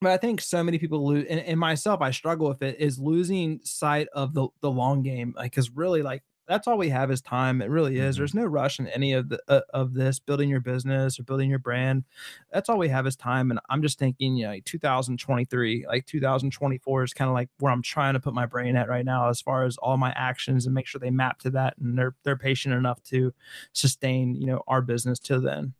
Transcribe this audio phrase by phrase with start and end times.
[0.00, 2.98] but I think so many people lose, and, and myself, I struggle with it, is
[2.98, 5.34] losing sight of the the long game.
[5.36, 7.60] Like, because really, like that's all we have is time.
[7.60, 8.14] It really is.
[8.14, 8.18] Mhm.
[8.18, 11.50] There's no rush in any of the uh, of this building your business or building
[11.50, 12.04] your brand.
[12.52, 13.50] That's all we have is time.
[13.50, 17.72] And I'm just thinking, you know, like 2023, like 2024 is kind of like where
[17.72, 20.64] I'm trying to put my brain at right now, as far as all my actions
[20.64, 23.34] and make sure they map to that, and they're they're patient enough to
[23.72, 25.74] sustain, you know, our business till then.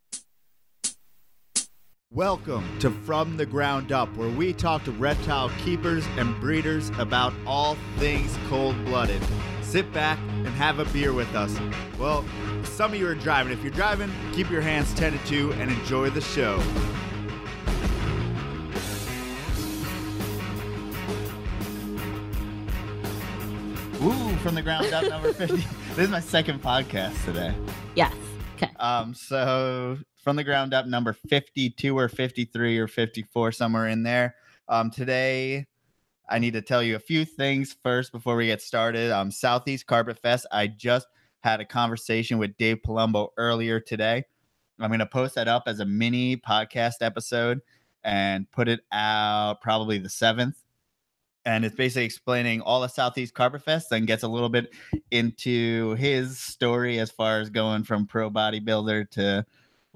[2.15, 7.35] Welcome to From the Ground Up, where we talk to reptile keepers and breeders about
[7.47, 9.23] all things cold blooded.
[9.61, 11.55] Sit back and have a beer with us.
[11.99, 12.25] Well,
[12.65, 13.53] some of you are driving.
[13.53, 16.57] If you're driving, keep your hands tended to and enjoy the show.
[24.03, 25.57] Ooh, From the Ground Up number 50.
[25.91, 27.55] this is my second podcast today.
[27.95, 28.15] Yes.
[28.57, 28.73] Okay.
[28.81, 34.35] Um, so from the ground up, number 52 or 53 or 54, somewhere in there.
[34.69, 35.65] Um, today,
[36.29, 39.11] I need to tell you a few things first before we get started.
[39.11, 40.47] Um, Southeast Carpet Fest.
[40.53, 41.07] I just
[41.41, 44.23] had a conversation with Dave Palumbo earlier today.
[44.79, 47.61] I'm going to post that up as a mini podcast episode
[48.05, 50.57] and put it out probably the 7th.
[51.47, 54.75] And it's basically explaining all the Southeast Carpet Fest and gets a little bit
[55.11, 59.47] into his story as far as going from pro bodybuilder to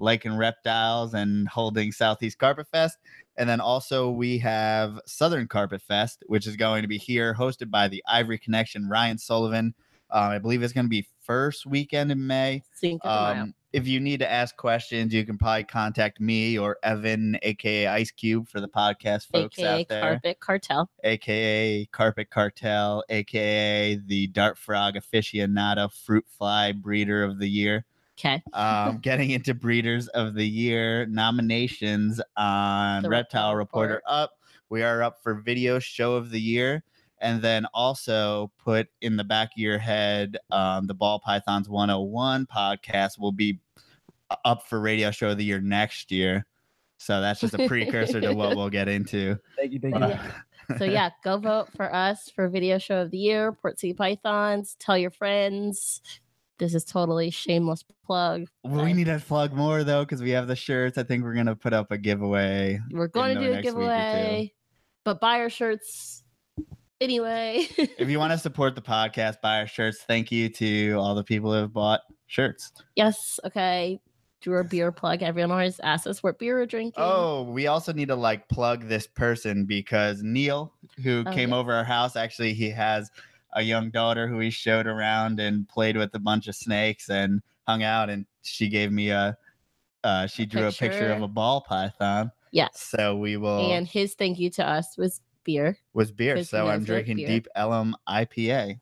[0.03, 2.97] liking reptiles and holding Southeast Carpet Fest.
[3.37, 7.71] And then also we have Southern Carpet Fest, which is going to be here, hosted
[7.71, 9.73] by the Ivory Connection, Ryan Sullivan.
[10.11, 12.61] Um, I believe it's going to be first weekend in May.
[12.75, 13.43] Cinco de Mayo.
[13.43, 17.87] Um, if you need to ask questions, you can probably contact me or Evan, aka
[17.87, 20.89] Ice Cube, for the podcast folks AKA out there Carpet Cartel.
[21.03, 27.85] aka Carpet Cartel, aka the Dart Frog aficionado fruit fly breeder of the year.
[28.17, 28.41] Okay.
[28.53, 34.03] Um, getting into breeders of the year nominations on The Reptile Reptile Reporter Report.
[34.07, 34.31] up.
[34.69, 36.83] We are up for video show of the year.
[37.19, 42.47] And then also put in the back of your head, um, the Ball Pythons 101
[42.47, 43.59] podcast will be
[44.43, 46.45] up for radio show of the year next year.
[46.97, 49.37] So that's just a precursor to what we'll get into.
[49.57, 50.03] Thank you, thank you.
[50.03, 50.17] Uh,
[50.77, 54.77] So yeah, go vote for us for video show of the year, Port City Pythons.
[54.79, 56.01] Tell your friends.
[56.59, 58.47] This is totally shameless plug.
[58.63, 60.97] Well, we need to plug more though because we have the shirts.
[60.97, 62.79] I think we're gonna put up a giveaway.
[62.91, 63.79] We're going to do a next week or two.
[63.79, 64.53] giveaway,
[65.03, 66.23] but buy our shirts
[67.01, 67.67] anyway.
[67.77, 70.03] If you want to support the podcast, buy our shirts.
[70.07, 72.71] Thank you to all the people who have bought shirts.
[72.95, 73.39] yes.
[73.45, 73.99] Okay.
[74.41, 75.23] Do a beer plug.
[75.23, 77.01] Everyone always asks us what beer we're drinking.
[77.01, 81.55] Oh, we also need to like plug this person because Neil, who Oh, came yeah.
[81.55, 83.09] over our house, actually he has
[83.55, 87.41] a young daughter who he showed around and played with a bunch of snakes and
[87.67, 89.37] hung out, and she gave me a.
[90.03, 92.29] Uh, she drew a picture of a ball python.
[92.51, 92.71] yes.
[92.77, 95.77] So we will And his thank you to us was beer.
[95.93, 97.27] was beer So I'm drinking beer.
[97.27, 98.79] Deep Ellum IPA.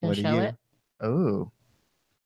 [0.00, 0.40] What are you?
[0.40, 0.56] it.
[1.00, 1.52] Oh,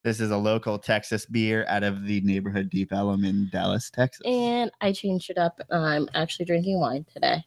[0.05, 4.23] this is a local Texas beer out of the neighborhood Deep Ellum in Dallas, Texas.
[4.27, 5.61] And I changed it up.
[5.71, 7.45] I'm actually drinking wine today.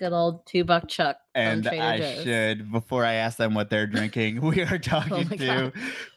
[0.00, 1.18] Good old two buck chuck.
[1.34, 2.22] And Trader I Joe's.
[2.24, 5.72] should, before I ask them what they're drinking, we are talking Oh to God.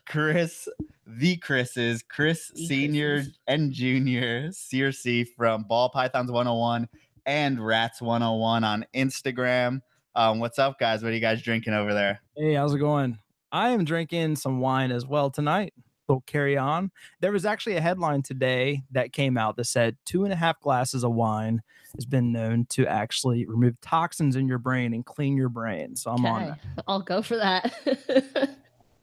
[0.07, 0.69] Chris,
[1.05, 3.39] the Chris's, Chris The Senior Chris's.
[3.45, 6.87] and Junior, Searcy from Ball Pythons 101
[7.25, 9.81] and Rats 101 on Instagram.
[10.15, 11.03] Um, what's up, guys?
[11.03, 12.21] What are you guys drinking over there?
[12.37, 13.19] Hey, how's it going?
[13.51, 15.73] I am drinking some wine as well tonight.
[16.13, 16.91] Little carry on.
[17.21, 20.59] There was actually a headline today that came out that said two and a half
[20.59, 21.63] glasses of wine
[21.95, 25.95] has been known to actually remove toxins in your brain and clean your brain.
[25.95, 26.59] So I'm on that.
[26.87, 27.73] I'll go for that.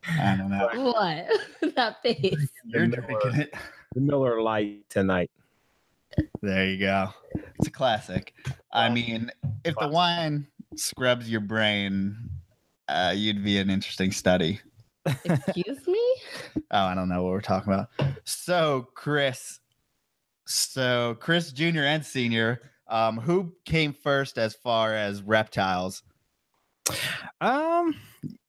[0.08, 0.68] I don't know.
[0.92, 1.74] what?
[1.74, 2.48] that face.
[2.64, 3.54] You're drinking Miller, it.
[3.92, 5.32] the Miller Lite tonight.
[6.42, 7.08] There you go.
[7.58, 8.34] It's a classic.
[8.72, 9.32] I mean,
[9.64, 10.46] if the wine
[10.76, 12.16] scrubs your brain,
[12.86, 14.60] uh, you'd be an interesting study.
[15.24, 16.09] Excuse me?
[16.70, 17.88] Oh, I don't know what we're talking about.
[18.24, 19.60] So, Chris,
[20.46, 21.80] so Chris Jr.
[21.80, 26.02] and Senior, um, who came first as far as reptiles?
[27.40, 27.94] Um,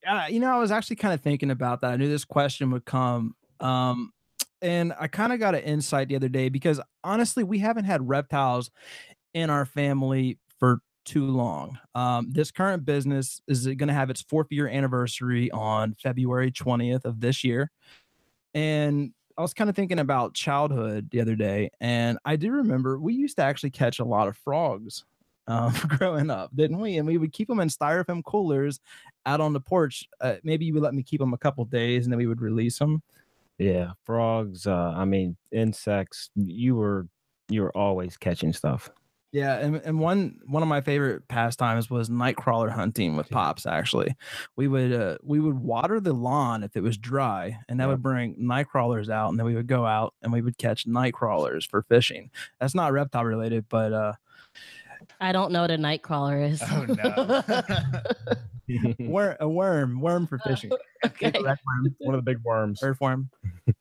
[0.07, 1.91] uh, you know, I was actually kind of thinking about that.
[1.91, 3.35] I knew this question would come.
[3.59, 4.11] Um,
[4.61, 8.07] and I kind of got an insight the other day because honestly, we haven't had
[8.07, 8.71] reptiles
[9.33, 11.79] in our family for too long.
[11.95, 17.05] Um, this current business is going to have its fourth year anniversary on February 20th
[17.05, 17.71] of this year.
[18.53, 22.99] And I was kind of thinking about childhood the other day, and I do remember
[22.99, 25.05] we used to actually catch a lot of frogs
[25.47, 26.97] um, growing up, didn't we?
[26.97, 28.79] And we would keep them in styrofoam coolers
[29.25, 30.07] out on the porch.
[30.19, 32.41] Uh, maybe you would let me keep them a couple days, and then we would
[32.41, 33.01] release them.
[33.57, 34.67] Yeah, frogs.
[34.67, 36.29] Uh, I mean, insects.
[36.35, 37.07] You were
[37.49, 38.89] you were always catching stuff.
[39.33, 43.65] Yeah, and, and one one of my favorite pastimes was nightcrawler hunting with pops.
[43.65, 44.13] Actually,
[44.57, 47.89] we would uh, we would water the lawn if it was dry, and that Yep.
[47.91, 51.65] would bring nightcrawlers out, and then we would go out and we would catch nightcrawlers
[51.69, 52.29] for fishing.
[52.59, 54.13] That's not reptile related, but uh,
[55.21, 56.61] I don't know what a night crawler is.
[56.69, 57.41] Oh no.
[58.99, 60.71] wor- a worm, worm for fishing,
[61.05, 61.27] okay.
[61.27, 62.81] Earthworm, One of the big worms.
[62.83, 63.29] earthworm.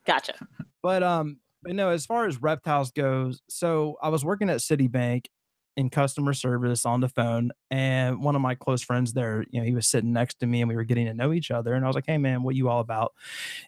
[0.06, 0.35] Gotcha.
[0.82, 5.26] But um, but no, as far as reptiles goes, so I was working at Citibank
[5.81, 9.67] in customer service on the phone, and one of my close friends there, you know,
[9.67, 11.75] he was sitting next to me, and we were getting to know each other.
[11.75, 13.15] And I was like, "Hey, man, what you all about?"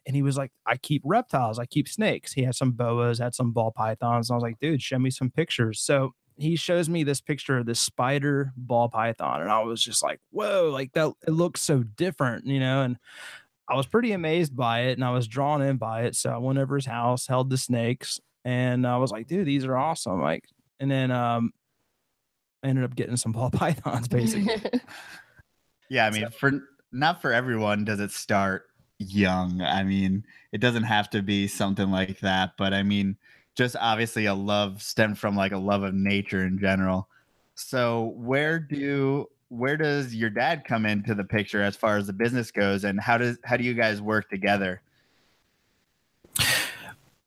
[0.07, 1.59] And he was like, "I keep reptiles.
[1.59, 4.31] I keep snakes." He had some boas, had some ball pythons.
[4.31, 7.59] And I was like, "Dude, show me some pictures." So he shows me this picture
[7.59, 11.63] of this spider ball python, and I was just like, "Whoa!" Like that, it looks
[11.63, 12.99] so different, you know, and
[13.69, 16.17] I was pretty amazed by it and I was drawn in by it.
[16.17, 19.65] So I went over his house, held the snakes, and I was like, dude, these
[19.65, 20.21] are awesome.
[20.21, 20.45] Like,
[20.81, 21.53] and then um
[22.63, 24.81] I ended up getting some ball pythons basically.
[25.89, 26.53] Yeah, I mean, for
[26.93, 28.67] not for everyone does it start
[28.99, 29.61] young.
[29.61, 33.17] I mean, it doesn't have to be something like that, but I mean,
[33.55, 37.09] just obviously a love stemmed from like a love of nature in general.
[37.55, 42.13] So, where do where does your dad come into the picture as far as the
[42.13, 44.81] business goes, and how does how do you guys work together?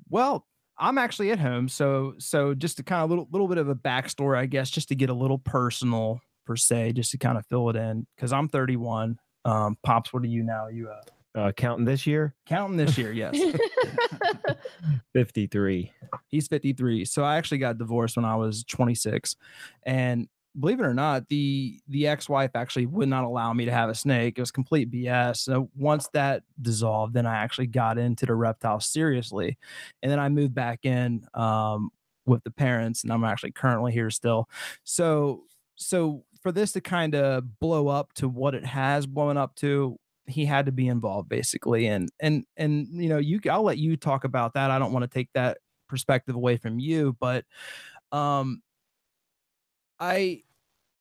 [0.09, 0.45] well,
[0.77, 1.69] I'm actually at home.
[1.69, 4.89] So so just to kind of little little bit of a backstory, I guess, just
[4.89, 8.05] to get a little personal per se, just to kind of fill it in.
[8.17, 9.17] Cause I'm 31.
[9.45, 10.67] Um, Pops, what are you now?
[10.67, 11.01] You uh
[11.39, 13.37] Uh, counting this year, counting this year, yes.
[15.13, 15.91] 53.
[16.27, 17.05] He's 53.
[17.05, 19.35] So I actually got divorced when I was 26.
[19.83, 20.27] And
[20.59, 23.95] believe it or not, the the ex-wife actually would not allow me to have a
[23.95, 24.37] snake.
[24.37, 25.37] It was complete BS.
[25.37, 29.57] So once that dissolved, then I actually got into the reptile seriously.
[30.01, 31.89] And then I moved back in um
[32.25, 34.49] with the parents and I'm actually currently here still.
[34.83, 35.43] So
[35.75, 39.97] so for this to kind of blow up to what it has blown up to,
[40.27, 43.95] he had to be involved basically and and and you know you i'll let you
[43.95, 47.45] talk about that i don't want to take that perspective away from you but
[48.11, 48.61] um
[49.99, 50.41] i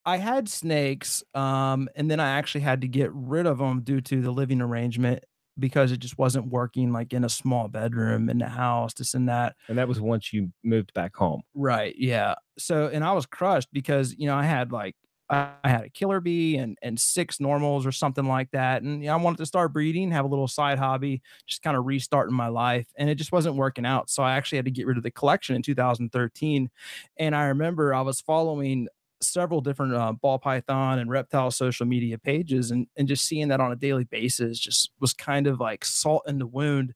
[0.07, 4.01] i had snakes um and then i actually had to get rid of them due
[4.01, 5.25] to the living arrangement
[5.59, 9.29] because it just wasn't working like in a small bedroom in the house this and
[9.29, 11.43] that And that was once you moved back home.
[11.55, 11.95] Right.
[11.97, 12.35] Yeah.
[12.59, 14.97] So, and I was crushed because, you know, I had like,
[15.31, 18.83] I had a killer bee and, and six normals or something like that.
[18.83, 21.77] And you know, I wanted to start breeding, have a little side hobby, just kind
[21.77, 22.87] of restarting my life.
[22.99, 24.11] And it just wasn't working out.
[24.11, 26.71] So I actually had to get rid of the collection in 2013.
[27.17, 28.89] And I remember I was following
[29.23, 33.61] several different uh, ball python and reptile social media pages and, and just seeing that
[33.61, 36.95] on a daily basis just was kind of like salt in the wound.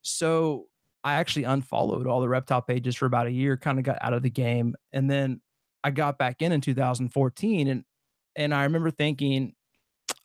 [0.00, 0.66] So
[1.04, 4.14] I actually unfollowed all the reptile pages for about a year, kind of got out
[4.14, 4.74] of the game.
[4.92, 5.40] And then
[5.84, 7.84] I got back in in 2014 and
[8.36, 9.54] and I remember thinking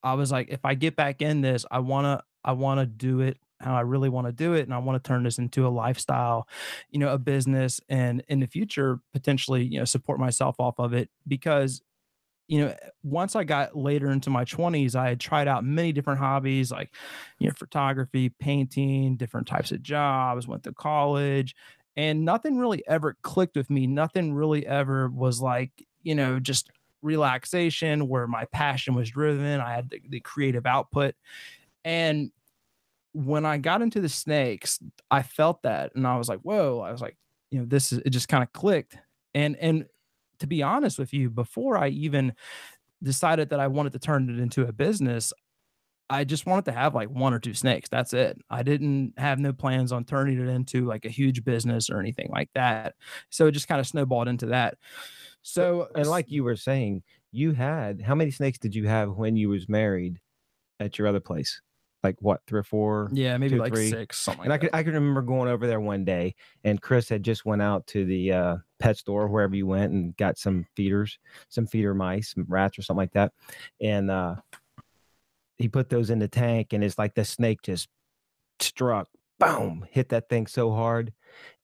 [0.04, 2.86] I was like if I get back in this, I want to I want to
[2.86, 5.40] do it how I really want to do it and I want to turn this
[5.40, 6.48] into a lifestyle,
[6.90, 10.94] you know, a business and in the future potentially, you know, support myself off of
[10.94, 11.82] it because
[12.50, 16.20] you know, once I got later into my 20s, I had tried out many different
[16.20, 16.94] hobbies like,
[17.40, 21.56] you know, photography, painting, different types of jobs, went to college,
[21.96, 23.88] and nothing really ever clicked with me.
[23.88, 29.60] Nothing really ever was like, you know, just relaxation where my passion was driven.
[29.60, 31.16] I had the, the creative output.
[31.86, 32.32] And
[33.14, 34.80] when I got into the snakes,
[35.12, 37.18] I felt that and I was like, whoa, I was like,
[37.52, 38.98] you know, this is it just kind of clicked.
[39.36, 39.86] And and
[40.40, 42.34] to be honest with you, before I even
[43.04, 45.32] decided that I wanted to turn it into a business,
[46.14, 47.90] I just wanted to have like one or two snakes.
[47.90, 48.40] That's it.
[48.48, 52.30] I didn't have no plans on turning it into like a huge business or anything
[52.32, 52.94] like that.
[53.32, 54.78] So it just kind of snowballed into that.
[55.42, 57.02] So And like you were saying,
[57.32, 60.20] you had how many snakes did you have when you was married
[60.80, 61.62] at your other place?
[62.04, 63.10] Like what, three or four?
[63.12, 63.90] yeah, maybe two, like three.
[63.90, 64.70] six, something And I like could.
[64.74, 68.06] I can remember going over there one day, and Chris had just went out to
[68.06, 71.18] the uh, pet store wherever you went and got some feeders,
[71.48, 73.32] some feeder mice, some rats or something like that,
[73.82, 74.36] and uh,
[75.58, 77.90] he put those in the tank, and it's like the snake just
[78.60, 81.14] struck, boom, hit that thing so hard,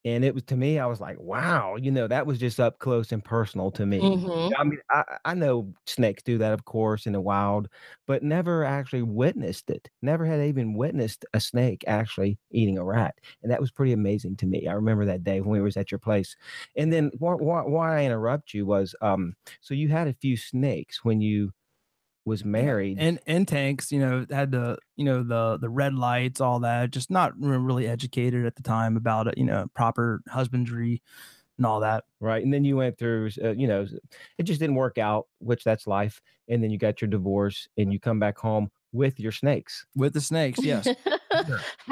[0.04, 2.78] and it was to me, I was like, wow, you know, that was just up
[2.80, 4.10] close and personal to me.
[4.10, 4.56] Mhm.
[4.58, 7.68] I mean, I, I know snakes do that, of course, in the wild,
[8.06, 9.90] but never actually witnessed it.
[10.02, 14.36] Never had even witnessed a snake actually eating a rat, and that was pretty amazing
[14.38, 14.66] to me.
[14.68, 16.36] I remember that day when we was at your place,
[16.76, 20.36] and then why, why, why I interrupt you was, um, so you had a few
[20.36, 21.52] snakes when you
[22.30, 26.40] was married, and and tanks, you know, had the you know the the red lights,
[26.40, 26.90] all that.
[26.90, 31.02] Just not really educated at the time about it, you know, proper husbandry,
[31.58, 32.04] and all that.
[32.20, 32.42] right?
[32.42, 33.86] And then you went through, uh, you know,
[34.38, 36.22] it just didn't work out, which that's life.
[36.48, 39.84] And then you got your divorce, and you come back home with your snakes.
[39.94, 40.88] With the snakes, yes,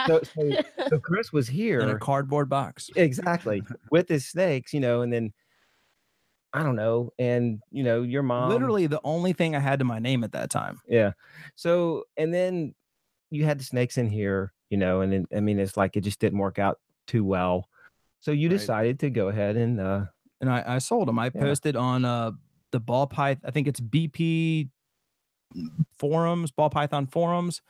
[0.06, 0.50] So, so,
[0.88, 1.80] so Chris was here.
[1.80, 2.90] in a cardboard box.
[2.96, 5.32] exactly with his snakes, you know, and then
[6.52, 9.84] I don't know, and you know, your mom Literally the only thing I had to
[9.84, 10.80] my name at that time.
[10.88, 11.12] Yeah.
[11.56, 12.74] So and then
[13.30, 16.00] you had the snakes in here, you know, and then I mean it's like it
[16.00, 17.68] just didn't work out too well.
[18.20, 18.58] So you Right.
[18.58, 20.06] decided to go ahead and uh
[20.40, 21.18] and I, I sold them.
[21.18, 21.40] I Yeah.
[21.42, 22.32] posted on uh
[22.70, 23.42] the ball python.
[23.46, 24.70] I think it's BP
[25.98, 27.62] forums, ball python forums.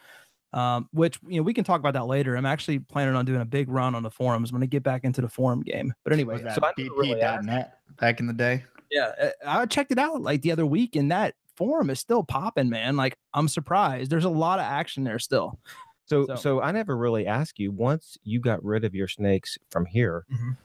[0.55, 2.35] Um, which you know we can talk about that later.
[2.35, 5.05] I'm actually planning on doing a big run on the forums when I get back
[5.05, 5.93] into the forum game.
[6.05, 8.65] But anyway, Was that so I never really BP.net back in the day?
[8.91, 12.23] yeah, uh, I checked it out like the other week, and that forum is still
[12.25, 12.97] popping, man.
[12.97, 14.11] Like I'm surprised.
[14.11, 15.59] There's a lot of action there still.
[16.07, 19.59] so So- so I never really asked you once you got rid of your snakes
[19.71, 20.57] from here Mhm.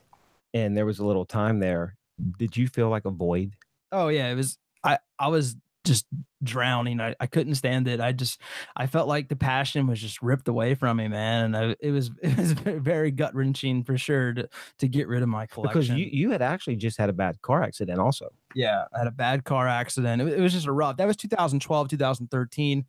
[0.54, 1.98] and there was a little time there,
[2.38, 3.56] did you feel like a void?
[3.92, 4.58] Oh yeah, it was.
[4.86, 6.06] I I was just
[6.42, 7.00] drowning.
[7.00, 8.00] I, I couldn't stand it.
[8.00, 8.40] I just
[8.76, 11.46] I felt like the passion was just ripped away from me, man.
[11.46, 14.50] And I, it was it was very gut wrenching for sure to
[14.80, 15.80] to get rid of my collection.
[15.82, 18.30] Because you you had actually just had a bad car accident also.
[18.56, 20.22] yeah, I had a bad car accident.
[20.22, 20.98] It, it was just a rough.
[20.98, 22.86] That was 2012, 2013.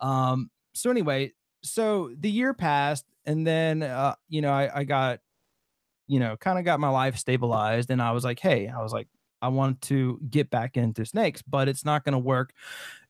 [0.00, 0.50] Um.
[0.74, 5.20] So anyway, so the year passed, and then uh, you know, I I got,
[6.06, 8.92] you know, kind of got my life stabilized, and I was like, hey, I was
[8.92, 9.08] like,
[9.40, 12.52] I want to get back into snakes, but it's not going to work,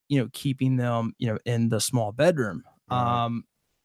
[0.08, 2.64] you know, keeping them, you know, in the small bedroom.
[2.90, 3.25] Right.
[3.25, 3.44] Um.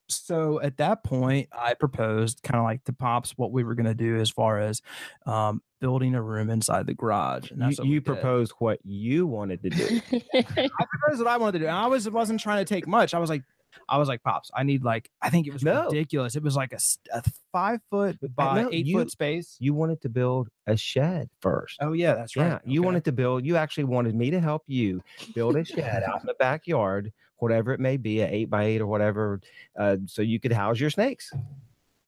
[0.09, 3.85] So at that point, I proposed kind of like to pops what we were going
[3.85, 4.81] to do as far as
[5.25, 7.49] um, building a room inside the garage.
[7.51, 8.05] And You, what we you did.
[8.05, 10.01] proposed what you wanted to do.
[10.35, 11.65] I proposed what I wanted to do.
[11.67, 13.13] And I was wasn't trying to take much.
[13.13, 13.43] I was like,
[13.89, 15.85] I was like, pops, I need like, I think it was No.
[15.85, 16.35] ridiculous.
[16.35, 16.79] It was like a
[17.51, 19.55] five foot by know, eight you- foot space.
[19.59, 21.77] You wanted to build a shed first.
[21.81, 22.47] Oh yeah, that's right.
[22.47, 23.45] Yeah, you wanted to build.
[23.45, 25.03] You actually wanted me to help you
[25.35, 28.81] build a shed out in the backyard, whatever it may be, a eight by eight
[28.81, 29.41] or whatever,
[29.77, 31.31] uh, so you could house your snakes.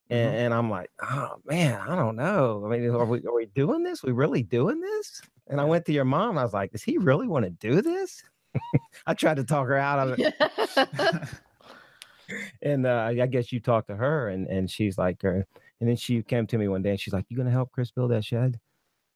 [0.10, 0.38] And, Mhm.
[0.38, 2.64] and I'm like, oh man, I don't know.
[2.66, 4.04] I mean, are we are we doing this?
[4.04, 5.22] We really doing this?
[5.48, 6.38] And I went to your mom.
[6.38, 8.24] I was like, does he really want to do this?
[9.08, 10.34] I tried to talk her out of it,
[12.62, 15.42] and uh, I guess you talked to her, and and she's like, uh,
[15.80, 17.92] and then she came to me one day, and she's like, you gonna help Chris
[17.92, 18.60] build that shed?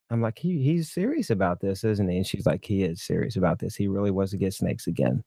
[0.10, 2.18] I'm like, he he's serious about this, isn't he?
[2.18, 3.76] And she's like, he is serious about this.
[3.76, 5.24] He really wants to get snakes again.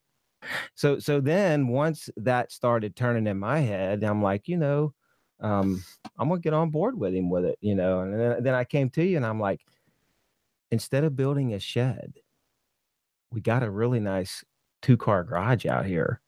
[0.75, 4.93] So so then once that started turning in my head, I'm like, you know,
[5.39, 5.83] um,
[6.17, 8.01] I'm gonna get on board with him with it, you know.
[8.01, 9.61] And then, then I came to you and I'm like,
[10.71, 12.15] instead of building a shed,
[13.31, 14.43] we got a really nice
[14.81, 16.21] two car garage out here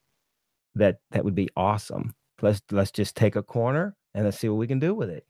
[0.75, 2.13] that that would be awesome.
[2.41, 5.25] Let's let's just take a corner and let's see what we can do with it.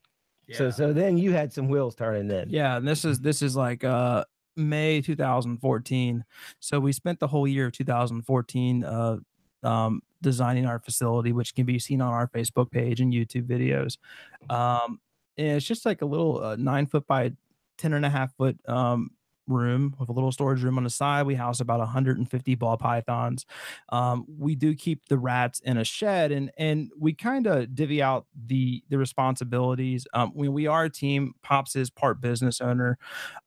[0.52, 2.48] So so then you had some wheels turning then.
[2.50, 4.26] Yeah, and this is this is like uh
[4.56, 6.24] May 2014.
[6.60, 9.18] So we spent the whole year of 2014 uh
[9.64, 13.98] um designing our facility, which can be seen on our Facebook page and YouTube videos.
[14.54, 15.00] Um
[15.38, 17.34] and it's just like a little uh, nine foot by
[17.78, 19.12] ten and a half foot um
[19.48, 21.26] room with a little storage room on the side.
[21.26, 23.46] We house about 150 ball pythons.
[23.90, 28.02] Um, we do keep the rats in a shed and and we kind of divvy
[28.02, 30.08] out the the responsibilities.
[30.14, 32.98] Um, when we are a team, Pops is part business owner.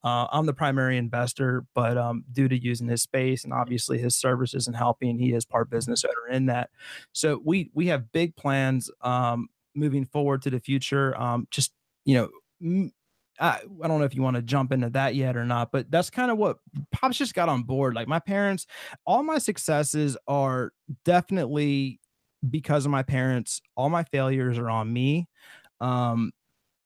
[0.05, 4.15] Uh, I'm the primary investor, but um, due to using his space and obviously his
[4.17, 6.71] services and helping, he is part business owner in that.
[7.13, 11.19] So we we have big plans um, moving forward to the future.
[11.21, 11.73] Um, just
[12.05, 12.15] you
[12.61, 12.91] know.
[13.41, 15.91] I, I don't know if you want to jump into that yet or not, but
[15.91, 16.59] that's kind of what
[16.93, 17.95] Pops just got on board.
[17.95, 18.67] Like my parents,
[19.07, 20.73] all my successes are
[21.05, 22.01] definitely
[22.49, 23.61] because of my parents.
[23.77, 25.29] All my failures are on me.
[25.81, 26.33] Um,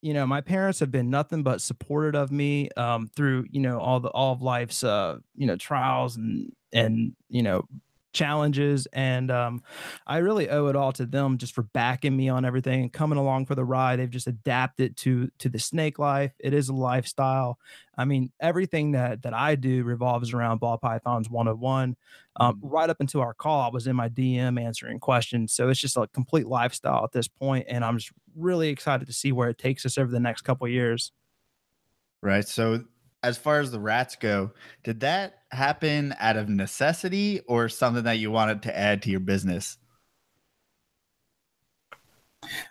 [0.03, 3.79] you know, my parents have been nothing but supportive of me um, through you know
[3.79, 7.65] all the all of life's uh, you know trials and and you know
[8.13, 9.63] challenges and um
[10.07, 13.19] i really owe it all to them just for backing me on everything and coming
[13.19, 13.99] along for the ride.
[13.99, 16.33] They've just adapted to to the snake life.
[16.39, 17.59] It is a lifestyle.
[17.97, 21.97] I mean everything that that i do revolves around ball pythons 101
[22.37, 25.53] um, right up until our call i was in my dm answering questions.
[25.53, 29.13] So it's just a complete lifestyle at this point and i'm just really excited to
[29.13, 31.13] see where it takes us over the next couple years.
[32.23, 32.47] Right.
[32.47, 32.85] So,
[33.23, 34.53] as far as the rats go,
[34.83, 39.21] did that happen out of necessity or something that you wanted to add to your
[39.21, 39.79] business?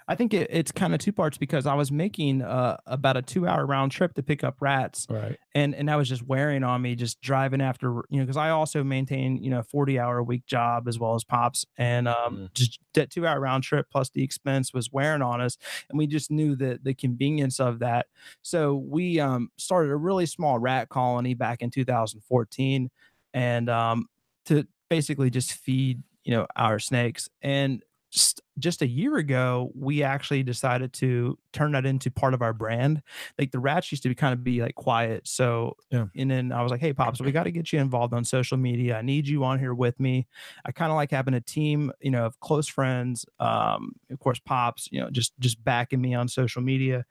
[0.07, 3.21] I think it, it's kind of two parts because I was making uh, about a
[3.21, 5.37] two hour round trip to pick up rats, Right.
[5.55, 8.49] and and that was just wearing on me, just driving after you know because I
[8.49, 12.17] also maintain you know forty hour a week job as well as pops, and um,
[12.31, 12.53] Mm.
[12.53, 15.57] just that two hour round trip plus the expense was wearing on us,
[15.89, 18.07] and we just knew that the convenience of that.
[18.41, 22.89] So we um, started a really small rat colony back in 2014,
[23.33, 24.07] and um,
[24.45, 30.03] to basically just feed you know our snakes and just, just a year ago we
[30.03, 33.01] actually decided to turn that into part of our brand
[33.39, 36.05] like the rats used to be kind of be like quiet so Yeah.
[36.15, 38.57] and then i was like hey pops we got to get you involved on social
[38.57, 40.27] media i need you on here with me
[40.65, 44.39] i kind of like having a team you know of close friends um of course
[44.39, 47.05] pops you know just just backing me on social media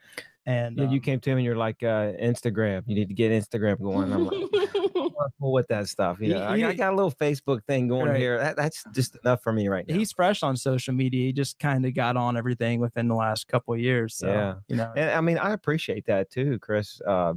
[0.46, 2.82] and Yeah, you um, came to him and you're like, uh, Instagram.
[2.86, 4.10] You need to get Instagram going.
[4.10, 4.59] I'm like,
[4.94, 6.18] cool with that stuff.
[6.20, 8.18] You He- know, I, got- I got a little Facebook thing going Right.
[8.18, 8.38] here.
[8.38, 9.94] That, that's just enough for me right now.
[9.94, 13.48] he's fresh on social media he just kind of got on everything within the last
[13.48, 14.54] couple of years so Yeah.
[14.68, 17.00] you know And I mean, I appreciate that too, Chris.
[17.06, 17.34] Uh,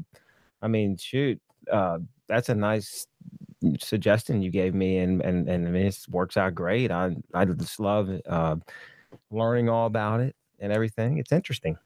[0.61, 1.39] I mean, shoot,
[1.71, 3.05] uh, that's a nice
[3.79, 6.91] suggestion you gave me, and and and I mean, it works out great.
[6.91, 8.55] I I just love uh,
[9.31, 11.17] learning all about it and everything.
[11.17, 11.77] It's interesting.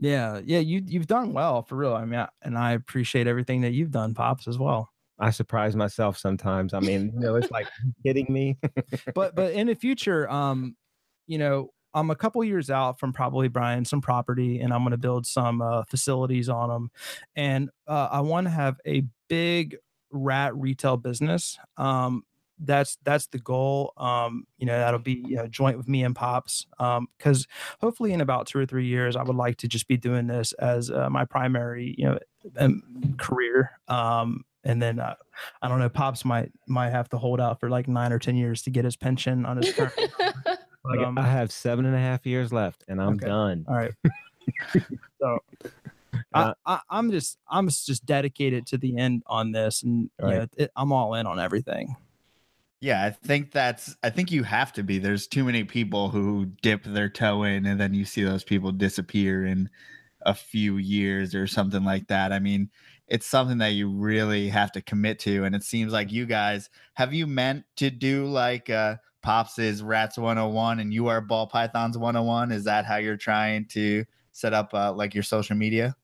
[0.00, 1.94] Yeah, yeah, you you've done well for real.
[1.94, 4.90] I mean, I, and I appreciate everything that you've done, pops, as well.
[5.18, 6.74] I surprise myself sometimes.
[6.74, 8.58] I mean, you know, it's like "You kidding me.
[9.14, 10.76] But but in the future, um,
[11.26, 14.90] you know, I'm a couple years out from probably buying some property, and I'm going
[14.90, 16.90] to build some uh, facilities on them,
[17.36, 19.76] and uh, I want to have a big
[20.10, 21.58] rat retail business.
[21.76, 22.24] Um,
[22.58, 23.92] that's that's the goal.
[23.96, 26.66] Um, you know, that'll be you know joint with me and pops.
[26.78, 27.46] Um, because
[27.80, 30.52] hopefully in about two or three years, I would like to just be doing this
[30.54, 32.18] as uh, my primary you know
[32.58, 33.78] um, career.
[33.88, 35.14] Um, and then uh,
[35.62, 38.36] I don't know, pops might might have to hold out for like nine or ten
[38.36, 39.94] years to get his pension on his current.
[40.86, 43.26] But, um, I have seven and a half years left, and I'm Okay.
[43.26, 43.64] done.
[43.66, 43.94] all right.
[45.18, 45.38] so
[46.34, 50.46] I, I, I'm just I'm just dedicated to the end on this, and you know,
[50.58, 51.96] it, I'm all in on everything.
[52.80, 54.98] Yeah, I think that's I think you have to be.
[54.98, 58.72] There's too many people who dip their toe in and then you see those people
[58.72, 59.70] disappear in
[60.26, 62.30] a few years or something like that.
[62.30, 62.68] I mean,
[63.08, 66.70] it's something that you really have to commit to and it seems like you guys
[66.94, 71.46] have you meant to do like uh Pops is Rats 101 and you are Ball
[71.46, 72.52] Pythons 101?
[72.52, 75.96] Is that how you're trying to set up uh, like your social media?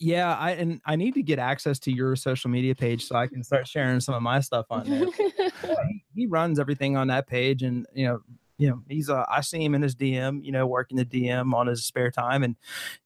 [0.00, 3.28] Yeah, I and I need to get access to your social media page so I
[3.28, 5.06] can start sharing some of my stuff on there.
[5.88, 8.20] he, he runs everything on that page and you know
[8.60, 11.54] you know he's uh i see him in his dm you know working the dm
[11.54, 12.56] on his spare time and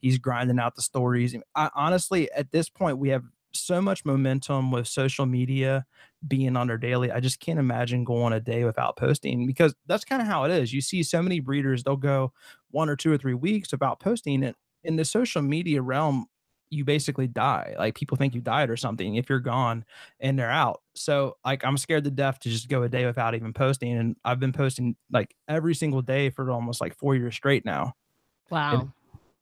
[0.01, 4.73] he's grinding out the stories I, honestly at this point we have so much momentum
[4.73, 5.87] with social media
[6.27, 10.05] being on our daily i just can't imagine going a day without posting because that's
[10.05, 12.33] kind of how it is you see so many breeders they'll go
[12.73, 16.27] one or two or three weeks without posting it in the social media realm
[16.75, 19.85] you basically die like people think you died or something if you're gone
[20.21, 20.83] and they're out.
[20.95, 23.97] So like I'm scared to death to just go a day without even posting.
[23.97, 27.95] And I've been posting like every single day for almost like four years straight now.
[28.51, 28.93] wow.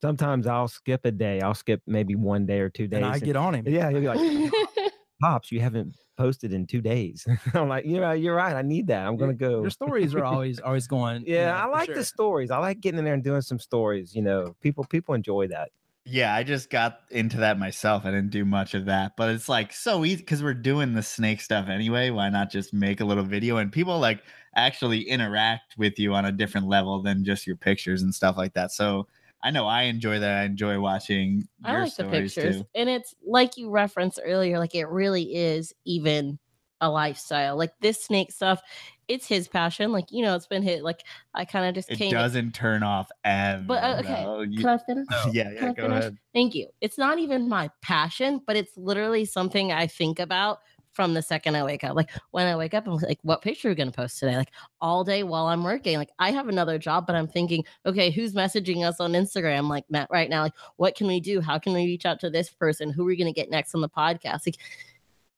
[0.01, 1.41] Sometimes I'll skip a day.
[1.41, 2.97] I'll skip maybe one day or two days.
[2.99, 3.69] And I and- get on him.
[3.69, 4.53] yeah, He'll be like,
[5.23, 7.25] Pops, you haven't posted in two days.
[7.55, 8.57] I'm like, you're right, you're right.
[8.57, 9.07] I need that.
[9.07, 9.61] I'm gonna go.
[9.61, 11.25] Your stories are always always going.
[11.25, 11.95] you Yeah, know, I like sure.
[11.95, 12.51] the stories.
[12.51, 14.13] I like getting in there and doing some stories.
[14.17, 15.71] You know, people people enjoy that.
[16.05, 18.05] Yeah, I just got into that myself.
[18.05, 21.03] I didn't do much of that, but it's like so easy because we're doing the
[21.03, 22.11] snake stuff anyway.
[22.11, 24.23] Why not just make a little video and people like
[24.57, 28.55] actually interact with you on a different level than just your pictures and stuff like
[28.55, 28.73] that.
[28.73, 29.07] So
[29.45, 30.39] I know I enjoy that.
[30.39, 32.59] I enjoy watching I like the pictures.
[32.59, 32.67] too.
[32.75, 36.39] And it's like you referenced earlier, like it really is even
[36.83, 37.57] a lifestyle.
[37.57, 38.61] Like this snake stuff,
[39.09, 39.91] it's his passion.
[39.93, 40.83] Like, you know, it's been hit.
[40.83, 42.11] Like I kind of just It came.
[42.13, 43.63] doesn't turn off ever.
[43.67, 44.51] But, uh, okay.
[44.51, 45.07] You- Can I finish?
[45.33, 45.99] yeah, yeah, go finish?
[46.01, 46.19] ahead.
[46.35, 46.69] Thank you.
[46.83, 50.59] It's not even my passion, but it's literally something I think about
[50.93, 51.97] from the second I wake up.
[51.97, 54.37] Like when I wake up, I'm like, what picture are we going to post today?
[54.37, 54.51] Like
[54.83, 55.97] all day while I'm working.
[55.97, 59.85] Like I have another job, but I'm thinking, okay, who's messaging us on Instagram like
[59.89, 60.43] Matt right now?
[60.43, 61.41] Like, what can we do?
[61.41, 62.91] How can we reach out to this person?
[62.91, 64.41] Who are we going to get next on the podcast?
[64.47, 64.57] Like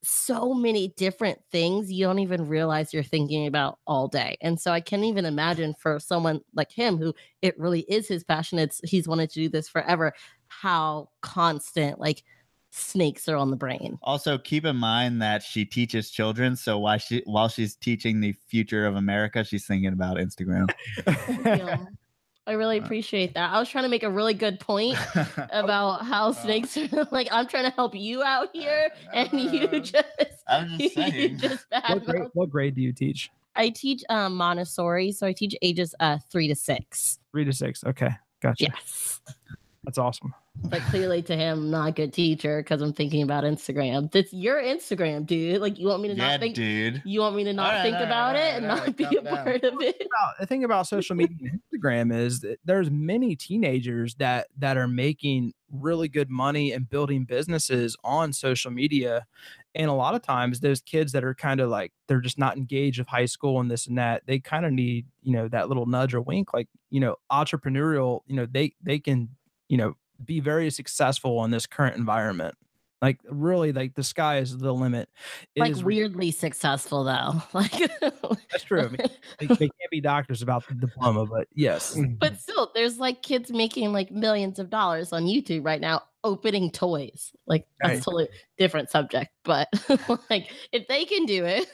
[0.05, 4.37] so many different things you don't even realize you're thinking about all day.
[4.41, 8.25] And so I can't even imagine for someone like him who it really is his
[8.25, 8.59] passion.
[8.59, 10.13] It's he's wanted to do this forever,
[10.49, 12.23] how constant like
[12.71, 13.99] snakes are on the brain.
[14.03, 16.57] Also, keep in mind that she teaches children.
[16.57, 20.69] So while she while she's teaching the future of America, she's thinking about Instagram.
[22.47, 23.51] I really appreciate that.
[23.51, 24.99] I was trying to make a really good point
[25.51, 29.79] about how snakes are like I'm trying to help you out here and you Uh,
[29.81, 30.05] just
[30.47, 31.39] I'm just saying.
[31.39, 33.31] just What grade, what grade do you teach?
[33.57, 37.19] I teach um Montessori, so I teach ages uh 3 to 6.
[37.33, 37.83] Three to six.
[37.85, 38.11] Okay.
[38.43, 38.65] Gotcha.
[38.65, 39.21] Yes.
[39.85, 40.35] That's awesome.
[40.57, 44.11] But clearly to him, I'm not a good teacher because I'm thinking about Instagram.
[44.11, 45.61] That's your Instagram, dude.
[45.61, 47.03] Like you want me to Yeah, not think dude.
[47.03, 48.67] you want me to not All right, think all right, about all it right, and
[48.67, 49.45] all not right, be a down.
[49.45, 50.15] part of it.
[50.39, 54.89] the thing about social media and Instagram is that there's many teenagers that that are
[54.89, 59.27] making really good money and building businesses on social media.
[59.75, 62.57] And a lot of times those kids that are kind of like they're just not
[62.57, 65.69] engaged of high school and this and that, they kind of need, you know, that
[65.69, 69.31] little nudge or wink, like, you know, entrepreneurial, you know, they they can,
[69.69, 72.55] you know, be very successful in this current environment.
[73.03, 75.11] Like really, like the sky is the limit.
[75.55, 77.43] It like is- weirdly successful though.
[77.53, 77.73] Like
[78.51, 78.81] that's true.
[78.81, 78.97] I mean,
[79.39, 81.95] they, they can't be doctors about the diploma, but yes.
[81.97, 82.15] Mm-hmm.
[82.15, 86.71] but still, there's like kids making like millions of dollars on YouTube right now opening
[86.71, 87.33] toys.
[87.47, 88.03] Like that's Right.
[88.03, 89.33] totally different subject.
[89.45, 89.69] But
[90.31, 91.67] like if they can do it,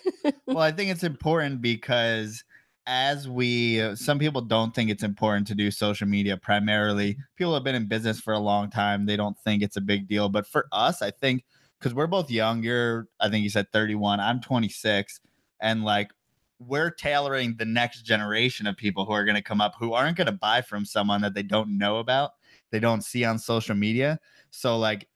[0.47, 2.43] well, I think it's important because
[2.91, 7.17] as we, uh, some people don't think it's important to do social media primarily.
[7.37, 9.07] People have been in business for a long time.
[9.07, 10.29] They don't think it's a big deal.
[10.29, 11.45] But for us, I think
[11.79, 15.21] because we're both young, you're, I think you said 31, I'm 26.
[15.63, 16.11] And like,
[16.59, 20.17] we're tailoring the next generation of people who are going to come up who aren't
[20.17, 22.33] going to buy from someone that they don't know about,
[22.73, 24.19] they don't see on social media.
[24.51, 25.07] So, like,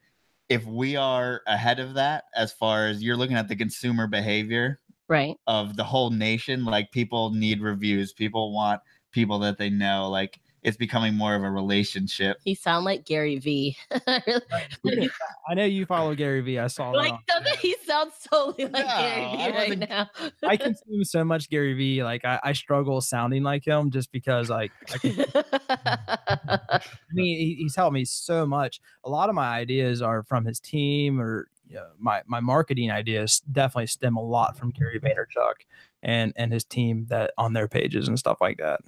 [0.49, 4.79] if we are ahead of that, as far as you're looking at the consumer behavior
[5.15, 5.37] right?
[5.47, 8.81] of the whole nation, like, people need reviews, people want
[9.13, 12.39] people that they know, like, it's becoming more of a relationship.
[12.43, 13.77] He sound like Gary Vee.
[14.07, 16.59] I know you follow Gary Vee.
[16.59, 16.97] I saw that.
[16.97, 20.11] like on- doesn't he sound solely like No, Gary I V right wasn't- now?
[20.43, 22.03] I consume so much Gary Vee.
[22.03, 25.25] Like I, I struggle sounding like him just because like I, can,
[25.69, 26.81] I
[27.13, 28.81] mean he, he's helped me so much.
[29.05, 32.91] A lot of my ideas are from his team or you know, my my marketing
[32.91, 35.55] ideas definitely stem a lot from Gary Vaynerchuk
[36.03, 38.81] and and his team that on their pages and stuff like that.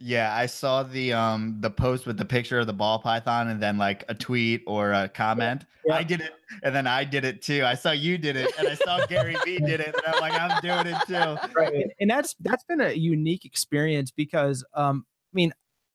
[0.00, 3.60] Yeah, I saw the um the post with the picture of the ball python and
[3.60, 5.64] then like a tweet or a comment.
[5.86, 5.94] Yeah.
[5.94, 7.64] I did it and then I did it too.
[7.64, 10.40] I saw you did it and I saw Gary Vee did it and I'm like
[10.40, 11.54] I'm doing it too.
[11.54, 15.52] right and that's that's been a unique experience because um i mean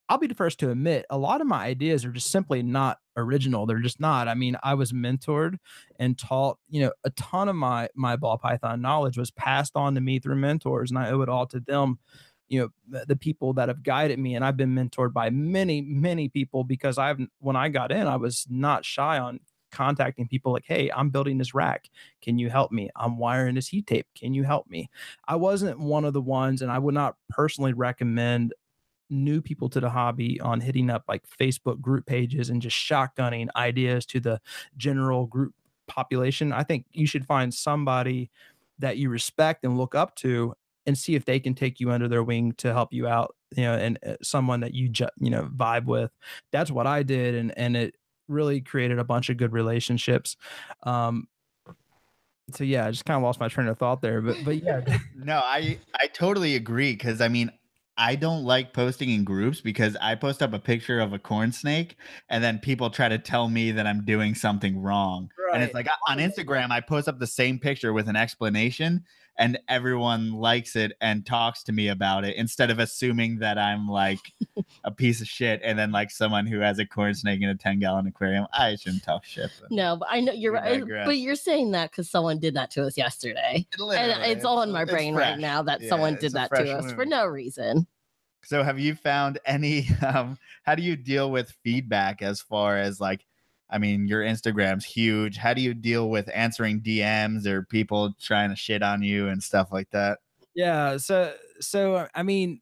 [0.08, 2.98] i'll be the first to admit a lot of my ideas are just simply not
[3.16, 5.56] original they're just not i mean i was mentored
[5.98, 9.94] and taught you know a ton of my my ball python knowledge was passed on
[9.94, 11.98] to me through mentors and i owe it all to them
[12.48, 16.28] you know the, people that have guided me and i've been mentored by many many
[16.28, 19.40] people because i've when i got in i was not shy on
[19.74, 21.90] contacting people like hey i'm building this rack.
[22.22, 22.88] Can you help me?
[22.96, 24.06] I'm wiring this heat tape.
[24.16, 24.88] Can you help me?
[25.26, 28.54] I wasn't one of the ones, and I would not personally recommend
[29.10, 33.48] new people to the hobby on hitting up like Facebook group pages and just shotgunning
[33.56, 34.40] ideas to the
[34.76, 35.54] general group
[35.86, 36.52] population.
[36.52, 38.30] I think you should find somebody
[38.78, 40.54] that you respect and look up to
[40.86, 43.62] and see if they can take you under their wing to help you out, you
[43.62, 46.10] know, and uh, someone that you ju- you know vibe with.
[46.52, 47.94] That's what I did and and it
[48.28, 50.36] really created a bunch of good relationships.
[50.82, 51.28] Um
[52.52, 54.98] so yeah, I just kind of lost my train of thought there, but but yeah,
[55.14, 57.50] No, I I totally agree because I mean
[57.96, 61.52] I don't like posting in groups because I post up a picture of a corn
[61.52, 61.96] snake
[62.28, 65.30] and then people try to tell me that I'm doing something wrong.
[65.52, 69.04] And it's like on Instagram, I post up the same picture with an explanation
[69.36, 73.88] and everyone likes it and talks to me about it instead of assuming that I'm
[73.88, 74.20] like
[74.84, 77.54] a piece of shit and then like someone who has a corn snake in a
[77.54, 78.46] 10 gallon aquarium.
[78.52, 79.50] I shouldn't talk shit.
[79.60, 80.82] But No, but I know you're right.
[81.04, 83.66] But you're saying that because someone did that to us yesterday.
[83.72, 86.54] and literally, it's all in my it's brain right now that Yeah, someone did that
[86.54, 87.86] to us for no reason.
[88.44, 93.00] So have you found any um how do you deal with feedback as far as
[93.00, 93.24] like
[93.74, 95.36] I mean your Instagram's huge.
[95.36, 99.42] How do you deal with answering DMs or people trying to shit on you and
[99.42, 100.20] stuff like that?
[100.54, 102.60] Yeah, so so I mean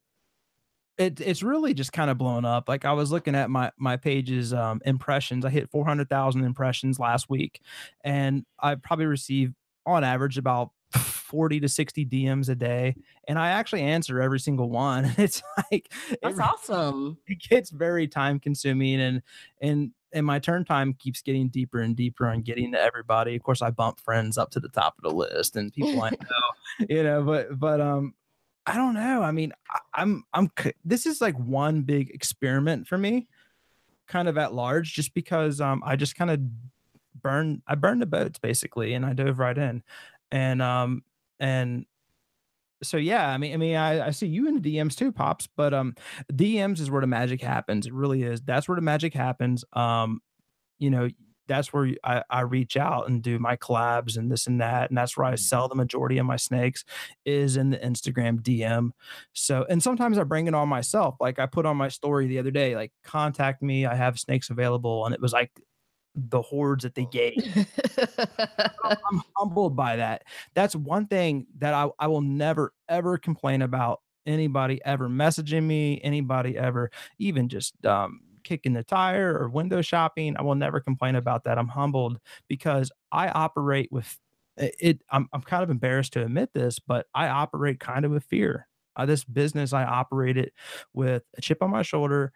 [0.97, 2.67] it it's really just kind of blown up.
[2.67, 5.45] Like I was looking at my my page's um impressions.
[5.45, 7.61] I hit 400,000 impressions last week
[8.03, 9.53] and I probably receive
[9.85, 12.95] on average about 40 to 60 DMs a day
[13.27, 15.13] and I actually answer every single one.
[15.19, 17.17] It's like it That's re- awesome.
[17.27, 19.21] it gets very time consuming and
[19.61, 23.35] and and my turn time keeps getting deeper and deeper on getting to everybody.
[23.35, 26.09] Of course, I bump friends up to the top of the list and people I
[26.79, 28.13] know, you know, but but um
[28.65, 29.21] I don't know.
[29.21, 30.49] I mean, I, I'm I'm
[30.85, 33.27] this is like one big experiment for me,
[34.07, 36.39] kind of at large, just because um I just kind of
[37.21, 39.83] burned I burned the boats basically and I dove right in.
[40.31, 41.03] And um
[41.39, 41.85] and
[42.83, 45.47] so yeah, I mean, I mean, I, I see you in the DMs too, pops.
[45.55, 45.95] But um,
[46.31, 47.87] DMs is where the magic happens.
[47.87, 48.41] It really is.
[48.41, 49.65] That's where the magic happens.
[49.73, 50.21] Um,
[50.79, 51.09] you know,
[51.47, 54.89] that's where I, I reach out and do my collabs and this and that.
[54.89, 55.39] And that's where I Mhm.
[55.39, 56.85] sell the majority of my snakes
[57.25, 58.91] is in the Instagram DM.
[59.33, 61.15] So, and sometimes I bring it on myself.
[61.19, 63.85] Like I put on my story the other day, like contact me.
[63.85, 65.05] I have snakes available.
[65.05, 65.51] And it was like
[66.15, 67.37] the hordes that they gave.
[69.09, 70.23] I'm humbled by that.
[70.53, 75.99] That's one thing that I, I will never ever complain about anybody ever messaging me,
[76.03, 80.35] anybody ever even just um kicking the tire or window shopping.
[80.37, 81.57] I will never complain about that.
[81.57, 84.17] I'm humbled because I operate with
[84.57, 84.75] it.
[84.79, 88.23] it- I'm I'm kind of embarrassed to admit this, but I operate kind of with
[88.25, 88.67] fear.
[88.95, 90.53] Uh, this business, I operate it
[90.93, 92.31] with a chip on my shoulder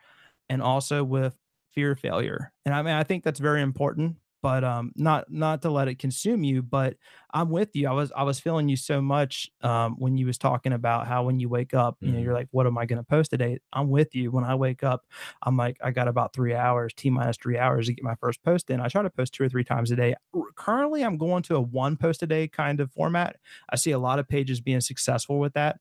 [0.49, 1.37] and also with
[1.77, 2.51] fear of failure.
[2.65, 5.99] And I mean, I think that's very important, but um, not not to let it
[5.99, 6.63] consume you.
[6.63, 6.95] But
[7.35, 7.87] I'm with you.
[7.87, 11.23] I was I was feeling you so much um, when you was talking about how
[11.23, 13.59] when you wake up, you know, you're like, what am I going to post today?
[13.71, 14.31] I'm with you.
[14.31, 15.05] When I wake up,
[15.43, 18.41] I'm like, I got about three hours, t minus three hours to get my first
[18.41, 18.81] post in.
[18.81, 20.15] I try to post two or three times a day.
[20.55, 23.35] Currently, I'm going to a one post a day kind of format.
[23.69, 25.79] I see a lot of pages being successful with that.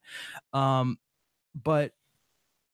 [0.52, 0.98] Um,
[1.54, 1.92] but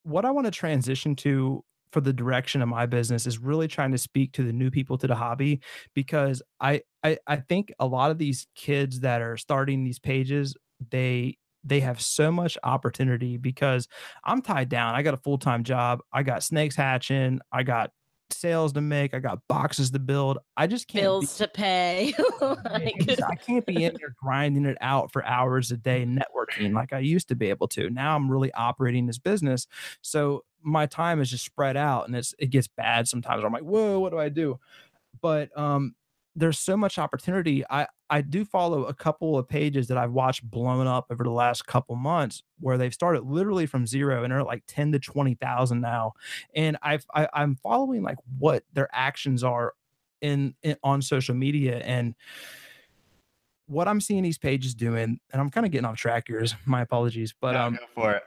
[0.02, 3.92] what I want to transition to for the direction of my business is really trying
[3.92, 5.60] to speak to the new people to the hobby
[5.94, 10.56] because I I, I think a lot of these kids that are starting these pages
[10.90, 13.86] they they have so much opportunity because
[14.24, 14.96] I'm tied down.
[14.96, 16.00] I got a full-time job.
[16.12, 17.38] I got snakes hatching.
[17.52, 17.92] I got
[18.32, 19.14] sales to make.
[19.14, 20.38] I got boxes to build.
[20.56, 22.14] I just can't be- Bills to pay.
[22.40, 26.92] Like- I can't be in there grinding it out for hours a day networking like
[26.92, 27.88] I used to be able to.
[27.90, 29.68] Now I'm really operating this business.
[30.00, 33.44] So my time is just spread out and it's it gets bad sometimes.
[33.44, 34.58] I'm like, whoa, what do I do?
[35.20, 35.94] But um
[36.34, 37.64] there's so much opportunity.
[37.68, 41.30] I I do follow a couple of pages that I've watched blown up over the
[41.30, 45.80] last couple months where they've started literally from zero and are like 10 to 20,000
[45.80, 46.12] now.
[46.54, 49.74] And I've I, I'm following like what their actions are
[50.20, 52.14] in, in on social media and
[53.66, 56.40] what I'm seeing these pages doing, and I'm kind of getting off track here.
[56.40, 58.22] is My apologies, but No, um, go for it.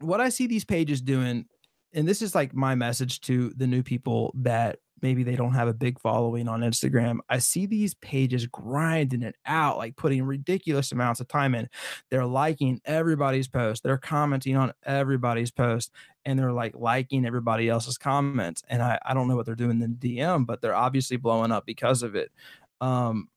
[0.00, 1.46] What I see these pages doing,
[1.92, 5.68] and this is like my message to the new people that maybe they don't have
[5.68, 7.18] a big following on Instagram.
[7.28, 11.68] I see these pages grinding it out, like putting ridiculous amounts of time in.
[12.10, 15.92] They're liking everybody's post, they're commenting on everybody's post,
[16.24, 18.62] and they're like liking everybody else's comments.
[18.68, 21.52] And I, I don't know what they're doing in the DM, but they're obviously blowing
[21.52, 22.32] up because of it.
[22.80, 23.28] Um,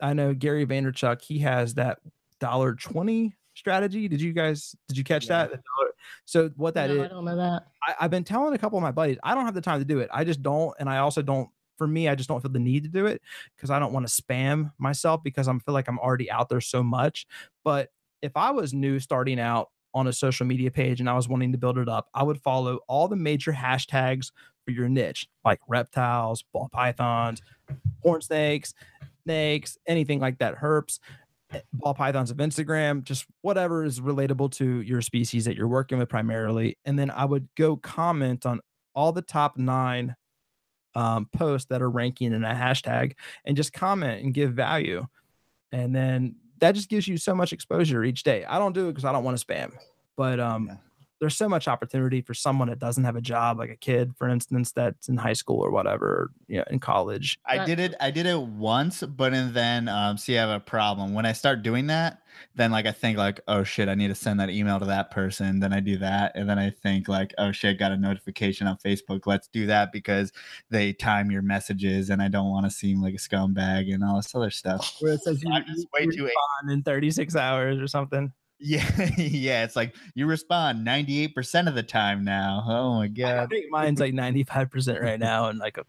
[0.00, 1.98] I know Gary Vaynerchuk, he has that
[2.38, 4.08] dollar twenty strategy.
[4.08, 5.48] Did you guys did you catch Yeah.
[5.48, 5.60] that?
[6.24, 6.98] So what that is?
[6.98, 7.66] no, I don't know that.
[7.82, 9.84] I, I've been telling a couple of my buddies, I don't have the time to
[9.84, 10.08] do it.
[10.12, 11.48] I just don't, and I also don't.
[11.78, 13.22] For me, I just don't feel the need to do it
[13.56, 16.60] because I don't want to spam myself because I feel like I'm already out there
[16.60, 17.26] so much.
[17.64, 17.88] But
[18.20, 21.52] if I was new starting out on a social media page and I was wanting
[21.52, 24.30] to build it up, I would follow all the major hashtags
[24.64, 27.40] for your niche, like reptiles, ball pythons,
[28.02, 28.74] corn snakes,
[29.24, 30.98] snakes, anything like that, herps
[31.72, 36.08] ball pythons of Instagram, just whatever is relatable to your species that you're working with
[36.08, 36.78] primarily.
[36.84, 38.60] And then I would go comment on
[38.94, 40.16] all the top nine
[40.94, 45.06] um, posts that are ranking in a hashtag and just comment and give value.
[45.72, 48.44] And then that just gives you so much exposure each day.
[48.44, 49.72] I don't do it because I don't want to spam,
[50.16, 50.76] but um, Yeah.
[51.20, 54.28] There's so much opportunity for someone that doesn't have a job, like a kid, for
[54.28, 57.38] instance, that's in high school or whatever, you know, in college.
[57.46, 57.94] I did it.
[58.00, 61.12] I did it once, but and then um, see, I have a problem.
[61.12, 62.22] When I start doing that,
[62.54, 65.10] then like I think like, oh shit, I need to send that email to that
[65.10, 65.60] person.
[65.60, 68.78] Then I do that, and then I think like, oh shit, got a notification on
[68.78, 69.26] Facebook.
[69.26, 70.32] Let's do that because
[70.70, 74.16] they time your messages, and I don't want to seem like a scumbag and all
[74.16, 74.96] this other stuff.
[75.00, 78.32] Where it says you, I'm just way you too respond in 36 hours or something.
[78.60, 78.84] Yeah,
[79.16, 79.64] yeah.
[79.64, 82.62] It's like you respond 98% of the time now.
[82.66, 83.38] Oh my god.
[83.38, 85.84] I think mine's like 95% right now and like a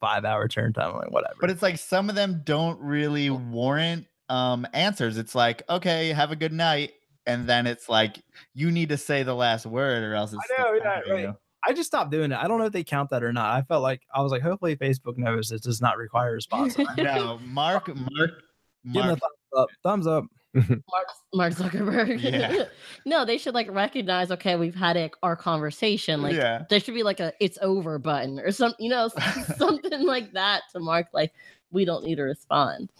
[0.00, 0.90] five hour turn time.
[0.90, 1.34] I'm like, whatever.
[1.40, 5.18] But it's like some of them don't really warrant um answers.
[5.18, 6.92] It's like, okay, have a good night.
[7.26, 8.20] And then it's like
[8.54, 11.20] you need to say the last word or else it's I know, yeah, right.
[11.22, 11.36] you.
[11.66, 12.38] I just stopped doing it.
[12.38, 13.56] I don't know if they count that or not.
[13.56, 16.76] I felt like I was like, hopefully Facebook knows this does not require a response.
[16.76, 18.42] Give No, Mark, Mark,
[18.84, 19.18] them a Mark.
[19.18, 19.68] thumbs up.
[19.82, 20.24] Thumbs up.
[20.56, 20.74] Mm-hmm.
[20.90, 22.20] Mark, Mark Zuckerberg.
[22.26, 22.64] Yeah.
[23.06, 24.30] no, they should like recognize.
[24.30, 26.22] Okay, we've had a, our conversation.
[26.22, 26.64] Like yeah.
[26.70, 29.08] there should be like a "it's over" button or some, you know,
[29.56, 31.32] something like that to mark like
[31.70, 32.90] we don't need to respond.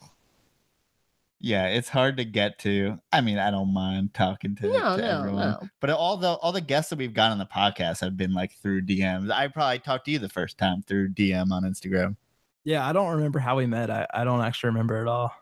[1.40, 2.99] Yeah, it's hard to get to.
[3.12, 5.51] I mean, I don't mind talking to, No, to no, everyone.
[5.51, 5.69] no.
[5.81, 8.53] But all the all the guests that we've got on the podcast have been like
[8.53, 9.31] through DMs.
[9.31, 12.16] I probably talked to you the first time through DM on Instagram.
[12.64, 13.90] Yeah, I don't remember how we met.
[13.90, 15.33] I, I don't actually remember at all.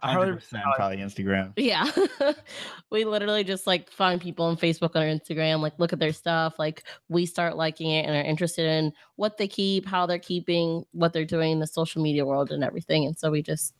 [0.00, 1.52] I highly 100% probably Instagram.
[1.56, 1.90] Yeah.
[2.90, 6.54] we literally just like find people on Facebook or Instagram, like look at their stuff.
[6.58, 10.84] Like we start liking it and are interested in what they keep, how they're keeping,
[10.92, 13.06] what they're doing in the social media world and everything.
[13.06, 13.74] And so we just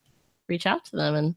[0.48, 1.36] reach out to them and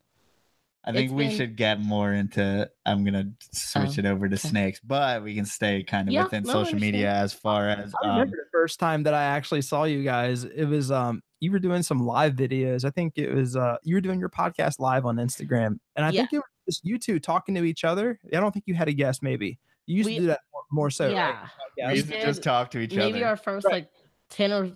[0.83, 2.69] I think It's we been- should get more into.
[2.85, 4.47] I'm gonna switch Oh, it over to okay.
[4.49, 7.93] snakes, but we can stay kind of Yeah, within no, social media as far as.
[8.03, 10.43] I Um, remember the first time that I actually saw you guys.
[10.43, 12.83] It was um you were doing some live videos.
[12.85, 16.09] I think it was uh you were doing your podcast live on Instagram, and I
[16.09, 16.21] Yeah.
[16.21, 18.19] think it was just you two talking to each other.
[18.33, 19.21] I don't think you had a guest.
[19.21, 21.05] Maybe you used We- to do that more, more so.
[21.13, 21.35] right?
[21.77, 21.89] yeah.
[21.89, 23.13] we used to just talk to each Maybe other.
[23.13, 23.73] Maybe our first Right.
[23.83, 23.91] like
[24.31, 24.71] 10 or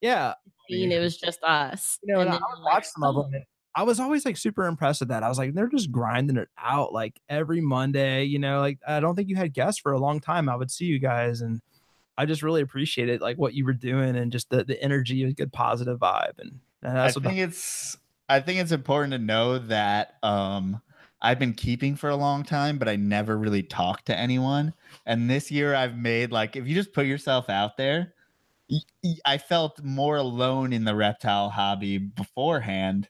[0.00, 0.32] yeah.
[0.70, 1.98] 15, it was just us.
[2.02, 3.42] You know, and I would we're like, some of "Oh, them.
[3.74, 5.22] I was always like super impressed with that.
[5.22, 8.24] I was like, they're just grinding it out like every Monday.
[8.24, 10.48] You know, like I don't think you had guests for a long time.
[10.48, 11.60] I would see you guys, and
[12.18, 15.32] I just really appreciated like what you were doing and just the the energy, a
[15.32, 17.96] good positive vibe, and, and I think it's.
[18.28, 20.80] I think it's important to know that um,
[21.20, 24.72] I've been keeping for a long time, but I never really talked to anyone.
[25.04, 28.14] And this year, I've made like if you just put yourself out there,
[29.24, 33.08] I felt more alone in the reptile hobby beforehand.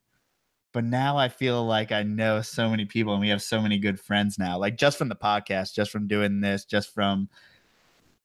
[0.73, 3.79] But now I feel like I know so many people and we have so many
[3.79, 4.59] good friends now.
[4.59, 7.29] Like just from the podcast, just from doing this, just from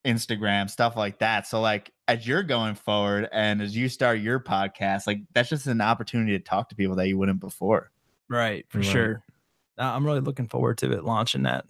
[0.06, 1.46] Instagram, stuff like that.
[1.48, 5.68] So like as you're going forward and as you start your podcast, like that's just
[5.68, 7.92] an opportunity to talk to people that you wouldn't before.
[8.30, 8.88] right for Right.
[8.88, 9.24] sure.
[9.78, 11.66] I'm really looking forward to it launching that.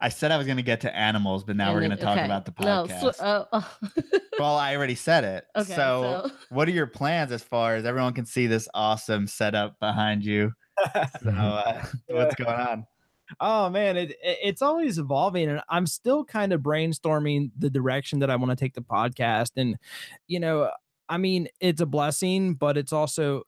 [0.00, 2.16] I said I was going to get to animals, but now we're going to talk
[2.16, 2.24] okay.
[2.24, 3.14] about the No, podcast.
[3.16, 3.76] so, uh, oh.
[4.38, 5.44] well, I already said it.
[5.56, 5.74] okay.
[5.74, 9.78] so, So, what are your plans as far as everyone can see this awesome setup
[9.80, 10.52] behind you?
[11.24, 12.86] So, uh, what's going on?
[13.40, 18.20] Oh man, it, it- it's always evolving, and I'm still kind of brainstorming the direction
[18.20, 19.50] that I want to take the podcast.
[19.56, 19.76] And
[20.28, 20.70] you know,
[21.08, 23.42] I mean, it's a blessing, but it's also,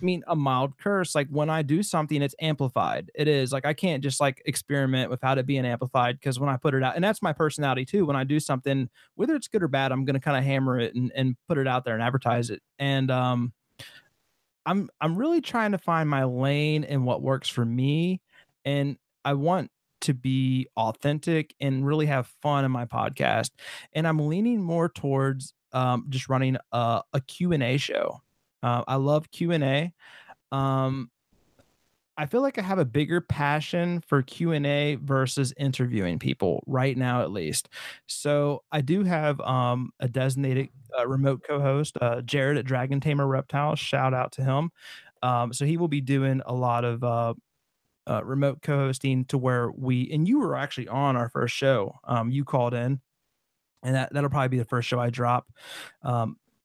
[0.00, 1.14] I mean, a mild curse.
[1.14, 3.10] Like when I do something, it's amplified.
[3.14, 6.56] It is like I can't just like experiment without it being amplified because when I
[6.56, 8.06] put it out, and that's my personality too.
[8.06, 10.94] When I do something, whether it's good or bad, I'm gonna kind of hammer it
[10.94, 12.62] and, and put it out there and advertise it.
[12.78, 13.52] And um,
[14.66, 18.20] I'm I'm really trying to find my lane and what works for me.
[18.64, 19.70] And I want
[20.02, 23.50] to be authentic and really have fun in my podcast.
[23.92, 28.22] And I'm leaning more towards um, just running a, a Q&A show.
[28.62, 29.92] Uh, I love Q&A.
[30.52, 31.10] Um,
[32.16, 37.22] I feel like I have a bigger passion for Q&A versus interviewing people right now,
[37.22, 37.70] at least.
[38.06, 40.68] So I do have um, a designated
[40.98, 43.74] uh, remote co-host, uh, Jared at Dragon Tamer Reptile.
[43.74, 44.70] Shout out to him.
[45.22, 47.34] Um, so he will be doing a lot of uh,
[48.06, 51.98] uh, remote co-hosting to where we and you were actually on our first show.
[52.04, 53.00] Um, you called in,
[53.82, 55.46] and that that'll probably be the first show I drop.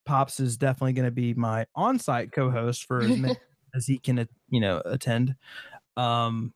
[0.05, 3.35] Pops is definitely going to be my on-site co-host for as many
[3.75, 5.35] as he can, uh, you know, attend.
[5.97, 6.53] Um,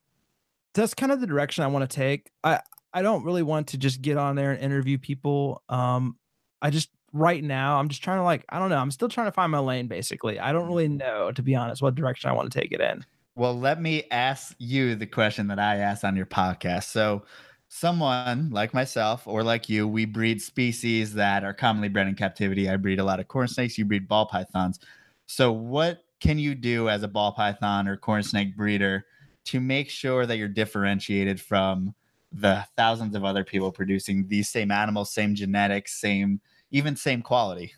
[0.74, 2.32] that's kind of the direction I want to take.
[2.44, 2.60] I
[2.94, 5.64] I don't really want to just get on there and interview people.
[5.70, 6.18] Um,
[6.62, 8.78] I just right now I'm just trying to like I don't know.
[8.78, 9.88] I'm still trying to find my lane.
[9.88, 12.82] Basically, I don't really know to be honest what direction I want to take it
[12.82, 13.06] in.
[13.36, 16.86] Well, let me ask you the question that I asked on your podcast.
[16.86, 17.24] So,
[17.70, 22.70] someone like myself or like you, we breed species that are commonly bred in captivity.
[22.70, 24.80] I breed a lot of corn snakes, you breed ball pythons.
[25.28, 29.06] So, what can you do as a ball python or corn snake breeder
[29.46, 31.96] to make sure that you're differentiated from
[32.32, 37.74] the thousands of other people producing these same animals, same genetics, same even same quality?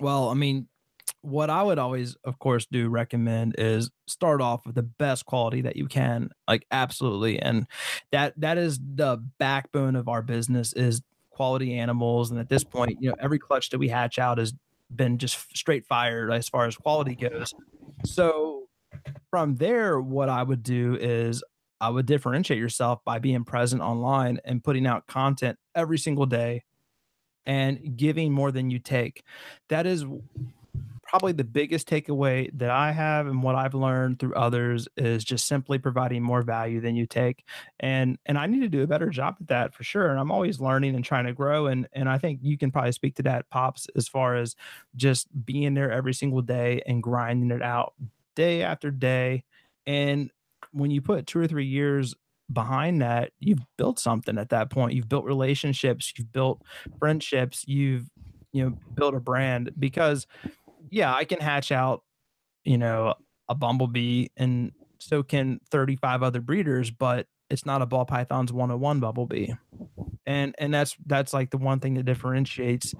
[0.00, 0.68] Well, I mean,
[1.28, 5.60] what I would always, of course, do recommend is start off with the best quality
[5.62, 7.66] that you can, like absolutely, and
[8.12, 12.30] that that is the backbone of our business is quality animals.
[12.30, 14.54] And at this point, you know, every clutch that we hatch out has
[14.94, 17.54] been just straight fired as far as quality goes.
[18.04, 18.68] So
[19.30, 21.44] from there, what I would do is
[21.80, 26.64] I would differentiate yourself by being present online and putting out content every single day
[27.46, 29.22] and giving more than you take.
[29.68, 30.04] That is
[31.08, 35.46] probably the biggest takeaway that I have and what I've learned through others is just
[35.46, 37.44] simply providing more value than you take.
[37.80, 40.10] And and I need to do a better job at that for sure.
[40.10, 41.66] And I'm always learning and trying to grow.
[41.66, 44.54] And and I think you can probably speak to that, Pops, as far as
[44.96, 47.94] just being there every single day and grinding it out
[48.36, 49.44] day after day.
[49.86, 50.30] And
[50.72, 52.14] when you put two or three years
[52.52, 54.92] behind that, you've built something at that point.
[54.92, 56.62] You've built relationships, you've built
[56.98, 58.10] friendships, you've
[58.52, 60.26] you know built a brand because
[60.90, 62.02] yeah, I can hatch out,
[62.64, 63.14] you know,
[63.48, 69.00] a bumblebee and so can 35 other breeders, but it's not a ball python's 101
[69.00, 69.52] bumblebee.
[70.26, 72.94] And and that's that's like the one thing that differentiates,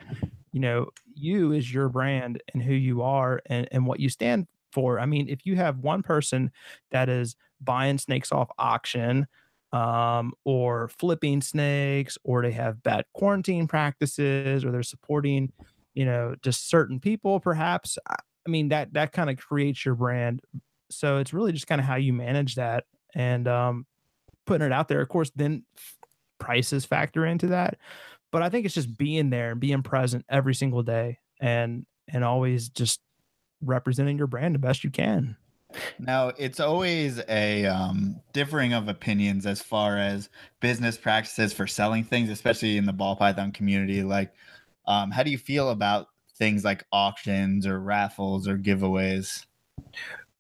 [0.53, 4.47] you know, you is your brand and who you are and, and what you stand
[4.73, 4.99] for.
[4.99, 6.51] I mean, if you have one person
[6.91, 9.27] that is buying snakes off auction,
[9.73, 15.53] um, or flipping snakes, or they have bad quarantine practices, or they're supporting,
[15.99, 17.99] you know, just certain people, perhaps.
[18.09, 18.15] I,
[18.47, 20.41] I mean, that that kind of creates your brand.
[20.91, 22.85] So it's really just kind of how you manage that
[23.17, 23.85] and um,
[24.47, 25.01] putting it out there.
[25.01, 25.65] Of course, then
[26.39, 27.79] prices factor into that,
[28.31, 32.23] but I think it's just being there and being present every single day, and and
[32.23, 33.01] always just
[33.61, 35.37] representing your brand the best you can.
[35.99, 40.29] Now, it's always a um, differing of opinions as far as
[40.61, 44.05] business practices for selling things, especially in the ball python community.
[44.05, 44.33] Like,
[44.89, 49.45] um, how do you feel about things like auctions or raffles or giveaways?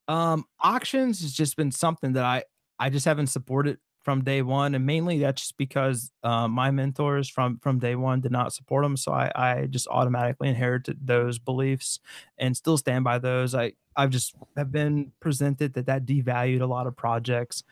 [0.08, 2.42] Um, auctions has just been something that I
[2.80, 7.28] I just haven't supported from day one, and mainly that's just because uh, my mentors
[7.28, 11.38] from from day one did not support them, so I I just automatically inherited those
[11.38, 12.00] beliefs
[12.38, 13.54] and still stand by those.
[13.54, 17.64] I I've just have been presented that that devalued a lot of projects.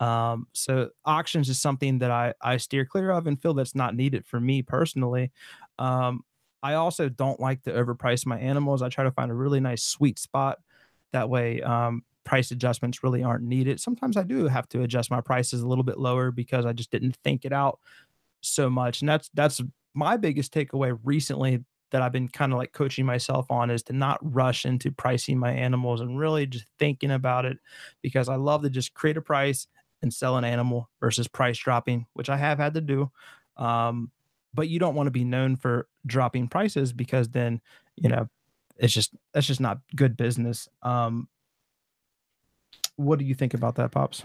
[0.00, 3.94] Um, so auctions is something that I I steer clear of and feel that's not
[3.94, 5.30] needed for me personally.
[5.78, 6.24] Um,
[6.62, 8.82] I also don't like to overprice my animals.
[8.82, 10.58] I try to find a really nice sweet spot.
[11.12, 13.80] That way, um, price adjustments really aren't needed.
[13.80, 16.90] Sometimes I do have to adjust my prices a little bit lower because I just
[16.90, 17.80] didn't think it out
[18.40, 19.02] so much.
[19.02, 19.60] And that's that's
[19.94, 23.92] my biggest takeaway recently that I've been kind of like coaching myself on is to
[23.92, 27.58] not rush into pricing my animals and really just thinking about it
[28.00, 29.66] because I love to just create a price
[30.00, 33.10] and sell an animal versus price dropping, which I have had to do.
[33.56, 34.10] Um,
[34.54, 37.60] but you don't want to be known for dropping prices because then,
[37.96, 38.28] you know,
[38.76, 40.68] it's just that's just not good business.
[40.82, 41.28] Um,
[42.96, 44.24] what do you think about that, Pops?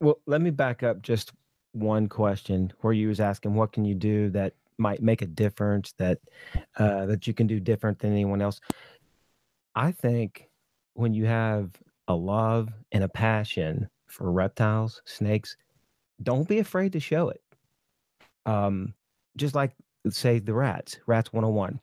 [0.00, 1.32] Well, let me back up just
[1.72, 5.92] one question where you was asking what can you do that might make a difference
[5.98, 6.18] that
[6.78, 8.60] uh, that you can do different than anyone else.
[9.74, 10.48] I think
[10.94, 11.70] when you have
[12.08, 15.56] a love and a passion for reptiles, snakes,
[16.22, 17.42] don't be afraid to show it.
[18.46, 18.94] Um,
[19.36, 19.72] just like
[20.08, 21.80] say the rats, rats 101.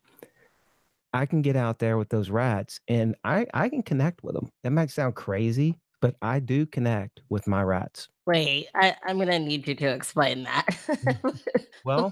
[1.13, 4.49] I can get out there with those rats and I I can connect with them.
[4.63, 8.09] That might sound crazy, but I do connect with my rats.
[8.25, 10.77] Wait, I, I'm gonna need you to explain that.
[11.85, 12.11] Well,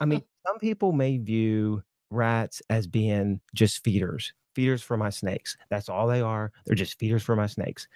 [0.00, 5.56] I mean, some people may view rats as being just feeders, feeders for my snakes.
[5.70, 6.50] That's all they are.
[6.64, 7.86] They're just feeders for my snakes.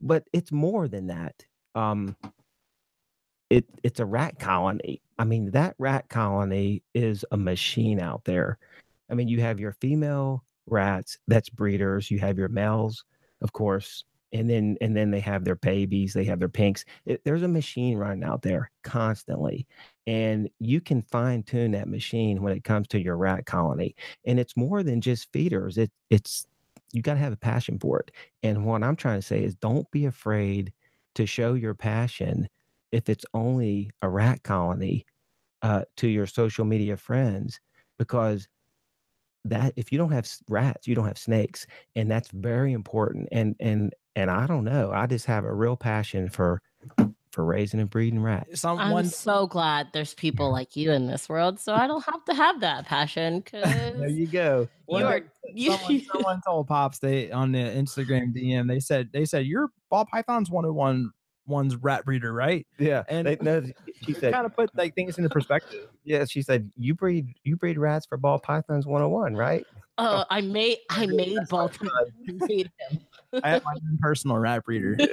[0.00, 1.34] But it's more than that.
[1.74, 2.16] Um,
[3.50, 5.00] it it's a rat colony.
[5.18, 8.58] I mean, that rat colony is a machine out there.
[9.10, 12.10] I mean, you have your female rats, that's breeders.
[12.10, 13.04] You have your males,
[13.42, 17.22] of course, and then and then they have their babies they have their pinks it,
[17.24, 19.66] there's a machine running out there constantly
[20.06, 23.94] and you can fine tune that machine when it comes to your rat colony
[24.26, 26.46] and it's more than just feeders it it's
[26.92, 28.10] you got to have a passion for it
[28.42, 30.72] and what i'm trying to say is don't be afraid
[31.14, 32.48] to show your passion
[32.94, 35.04] if it's only a rat colony
[35.62, 37.58] uh, to your social media friends
[37.98, 38.46] because
[39.44, 41.66] that if you don't have rats you don't have snakes
[41.96, 45.76] and that's very important and and and i don't know i just have a real
[45.76, 46.62] passion for
[47.30, 51.28] for raising and breeding rats Some I'm so glad there's people like you in this
[51.28, 55.02] world, so I don't have to have that passion because there you go you One
[55.02, 55.20] are
[55.52, 55.72] you.
[55.76, 60.06] someone, someone told Pops they on the Instagram DM they said they said you're ball
[60.06, 61.10] pythons 101
[61.46, 62.66] one's rat breeder, right?
[62.78, 63.62] yeah And- they, no,
[64.02, 65.88] she said kind of put like things into perspective.
[66.04, 69.64] yeah she said you breed you breed rats for ball pythons 101 right
[69.96, 71.92] Oh, I made I made Baltimore.
[72.28, 72.70] I made
[73.42, 74.98] I have my own personal rat breeder.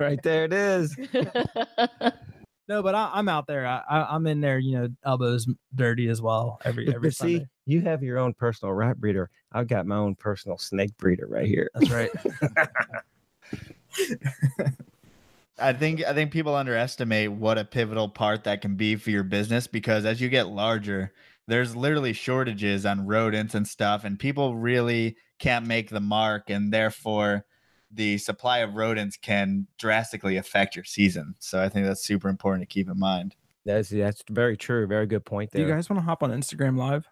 [0.00, 0.96] right there it is.
[2.68, 3.66] No, but I, I'm out there.
[3.66, 7.14] I, I, I'm in there, you know, elbows dirty as well every but, every but
[7.14, 11.26] see you have your own personal rat breeder i've got my own personal snake breeder
[11.26, 12.10] right here That's right.
[15.58, 19.24] I think I think people underestimate what a pivotal part that can be for your
[19.24, 21.12] business because as you get larger,
[21.48, 26.72] there's literally shortages on rodents and stuff, and people really can't make the mark, and
[26.72, 27.44] therefore
[27.90, 31.34] the supply of rodents can drastically affect your season.
[31.38, 33.34] So I think that's super important to keep in mind.
[33.64, 36.76] that's that's very true very good point Do you guys want to hop on Instagram
[36.76, 37.06] live?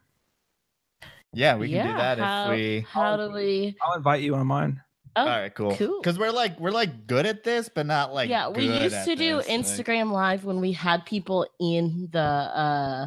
[1.32, 2.86] Yeah, we can do that how, if we.
[2.88, 3.76] How do we?
[3.82, 4.80] I'll invite you on mine.
[5.16, 5.74] Oh, All right, cool.
[5.76, 6.00] cool.
[6.00, 8.94] Because we're like we're like good at this, but not like yeah, we good used
[8.94, 13.06] at to do this, like- Instagram live when we had people in the uh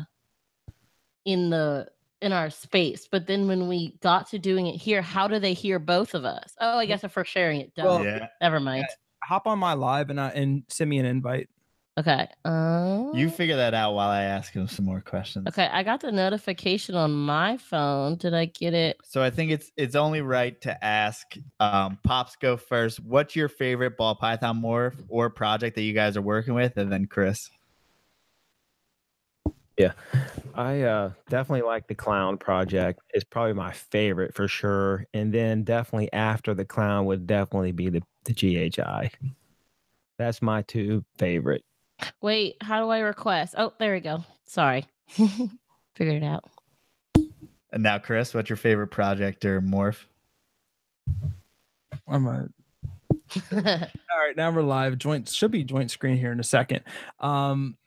[1.26, 1.88] in the
[2.22, 5.54] in our space, but then when we got to doing it here, how do they
[5.54, 6.54] hear both of us?
[6.60, 7.86] Oh, I guess if we're sharing it, done.
[7.86, 8.28] Well, yeah.
[8.42, 8.86] Never mind.
[9.24, 11.48] Hop on my live and uh, and send me an invite.
[12.00, 12.28] Okay.
[12.46, 15.48] Uh, You figure that out while I ask him some more questions.
[15.50, 18.16] Okay, I got the notification on my phone.
[18.16, 18.98] Did I get it?
[19.04, 23.04] So I think it's it's only right to ask um, Pops go first.
[23.04, 26.90] What's your favorite ball python morph or project that you guys are working with, and
[26.90, 27.50] then Chris.
[29.78, 29.94] Yeah,
[30.56, 33.02] I uh, definitely like the clown project.
[33.14, 35.06] It's probably my favorite for sure.
[35.14, 39.10] And then definitely after the clown would definitely be the, the GHI.
[40.18, 41.64] That's my two favorite.
[42.22, 43.56] Wait, how do I request?
[43.58, 44.24] Oh, there we go.
[44.46, 44.86] Sorry.
[45.10, 45.52] Figured
[45.98, 46.46] it out.
[47.72, 50.06] And now, Chris, what's your favorite project or morph?
[52.08, 52.50] I'm a,
[53.52, 54.36] all right.
[54.36, 54.98] Now we're live.
[54.98, 56.82] Joint should be joint screen here in a second.
[57.20, 57.78] Um,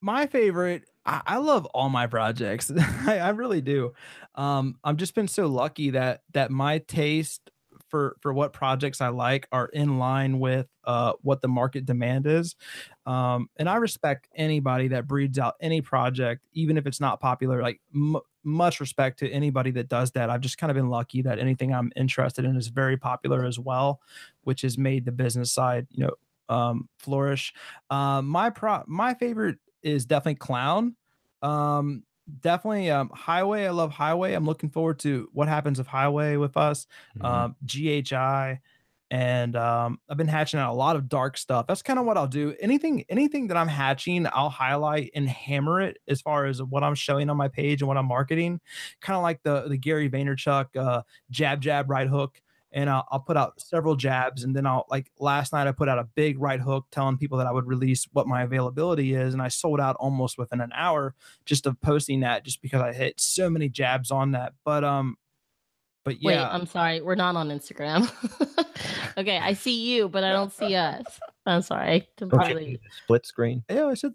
[0.00, 0.84] my favorite.
[1.04, 2.70] I, I love all my projects.
[3.06, 3.94] I, I really do.
[4.34, 7.50] Um, I've just been so lucky that that my taste
[7.88, 12.26] for for what projects I like are in line with uh, what the market demand
[12.26, 12.56] is.
[13.04, 17.62] Um, and I respect anybody that breeds out any project, even if it's not popular.
[17.62, 20.30] Like m- much respect to anybody that does that.
[20.30, 23.58] I've just kind of been lucky that anything I'm interested in is very popular as
[23.58, 24.00] well,
[24.42, 27.52] which has made the business side, you know, um, flourish.
[27.90, 30.94] Um, my pro, my favorite is definitely clown.
[31.42, 32.04] Um,
[32.40, 33.66] definitely um, highway.
[33.66, 34.34] I love highway.
[34.34, 36.86] I'm looking forward to what happens with highway with us.
[37.16, 37.24] Mhm.
[37.24, 38.60] Um, GHI
[39.08, 41.66] and um, I've been hatching out a lot of dark stuff.
[41.68, 42.56] That's kind of what I'll do.
[42.58, 46.96] Anything, anything that I'm hatching, I'll highlight and hammer it as far as what I'm
[46.96, 48.60] showing on my page and what I'm marketing.
[49.00, 52.40] Kind of like the the Gary Vaynerchuk uh, jab jab right hook,
[52.76, 55.88] and I'll, I'll put out several jabs, and then I'll like last night I put
[55.88, 59.32] out a big right hook telling people that I would release what my availability is,
[59.32, 61.14] and I sold out almost within an hour
[61.46, 64.52] just of posting that, just because I hit so many jabs on that.
[64.62, 65.16] But um,
[66.04, 67.00] but yeah Wait, I'm sorry.
[67.00, 68.12] We're not on Instagram.
[69.18, 71.18] okay, I see you, but I don't see us.
[71.46, 72.06] I'm sorry.
[72.18, 72.78] Completely.
[73.04, 73.64] Split screen.
[73.70, 74.12] Yeah, I said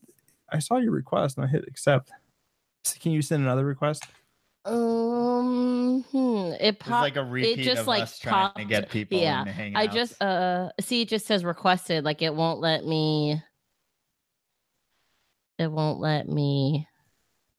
[0.52, 2.12] I saw your request and I hit accept.
[2.84, 4.06] So can you send another request?
[4.64, 7.02] Um, hmm, it It's popped.
[7.02, 9.78] like a repeat it just, of like, us trying to popped- get people yeah, into.
[9.78, 12.04] I just uh see it just says requested.
[12.04, 13.42] Like it won't let me.
[15.58, 16.88] It won't let me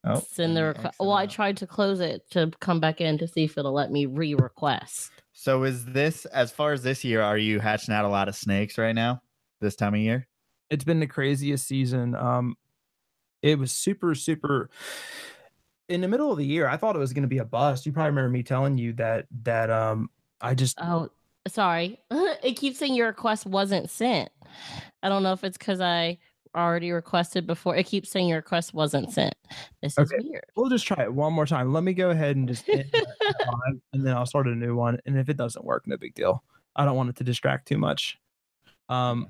[0.03, 0.95] oh, send the request.
[0.99, 3.91] Well, I tried to close it to come back in to see if it'll let
[3.91, 5.11] me re-request.
[5.31, 7.21] So is this as far as this year?
[7.21, 9.21] Are you hatching out a lot of snakes right now?
[9.61, 10.27] This time of year?
[10.69, 12.15] It's been the craziest season.
[12.15, 12.55] Um,
[13.41, 14.69] it was super super.
[15.89, 17.85] In the middle of the year, I thought it was going to be a bust.
[17.85, 20.09] You probably remember me telling you that that um
[20.41, 21.09] I just Oh,
[21.47, 21.99] sorry.
[22.11, 24.29] it keeps saying your request wasn't sent.
[25.01, 26.17] I don't know if it's because I
[26.55, 27.75] already requested before.
[27.75, 29.33] It keeps saying your request wasn't sent.
[29.81, 30.45] This is weird.
[30.55, 31.73] we'll just try it one more time.
[31.73, 34.99] Let me go ahead and just and then I'll start a new one.
[35.05, 36.43] And if it doesn't work, no big deal.
[36.75, 38.19] I don't want it to distract too much.
[38.89, 39.29] Um,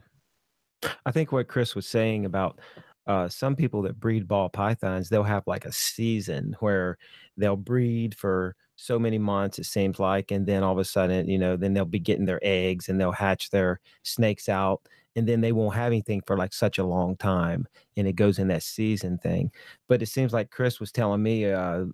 [1.06, 2.60] I think what Chris was saying about
[3.08, 6.98] uh, some people that breed ball pythons, they'll have like a season where
[7.38, 11.30] they'll breed for so many months, it seems like, and then all of a sudden,
[11.30, 14.82] you know, then they'll be getting their eggs and they'll hatch their snakes out,
[15.16, 18.40] and then they won't have anything for like such a long time, and it goes
[18.40, 19.52] in that season thing.
[19.88, 21.86] But it seems like Chris was telling me uh,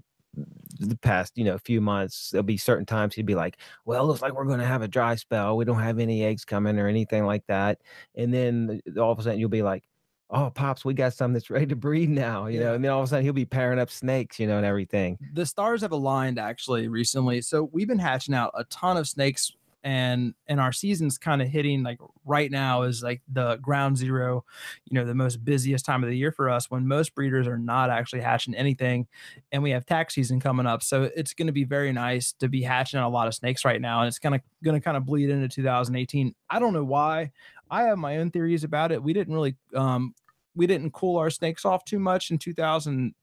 [0.80, 4.02] the past, you know, a few months, there'll be certain times he'd be like, "Well,
[4.04, 5.58] it looks like we're going to have a dry spell.
[5.58, 7.80] We don't have any eggs coming or anything like that."
[8.16, 9.84] And then all of a sudden you'll be like,
[10.30, 12.74] "Oh, pops, we got something that's ready to breed now," you know.
[12.74, 15.18] And then all of a sudden he'll be pairing up snakes, you know, and everything.
[15.34, 17.42] the stars have aligned actually recently.
[17.42, 19.52] So we've been hatching out a ton of snakes
[19.84, 24.44] and and our season's kind of hitting like right now is like the ground zero,
[24.86, 27.58] you know, the most busiest time of the year for us when most breeders are
[27.58, 29.08] not actually hatching anything
[29.52, 30.84] and we have tax season coming up.
[30.84, 33.82] So it's going to be very nice to be hatching a lot of snakes right
[33.82, 36.36] now and it's kind of going to kind of bleed into 2018.
[36.50, 37.32] I don't know why.
[37.72, 39.02] I have my own theories about it.
[39.02, 40.14] We didn't really um
[40.56, 43.14] we didn't cool our snakes off too much in 2000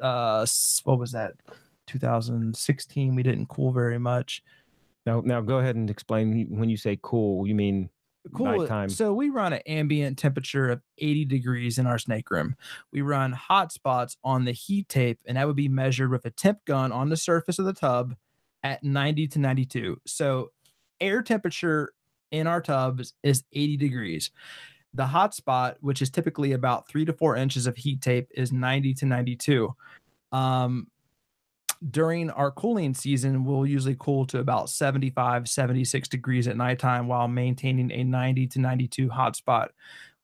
[0.00, 0.46] uh
[0.84, 1.32] what was that
[1.88, 4.42] 2016 we didn't cool very much
[5.08, 7.88] Now, now go ahead and explain when you say cool, you mean
[8.34, 8.90] cool nighttime.
[8.90, 12.56] so we run an ambient temperature of 80 degrees in our snake room.
[12.92, 16.30] We run hot spots on the heat tape and that would be measured with a
[16.30, 18.16] temp gun on the surface of the tub
[18.62, 20.50] at 90 to 92 so
[21.00, 21.92] air temperature
[22.30, 24.30] in our tubs is 80 degrees.
[24.92, 28.52] The hot spot which is typically about three to four inches of heat tape is
[28.52, 29.74] 90 to 92
[30.32, 30.88] um
[31.90, 37.28] during our cooling season, we'll usually cool to about 75, 76 degrees at nighttime while
[37.28, 39.68] maintaining a 90 to 92 hotspot.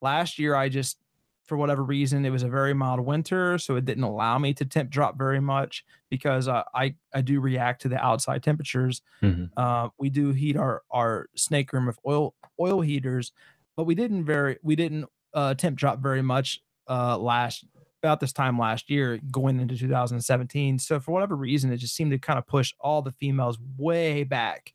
[0.00, 0.98] Last year, I just,
[1.44, 4.64] for whatever reason, it was a very mild winter, so it didn't allow me to
[4.64, 9.02] temp drop very much because uh, I I do react to the outside temperatures.
[9.22, 9.50] Mhm.
[9.57, 13.32] Uh, we do heat our our snake room with oil oil heaters,
[13.76, 17.64] but we didn't very we didn't uh, temp drop very much uh, last
[18.05, 20.78] about this time last year, going into 2017.
[20.78, 24.24] So for whatever reason, it just seemed to kind of push all the females way
[24.24, 24.74] back.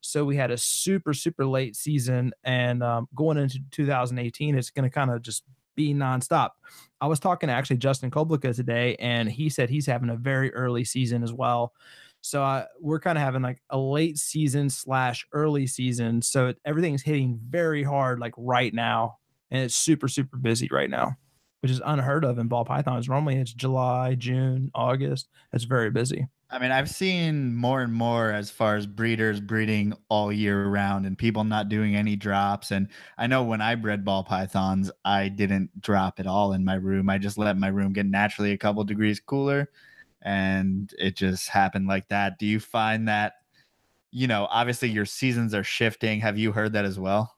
[0.00, 4.88] So we had a super super late season, and um, going into 2018, it's going
[4.88, 5.44] to kind of just
[5.76, 6.50] be nonstop.
[7.02, 10.52] I was talking to actually Justin Kobylka today, and he said he's having a very
[10.54, 11.74] early season as well.
[12.22, 16.22] So uh, we're kind of having like a late season slash early season.
[16.22, 19.18] So everything's hitting very hard like right now,
[19.50, 21.16] and it's super super busy right now,
[21.60, 23.08] which is unheard of in ball pythons.
[23.08, 25.28] Normally it's July, June, August.
[25.52, 26.26] It's very busy.
[26.52, 31.06] I mean, I've seen more and more as far as breeders breeding all year round
[31.06, 32.72] and people not doing any drops.
[32.72, 36.74] And I know when I bred ball pythons, I didn't drop at all in my
[36.74, 37.08] room.
[37.08, 39.70] I just let my room get naturally a couple degrees cooler
[40.22, 42.38] and it just happened like that.
[42.38, 43.34] Do you find that,
[44.10, 46.20] you know, obviously your seasons are shifting?
[46.20, 47.36] Have you heard that as well?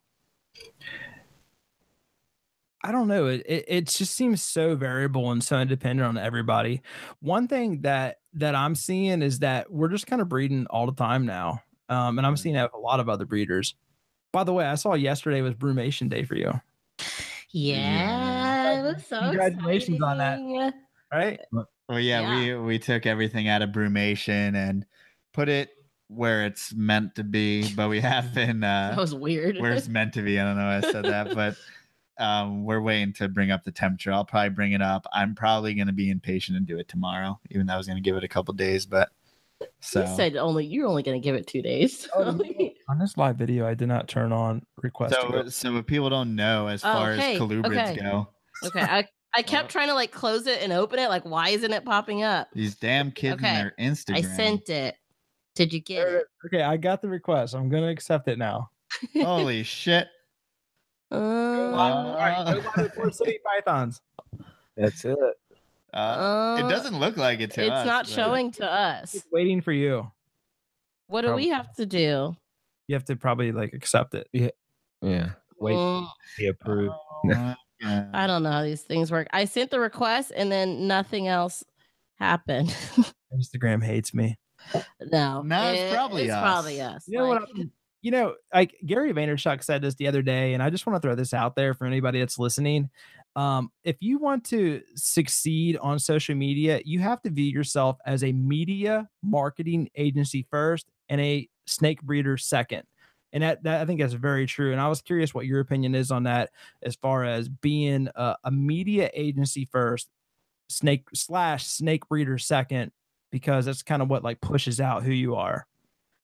[2.84, 3.26] I don't know.
[3.26, 6.82] It, it it just seems so variable and so independent on everybody.
[7.20, 10.92] One thing that that I'm seeing is that we're just kind of breeding all the
[10.94, 13.74] time now, um, and I'm seeing that with a lot of other breeders.
[14.32, 16.52] By the way, I saw yesterday was Brumation Day for you.
[17.52, 20.38] Yeah, it was so Congratulations on that.
[20.38, 20.72] exciting.
[21.12, 21.40] Right?
[21.88, 22.56] Well, yeah, Yeah.
[22.58, 24.86] we we took everything out of brumation and
[25.34, 25.70] put it
[26.08, 29.58] where it's meant to be, but we have been That uh was weird.
[29.58, 30.40] where it's meant to be.
[30.40, 31.56] I don't know why I said that, but
[32.18, 34.12] um we're waiting to bring up the temperature.
[34.12, 35.06] I'll probably bring it up.
[35.12, 38.16] I'm probably gonna be impatient and do it tomorrow, even though I was gonna give
[38.16, 39.10] it a couple days, but
[39.80, 42.08] so You said only you're only gonna give it two days.
[42.14, 42.38] Oh,
[42.88, 45.14] On this live video, I did not turn on request.
[45.14, 47.96] so so if people don't know as Oh, far hey, as colubrids okay.
[48.00, 48.28] go,
[48.64, 51.08] okay, I I kept trying to like close it and open it.
[51.08, 52.48] Like, why isn't it popping up?
[52.52, 54.16] these damn kids Okay, and their Instagram.
[54.18, 54.96] I sent it.
[55.54, 56.24] Did you get it?
[56.46, 57.54] Okay, I got the request.
[57.54, 58.70] I'm gonna accept it now.
[59.22, 60.08] Holy shit.
[61.12, 64.00] Uh, All right, go buy the City Pythons.
[64.76, 65.18] That's it.
[65.92, 69.14] Uh, uh, it doesn't look like it to It's us, not showing to us.
[69.14, 70.10] It's waiting for you.
[71.08, 71.44] What do Probably.
[71.44, 72.34] we have to do?
[72.88, 74.26] You have to probably like accept it.
[74.32, 74.48] Yeah.
[75.02, 75.30] Yeah.
[75.60, 76.08] Wait, Mm,
[76.38, 76.94] be approved.
[76.94, 77.54] Oh.
[77.84, 79.26] I don't know how these things work.
[79.32, 81.62] I sent the request and then nothing else
[82.14, 82.68] happened.
[83.36, 84.38] Instagram hates me.
[85.10, 86.42] no, No, it's probably it's us.
[86.42, 87.04] probably us.
[87.06, 87.42] You know what?
[87.42, 87.70] I'm-
[88.02, 91.06] you know, like Gary Vaynerchuk said this the other day, and I just want to
[91.06, 92.90] throw this out there for anybody that's listening.
[93.36, 98.24] Um, if you want to succeed on social media, you have to view yourself as
[98.24, 102.82] a media marketing agency first and a snake breeder second.
[103.32, 104.72] And that, that I think that's very true.
[104.72, 106.50] And I was curious what your opinion is on that,
[106.82, 110.08] as far as being a, a media agency first,
[110.68, 112.92] snake slash snake breeder second,
[113.30, 115.66] because that's kind of what like pushes out who you are.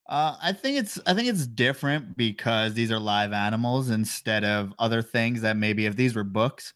[0.09, 4.72] Uh, I think it's I think it's different because these are live animals instead of
[4.78, 6.72] other things that maybe if these were books,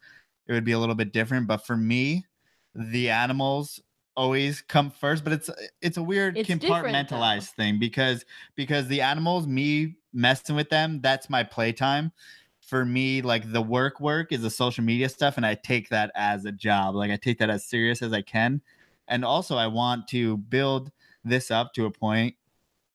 [0.47, 1.47] it would be a little bit different.
[1.49, 2.27] But for me,
[2.75, 3.81] the animals
[4.17, 5.25] always come first.
[5.25, 10.69] But it's it's a weird It's compartmentalized thing because because the animals, me messing with
[10.69, 12.13] them, that's my playtime.
[12.61, 16.13] For me, like the work work is the social media stuff, and I take that
[16.15, 16.95] as a job.
[16.95, 18.63] Like I take that as serious as I can.
[19.09, 20.93] And also I want to build
[21.25, 22.37] this up to a point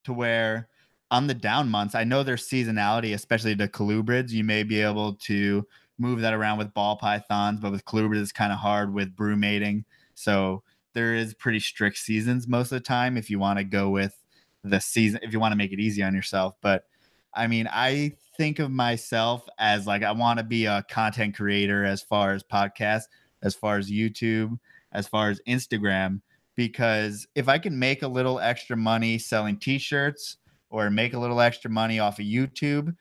[0.07, 0.67] to where
[1.11, 4.31] on the down months, I know there's seasonality, especially the colubrids.
[4.31, 5.65] You may be able to
[5.97, 9.83] move that around with ball pythons, but with colubrids, it's kind of hard with brumating.
[10.15, 13.89] So there is pretty strict seasons most of the time if you want to go
[13.89, 14.17] with
[14.63, 16.55] the season, if you want to make it easy on yourself.
[16.61, 16.85] But
[17.33, 21.85] I mean, I think of myself as like I want to be a content creator
[21.85, 23.05] as far as podcasts,
[23.43, 24.57] as far as YouTube,
[24.91, 26.21] as far as Instagram
[26.57, 30.37] because if I can make a little extra money selling t-shirts
[30.69, 32.93] or make a little extra money off of YouTube,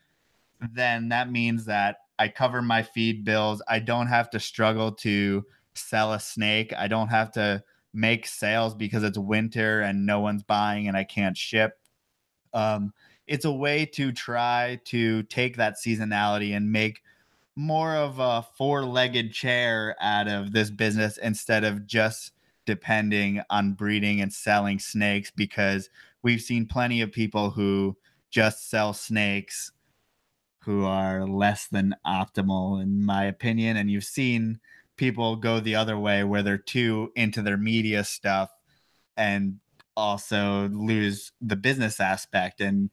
[0.72, 3.62] then that means that I cover my feed bills.
[3.66, 5.44] I don't have to struggle to
[5.74, 6.72] sell a snake.
[6.76, 11.04] I don't have to make sales because it's winter and no one's buying and I
[11.04, 11.80] can't ship.
[12.52, 12.92] Um,
[13.26, 17.00] it's a way to try to take that seasonality and make
[17.56, 22.32] more of a four-legged chair out of this business instead of just
[22.66, 25.88] depending on breeding and selling snakes because
[26.22, 27.96] we've seen plenty of people who
[28.30, 29.72] just sell snakes
[30.66, 33.76] who are less than optimal in my opinion.
[33.76, 34.58] And you've seen
[34.96, 38.50] people go the other way where they're too into their media stuff
[39.16, 39.60] and
[39.96, 42.60] also lose the business aspect.
[42.60, 42.90] And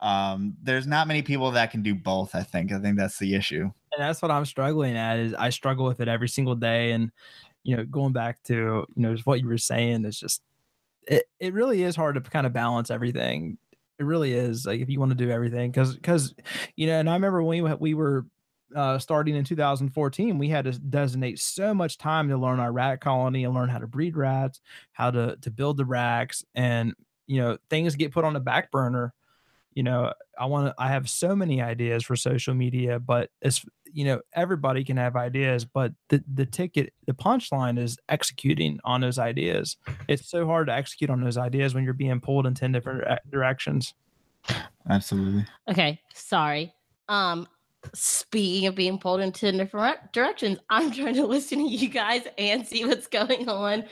[0.00, 2.70] um, there's not many people that can do both i think.
[2.70, 3.62] I think that's the issue.
[3.62, 6.92] And that's what I'm struggling at is I struggle with it every single day.
[6.92, 7.10] And,
[7.66, 10.40] you know, going back to, you know, what you were saying is just,
[11.08, 13.58] it, it really is hard to kind of balance everything.
[13.98, 16.34] It really is like, if you want to do everything, cause, cause,
[16.76, 18.26] you know, and I remember when we, we were
[18.74, 23.00] uh, starting in 2014, we had to designate so much time to learn our rat
[23.00, 24.60] colony and learn how to breed rats,
[24.92, 26.94] how to to build the racks, and
[27.26, 29.12] you know things get put on the back burner.
[29.76, 30.74] You know, I want to.
[30.78, 33.62] I have so many ideas for social media, but it's
[33.92, 39.02] you know everybody can have ideas, but the the ticket, the punchline is executing on
[39.02, 39.76] those ideas.
[40.08, 43.04] It's so hard to execute on those ideas when you're being pulled in ten different
[43.30, 43.92] directions.
[44.88, 45.44] Absolutely.
[45.68, 46.72] Okay, sorry.
[47.10, 47.46] Um,
[47.92, 52.22] speaking of being pulled in 10 different directions, I'm trying to listen to you guys
[52.38, 53.84] and see what's going on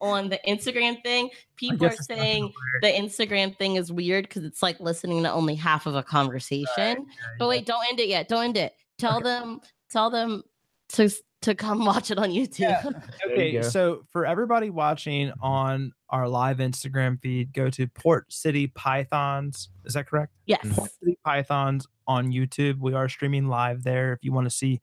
[0.00, 1.30] on the Instagram thing.
[1.56, 5.22] People are guess it's not saying the Instagram thing is weird because it's like listening
[5.22, 7.06] to only half of a conversation.
[7.38, 8.28] But wait, don't end it yet.
[8.28, 8.74] Don't end it.
[8.98, 10.42] Tell them, tell them
[10.90, 11.10] to
[11.42, 12.60] to come watch it on YouTube.
[12.60, 12.82] Yeah.
[13.26, 18.66] There you so for everybody watching on our live Instagram feed, go to Port City
[18.66, 19.68] Pythons.
[19.84, 20.32] Is that correct?
[20.46, 20.66] yes.
[20.74, 22.78] Port City Pythons on YouTube.
[22.78, 24.12] We are streaming live there.
[24.12, 24.80] If you want to see,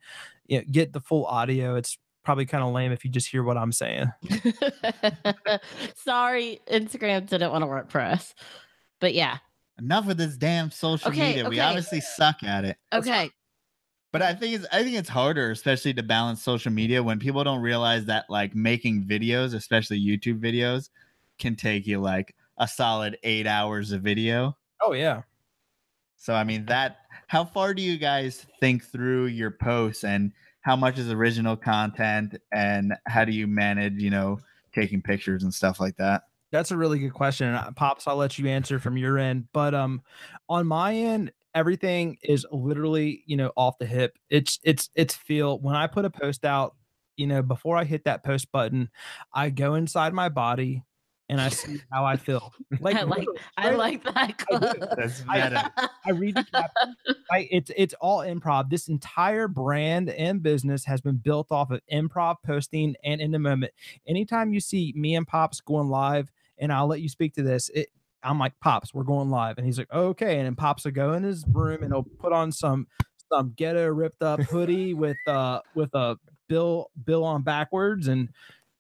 [0.48, 1.98] you know, get the full audio, it's
[2.28, 4.12] probably kind of lame if you just hear what I'm saying.
[5.96, 8.36] Sorry, Instagram didn't want to work for us.
[9.00, 9.38] But yeah.
[9.80, 11.50] Enough of this damn social Okay, media.
[11.50, 12.76] We obviously suck at it.
[12.92, 13.32] Okay.
[14.12, 17.46] But I think it's I think it's harder, especially to balance social media when people
[17.46, 20.90] don't realize that like making videos, especially YouTube videos,
[21.40, 24.58] can take you like a solid eight hours of video.
[24.82, 25.22] Oh yeah.
[26.18, 26.98] So I mean that
[27.28, 30.34] how far do you guys think through your posts and
[30.68, 34.38] how much is original content and how do you manage, you know,
[34.76, 36.24] taking pictures and stuff like that?
[36.52, 37.48] That's a really good question.
[37.54, 39.48] uh, Pops, I'll let you answer from your end.
[39.54, 40.02] But um
[40.50, 44.18] on my end, everything is literally, you know, off the hip.
[44.30, 46.76] It's it's it's feel when I put a post out,
[47.16, 48.90] you know, before I hit that post button,
[49.34, 50.84] I go inside my body
[51.30, 52.54] and I see how I feel.
[52.80, 55.72] Like, I like I like that I That's meta.
[56.06, 56.96] I read the caption.
[57.32, 58.70] I, it's it's all improv.
[58.70, 63.40] This entire brand and business has been built off of improv posting and in the
[63.40, 63.74] moment.
[64.08, 67.70] Anytime you see me and Pops going live, and I'll let you speak to this.
[67.70, 67.88] It,
[68.22, 70.38] I'm like, Pops, we're going live, and he's like, okay.
[70.38, 72.88] And then Pops will go in his room and he'll put on some
[73.32, 76.18] some ghetto ripped up hoodie with uh with a
[76.48, 78.30] bill bill on backwards and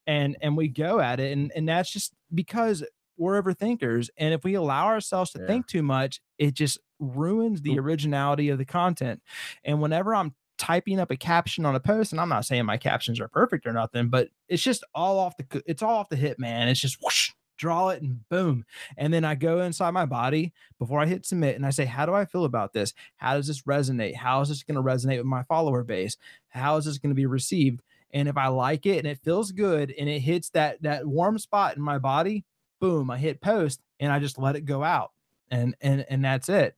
[0.05, 2.83] and and we go at it and and that's just because
[3.17, 5.47] we're overthinkers and if we allow ourselves to Yeah.
[5.47, 7.79] think too much it just ruins the mm.
[7.79, 9.21] originality of the content.
[9.63, 12.77] And whenever i'm typing up a caption on a post and i'm not saying my
[12.77, 16.15] captions are perfect or nothing but it's just all off the it's all off the
[16.15, 16.67] hip man.
[16.67, 18.63] It's just whoosh draw it and boom.
[18.97, 22.05] And then i go inside my body before i hit submit and i say how
[22.05, 22.93] do i feel about this?
[23.17, 24.15] How does this resonate?
[24.15, 26.17] How is this going to resonate with my follower base?
[26.49, 27.81] How is this going to be received
[28.11, 31.37] and if i like it and it feels good and it hits that that warm
[31.37, 32.45] spot in my body
[32.79, 35.11] boom i hit post and i just let it go out
[35.51, 36.75] and and and that's it.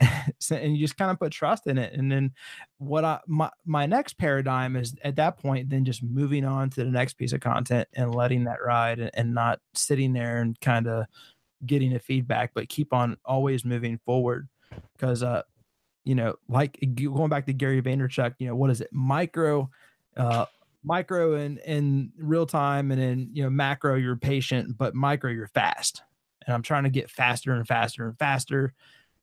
[0.50, 2.32] And you just kind of put trust in it and then
[2.78, 6.84] what i my, my next paradigm is at that point then just moving on to
[6.84, 10.58] the next piece of content and letting that ride and, and not sitting there and
[10.62, 11.04] kind of
[11.66, 14.48] getting the feedback but keep on always moving forward.
[14.96, 15.42] Because uh
[16.04, 18.88] you know like going back to gary vaynerchuk you know what is it?
[18.92, 19.68] Micro
[20.16, 20.46] uh
[20.82, 25.46] micro in in real time and then you know macro you're patient but micro you're
[25.48, 26.02] fast
[26.46, 28.72] and i'm trying to get faster and faster and faster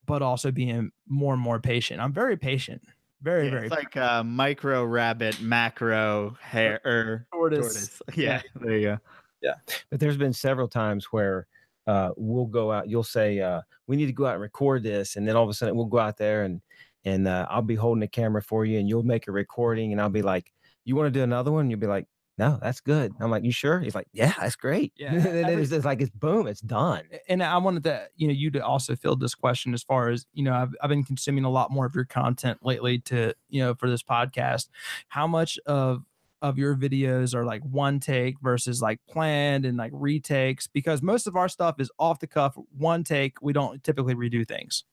[0.06, 2.82] but also being more and more patient i'm very patient
[3.24, 7.98] very Yeah, very it's like uh, micro rabbit, macro hare or tortoise.
[7.98, 8.02] tortoise.
[8.16, 8.98] Yeah, there you go.
[9.42, 9.56] Yeah
[9.90, 11.48] but there's been several times where
[11.88, 12.90] uh, we'll go out.
[12.90, 15.50] You'll say, uh, "We need to go out and record this," and then all of
[15.50, 16.62] a sudden we'll go out there and
[17.06, 20.02] and uh, I'll be holding the camera for you, and you'll make a recording, and
[20.02, 20.52] I'll be like,
[20.88, 22.08] "You want to do another one?" You'll be like,
[22.38, 25.62] "No, that's good." I'm like, "You sure?" He's like, "Yeah, that's great." Yeah, and every-
[25.62, 27.04] it's just like it's boom, it's done.
[27.30, 30.26] and I wanted to, you know, you to also field this question as far as,
[30.34, 33.62] you know, I've, I've been consuming a lot more of your content lately to, you
[33.64, 34.70] know, for this podcast.
[35.10, 36.04] How much of
[36.44, 40.68] of your videos are like one take versus like planned and like retakes?
[40.68, 43.42] Because most of our stuff is off the cuff, one take.
[43.42, 44.84] We don't typically redo things.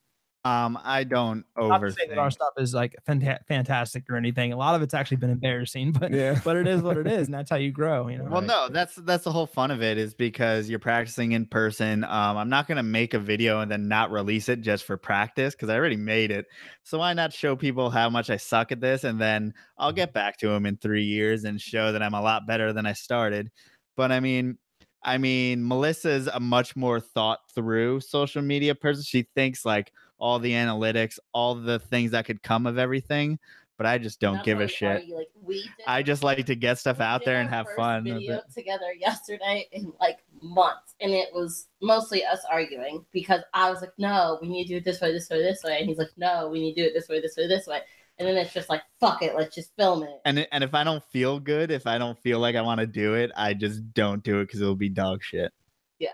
[0.45, 4.53] Um, I don't Not to say that our stuff is like fanta- fantastic or anything.
[4.53, 6.39] A lot of it's actually been embarrassing, but Yeah.
[6.45, 8.07] but it is what it is, and that's how you grow.
[8.09, 8.25] You know.
[8.25, 8.47] Well, Right.
[8.47, 12.03] no, that's that's the whole fun of it is because you're practicing in person.
[12.03, 15.55] Um, I'm not gonna make a video and then not release it just for practice
[15.55, 16.45] because I already made it.
[16.83, 20.13] So why not show people how much I suck at this, and then I'll get
[20.13, 22.93] back to them in three years and show that I'm a lot better than I
[22.93, 23.49] started.
[23.97, 24.59] But I mean,
[25.03, 29.03] I mean, Melissa's a much more thought through social media person.
[29.03, 33.39] She thinks like all the analytics, all the things that could come of everything.
[33.77, 34.89] But I just don't give a shit.
[34.89, 38.05] argue, Like we did, I just like to get stuff out there and have fun.
[38.05, 43.81] Video together yesterday in like months, and it was mostly us arguing because I was
[43.81, 45.97] like, "No, we need to do it this way, this way, this way," and he's
[45.97, 47.81] like, "No, we need to do it this way, this way, this way."
[48.17, 50.21] and then it's just like fuck it, let's just film it.
[50.25, 52.87] And and if I don't feel good, if I don't feel like I want to
[52.87, 55.51] do it, I just don't do it because it'll be dog shit.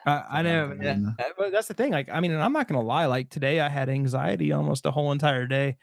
[0.06, 1.26] I, I know, yeah, yeah.
[1.38, 1.92] but that's the thing.
[1.92, 3.06] Like, I mean, and I'm not gonna lie.
[3.06, 5.78] Like today, I had anxiety almost the whole entire day.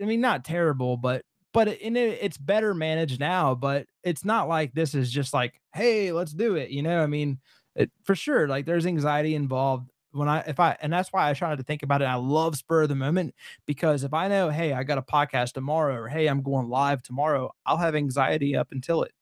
[0.00, 3.54] I mean, not terrible, but but it, and it, it's better managed now.
[3.54, 6.70] But it's not like this is just like, hey, let's do it.
[6.70, 7.40] You know, I mean,
[7.74, 8.48] it, for sure.
[8.48, 11.82] Like, there's anxiety involved when I if I and that's why I try to think
[11.82, 12.06] about it.
[12.06, 13.34] I love spur of the moment
[13.66, 17.02] because if I know, hey, I got a podcast tomorrow, or hey, I'm going live
[17.02, 19.12] tomorrow, I'll have anxiety up until it.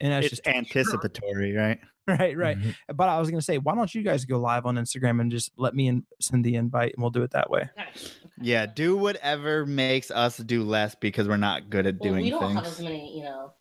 [0.00, 1.80] And that's It's just anticipatory, right?
[2.18, 2.58] right, right.
[2.58, 2.74] Mhm.
[2.94, 5.52] But I was gonna say, why don't you guys go live on Instagram and just
[5.56, 7.62] let me in, send the invite, and we'll do it that way.
[7.78, 8.10] Okay, okay.
[8.40, 12.30] Yeah, do whatever makes us do less because we're not good at Well, doing we
[12.30, 12.78] don't have things.
[12.80, 13.52] as many, you know.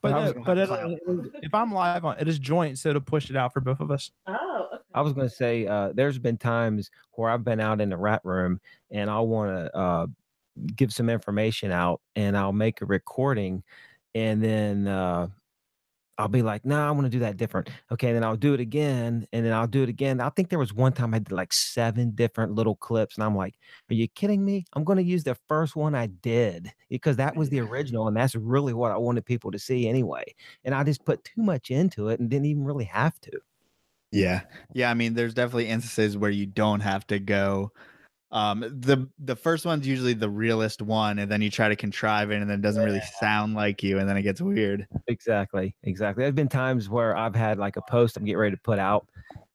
[0.00, 3.02] But I no, but it'll- it'll- if I'm live on, it is joint, so it'll
[3.02, 4.10] push it out for both of us.
[4.26, 4.82] Oh, okay.
[4.94, 7.96] I was going to say, uh, there's been times where I've been out in the
[7.98, 8.60] rat room
[8.90, 10.06] and I want to uh,
[10.76, 13.62] give some information out and I'll make a recording
[14.14, 15.26] and then uh,
[16.18, 17.70] I'll be like, nah, I want to do that different.
[17.90, 18.12] Okay.
[18.12, 20.20] then I'll do it again and then I'll do it again.
[20.20, 23.36] I think there was one time I did like seven different little clips and I'm
[23.36, 23.56] like,
[23.90, 24.64] are you kidding me?
[24.74, 28.16] I'm going to use the first one I did because that was the original and
[28.16, 30.24] that's really what I wanted people to see anyway.
[30.64, 33.40] And I just put too much into it and didn't even really have to.
[34.12, 34.42] Yeah.
[34.72, 37.72] Yeah, I mean there's definitely instances where you don't have to go
[38.34, 42.30] um the the first one's usually the realest one and then you try to contrive
[42.30, 44.86] it and then it doesn't really sound like you and then it gets weird.
[45.08, 46.24] Exactly, exactly.
[46.24, 49.06] There've been times where I've had like a post I'm getting ready to put out,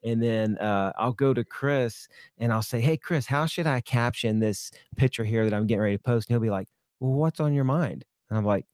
[0.03, 2.07] and then uh, I'll go to Chris
[2.39, 5.81] and I'll say, "Hey, Chris, how should I caption this picture here that I'm getting
[5.81, 6.69] ready to post?" And he'll be like,
[6.99, 8.65] "Well, what's on your mind?" And I'm like,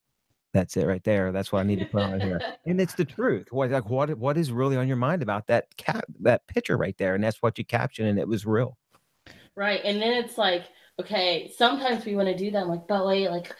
[0.53, 1.31] "That's it right there.
[1.31, 3.47] That's what I need to put on here." And it's the truth.
[3.51, 6.97] What like what what is really on your mind about that cap that picture right
[6.97, 7.15] there?
[7.15, 8.77] And that's what you caption, and it was real.
[9.55, 9.81] Right.
[9.83, 10.65] And then it's like,
[10.99, 12.63] okay, sometimes we want to do that.
[12.63, 13.53] I'm like, but wait, like,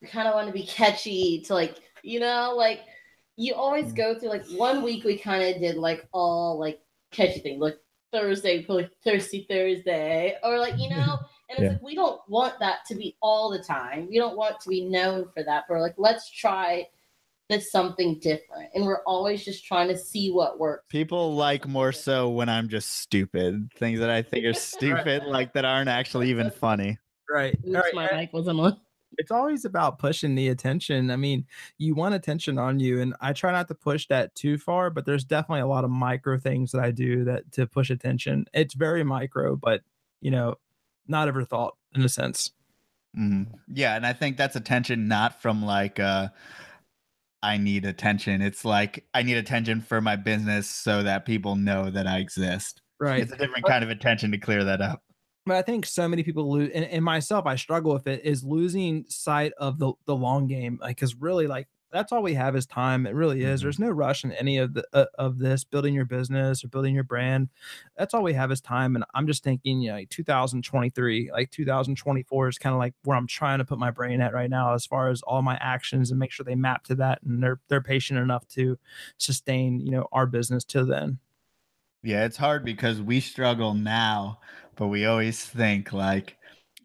[0.00, 2.80] we kind of want to be catchy to like, you know, like
[3.36, 6.80] you always go through like one week we kind of did like all like
[7.10, 7.78] catchy things, like
[8.12, 11.68] Thursday, like Thirsty Thursday, or like, you know, and it's Yeah.
[11.68, 14.08] like we don't want that to be all the time.
[14.08, 15.64] We don't want to be known for that.
[15.68, 16.86] But we're like, let's try
[17.50, 18.70] this something different.
[18.74, 20.84] And we're always just trying to see what works.
[20.88, 23.70] People like more so when I'm just stupid.
[23.76, 26.98] Things that I think are stupid like that aren't actually even funny.
[27.28, 27.56] Right.
[27.66, 28.80] Oops, my mic wasn't on.
[29.18, 31.10] It's always about pushing the attention.
[31.10, 31.44] I mean,
[31.78, 34.88] you want attention on you, and I try not to push that too far.
[34.88, 38.46] But there's definitely a lot of micro things that I do that to push attention.
[38.54, 39.82] It's very micro, but
[40.20, 40.54] you know,
[41.08, 42.52] not ever thought in a sense.
[43.18, 43.46] Mhm.
[43.68, 46.28] Yeah, and I think that's attention not from like uh
[47.42, 48.42] I need attention.
[48.42, 52.82] It's like I need attention for my business so that people know that I exist.
[52.98, 53.22] Right.
[53.22, 55.02] It's a different kind of attention to clear that up.
[55.46, 58.44] but I think so many people lose, and, and myself, I struggle with it, is
[58.44, 60.78] losing sight of the the long game.
[60.80, 63.06] Like, because really, like that's all we have is time.
[63.06, 63.60] It really is.
[63.60, 63.64] Mhm.
[63.64, 66.94] There's no rush in any of the uh, of this building your business or building
[66.94, 67.48] your brand.
[67.96, 68.94] That's all we have is time.
[68.96, 73.16] And I'm just thinking, you know, like 2023, like 2024 is kind of like where
[73.16, 76.10] I'm trying to put my brain at right now, as far as all my actions
[76.10, 78.78] and make sure they map to that, and they're they're patient enough to
[79.18, 81.18] sustain, you know, our business till then.
[82.02, 84.40] Yeah, it's hard because we struggle now,
[84.76, 86.36] but we always think like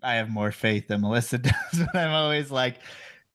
[0.04, 1.54] I have more faith than Melissa does.
[1.72, 2.80] But I'm always like,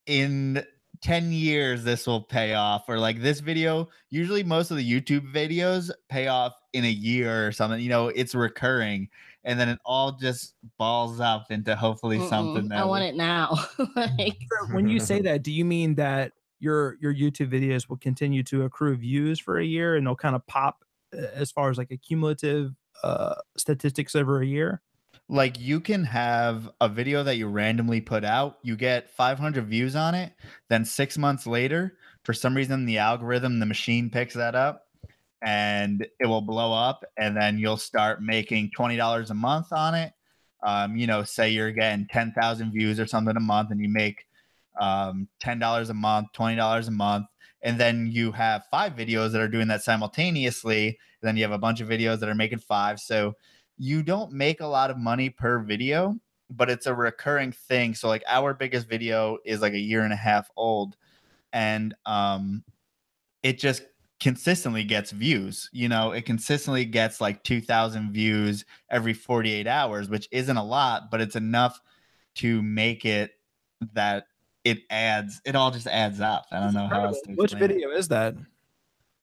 [0.07, 0.65] in
[1.03, 2.89] 10 years, this will pay off.
[2.89, 7.47] Or like this video, usually most of the YouTube videos pay off in a year
[7.47, 7.81] or something.
[7.81, 9.09] You know, it's recurring.
[9.45, 13.15] And then it all just balls up into hopefully something Mm-mm, that I want it
[13.15, 13.57] now.
[13.97, 14.37] like,
[14.73, 18.65] when you say that, do you mean that your your YouTube videos will continue to
[18.65, 21.97] accrue views for a year and they'll kind of pop as far as like a
[21.97, 24.83] cumulative uh statistics over a year?
[25.31, 29.95] Like you can have a video that you randomly put out you get 500 views
[29.95, 30.33] on it
[30.69, 34.89] then six months later for some reason the algorithm the machine picks that up
[35.43, 40.13] and it will blow up and then you'll start making $20 a month on it.
[40.63, 44.27] Um, you know say you're getting 10000 views or something a month and you make
[44.79, 47.27] um, $10 a month $20 a month
[47.63, 51.59] and then you have five videos that are doing that simultaneously then you have a
[51.59, 52.99] bunch of videos that are making five.
[52.99, 53.37] So
[53.81, 56.15] you don't make a lot of money per video,
[56.51, 57.95] but it's a recurring thing.
[57.95, 60.97] So like our biggest video is like a year and a half old
[61.55, 62.63] and um
[63.43, 63.83] it just
[64.21, 65.71] consistently gets views.
[65.73, 71.11] You know, it consistently gets like 2000 views every 48 hours, which isn't a lot,
[71.11, 71.81] but it's enough
[72.35, 73.33] to make it
[73.95, 74.27] that
[74.63, 76.45] it adds it all just adds up.
[76.53, 77.75] I don't know how else to Which explain it.
[77.75, 78.35] video is that?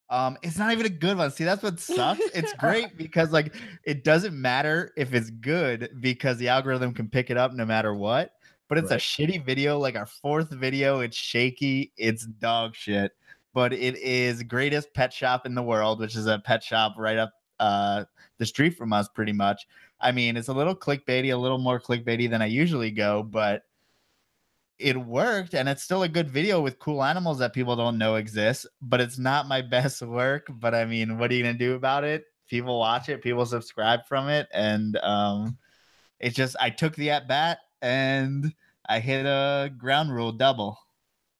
[0.10, 1.32] Um, it's not even a good one.
[1.32, 2.22] See, that's what sucks.
[2.34, 3.54] It's great because like
[3.84, 7.94] it doesn't matter if it's good because the algorithm can pick it up no matter
[7.94, 8.32] what.
[8.70, 8.98] but it's Right.
[8.98, 9.78] a shitty video.
[9.80, 13.12] Like our fourth video, it's shaky, it's dog shit.
[13.54, 17.18] But it is greatest pet shop in the world, which is a pet shop right
[17.18, 18.04] up uh,
[18.38, 19.66] the street from us, pretty much.
[20.00, 23.64] I mean, it's a little clickbaity, a little more clickbaity than I usually go, but
[24.80, 28.16] it worked and it's still a good video with cool animals that people don't know
[28.16, 31.76] exist but it's not my best work but i mean what are you gonna do
[31.76, 35.58] about it people watch it people subscribe from it and um
[36.20, 38.54] it's just i took the at bat and
[38.88, 40.78] i hit a ground rule double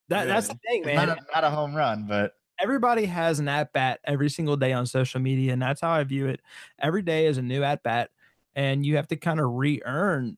[0.10, 1.08] That, that's the thing, It's man.
[1.08, 4.74] not a, not a home run but everybody has an at bat every single day
[4.74, 6.42] on social media, and that's how I view it.
[6.80, 8.10] Every day is a new at bat,
[8.56, 10.38] and you have to kind of re earn,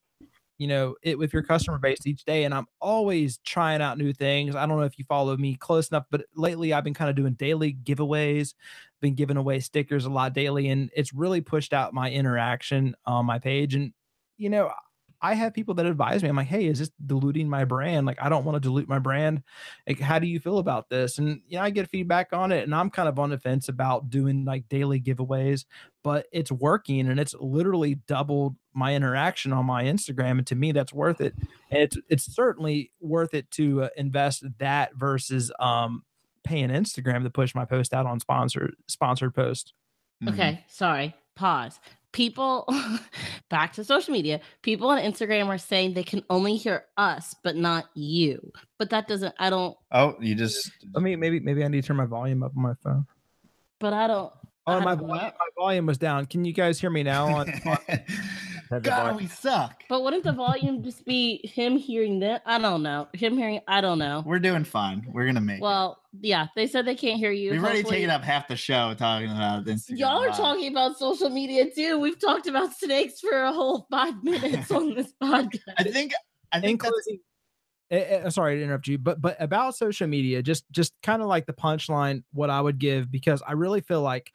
[0.59, 2.43] you know, it with your customer base each day.
[2.43, 4.55] And I'm always trying out new things.
[4.55, 7.15] I don't know if you follow me close enough, but lately I've been kind of
[7.15, 8.53] doing daily giveaways,
[9.01, 13.25] been giving away stickers a lot daily, and it's really pushed out my interaction on
[13.25, 13.73] my page.
[13.73, 13.93] And
[14.37, 14.71] you know,
[15.21, 16.29] I have people that advise me.
[16.29, 18.05] I'm like, hey, is this diluting my brand?
[18.05, 19.43] Like, I don't want to dilute my brand.
[19.87, 21.17] Like, how do you feel about this?
[21.17, 24.09] And yeah, I get feedback on it, and I'm kind of on the fence about
[24.09, 25.65] doing like daily giveaways,
[26.03, 30.37] but it's working and it's literally doubled my interaction on my Instagram.
[30.37, 31.35] And to me, that's worth it.
[31.69, 36.03] And it's it's certainly worth it to uh, invest that versus um
[36.43, 39.73] paying Instagram to push my post out on sponsored sponsored post.
[40.27, 41.15] Okay, sorry.
[41.35, 41.79] Pause.
[42.11, 42.67] People
[43.49, 44.39] back to social media.
[44.61, 48.51] People on Instagram are saying they can only hear us, but not you.
[48.77, 51.87] But that doesn't I don't oh you just I mean, maybe maybe I need to
[51.87, 53.05] turn my volume up on my phone.
[53.79, 54.33] but I don't
[54.67, 56.25] Oh, I my don't volume, my volume was down.
[56.27, 57.25] Can you guys hear me now?
[57.27, 58.03] On, Have the
[58.71, 62.43] god bar- we suck But wouldn't the volume just be him hearing that?
[62.45, 63.07] I don't know.
[63.13, 64.21] Him hearing I don't know.
[64.25, 65.61] we're doing fine we're gonna make it.
[65.63, 67.51] Well, yeah, they said they can't hear you.
[67.51, 70.37] we've already Hopefully- taken up half the show talking about Instagram Y'all are Live.
[70.37, 71.97] talking about social media too.
[71.99, 75.59] We've talked about snakes for a whole five minutes on this podcast.
[75.77, 76.13] i think
[76.51, 77.09] i in think that's
[77.91, 81.45] eh, sorry to interrupt you, but but about social media, just just kind of like
[81.45, 84.33] the punchline, what I would give because I really feel like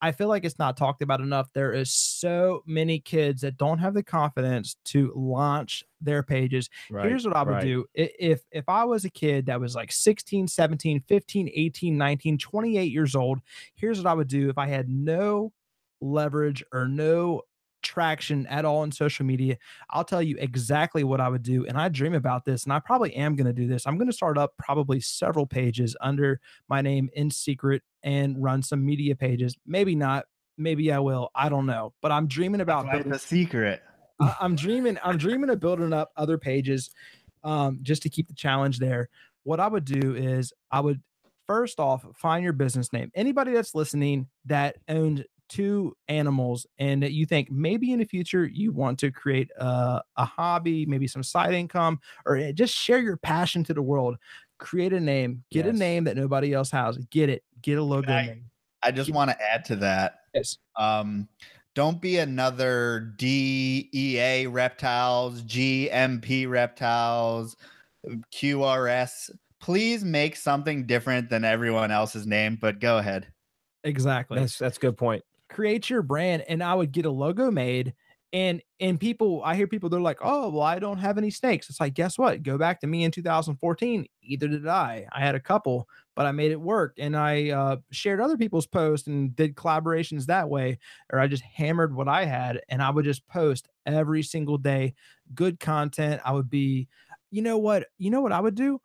[0.00, 1.48] I feel like it's not talked about enough.
[1.52, 6.68] There is so many kids that don't have the confidence to launch their pages.
[6.90, 7.64] right, Here's what I would right.
[7.64, 7.86] do.
[7.94, 12.92] If if I was a kid that was like 16, 17, 15, 18, 19, 28
[12.92, 13.40] years old,
[13.74, 15.52] here's what I would do if I had no
[16.00, 17.42] leverage or no
[17.86, 19.56] traction at all in social media.
[19.90, 21.66] I'll tell you exactly what I would do.
[21.66, 23.86] And I dream about this, and I probably am going to do this.
[23.86, 28.62] I'm going to start up probably several pages under my name in secret and run
[28.62, 29.56] some media pages.
[29.66, 30.26] Maybe not.
[30.58, 31.30] Maybe I will.
[31.34, 31.92] I don't know.
[32.02, 33.82] But I'm dreaming about building a secret
[34.20, 34.98] I, I'm dreaming.
[35.02, 36.90] I'm dreaming of building up other pages,
[37.44, 39.08] um, just to keep the challenge there.
[39.44, 41.00] What I would do is I would
[41.46, 43.10] first off find your business name.
[43.14, 48.72] Anybody that's listening that owned two animals and you think maybe in the future you
[48.72, 53.16] want to create a, a hobby, maybe some side income, or eh, just share your
[53.16, 54.16] passion to the world.
[54.58, 55.44] Create a name.
[55.50, 56.96] Get a name that nobody else has.
[57.10, 57.44] Get it.
[57.62, 58.42] Get a logo I-
[58.82, 60.20] I just want to add to that.
[60.32, 60.58] Yes.
[60.76, 61.28] Um,
[61.74, 67.56] don't be another DEA reptiles, GMP reptiles,
[68.32, 69.30] QRS.
[69.60, 73.26] Please make something different than everyone else's name, but go ahead.
[73.84, 74.38] Exactly.
[74.38, 75.24] That's that's a good point.
[75.48, 77.94] Create your brand and I would get a logo made
[78.32, 81.70] and and people I hear people they're like, "Oh, well I don't have any snakes."
[81.70, 82.42] It's like, "Guess what?
[82.42, 84.06] Go back to me in 2014.
[84.22, 85.06] Either did I.
[85.12, 88.66] I had a couple, but I made it work and I uh, shared other people's
[88.66, 90.78] posts and did collaborations that way
[91.12, 94.94] or I just hammered what I had and I would just post every single day
[95.34, 96.20] good content.
[96.24, 96.88] I would be
[97.30, 97.86] you know what?
[97.98, 98.80] You know what I would do?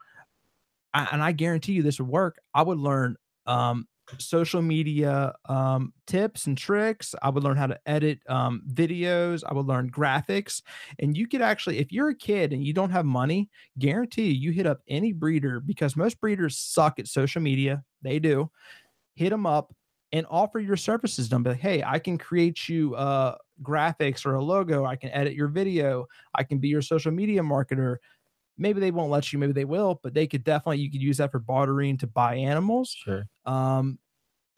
[0.94, 2.38] I, and I guarantee you this would work.
[2.54, 3.16] I would learn
[3.48, 3.88] um
[4.18, 7.16] social media um, tips and tricks.
[7.22, 9.44] I would learn how to edit um, videos.
[9.48, 10.62] I would learn graphics.
[11.00, 13.50] And you could actually, if you're a kid and you don't have money,
[13.80, 17.84] guarantee you, hit up any breeder because most breeders suck at social media.
[18.02, 18.50] They do.
[19.16, 19.74] Hit them up
[20.12, 21.44] and offer your services to them.
[21.44, 24.86] Be like, hey, I can create you uh, graphics or a logo.
[24.86, 26.08] I can edit your video.
[26.36, 27.98] I can be your social media marketer.
[28.62, 31.18] Maybe they won't let you, maybe they will, but they could definitely, you could use
[31.18, 33.28] that for bartering to buy animals Sure.
[33.46, 33.98] um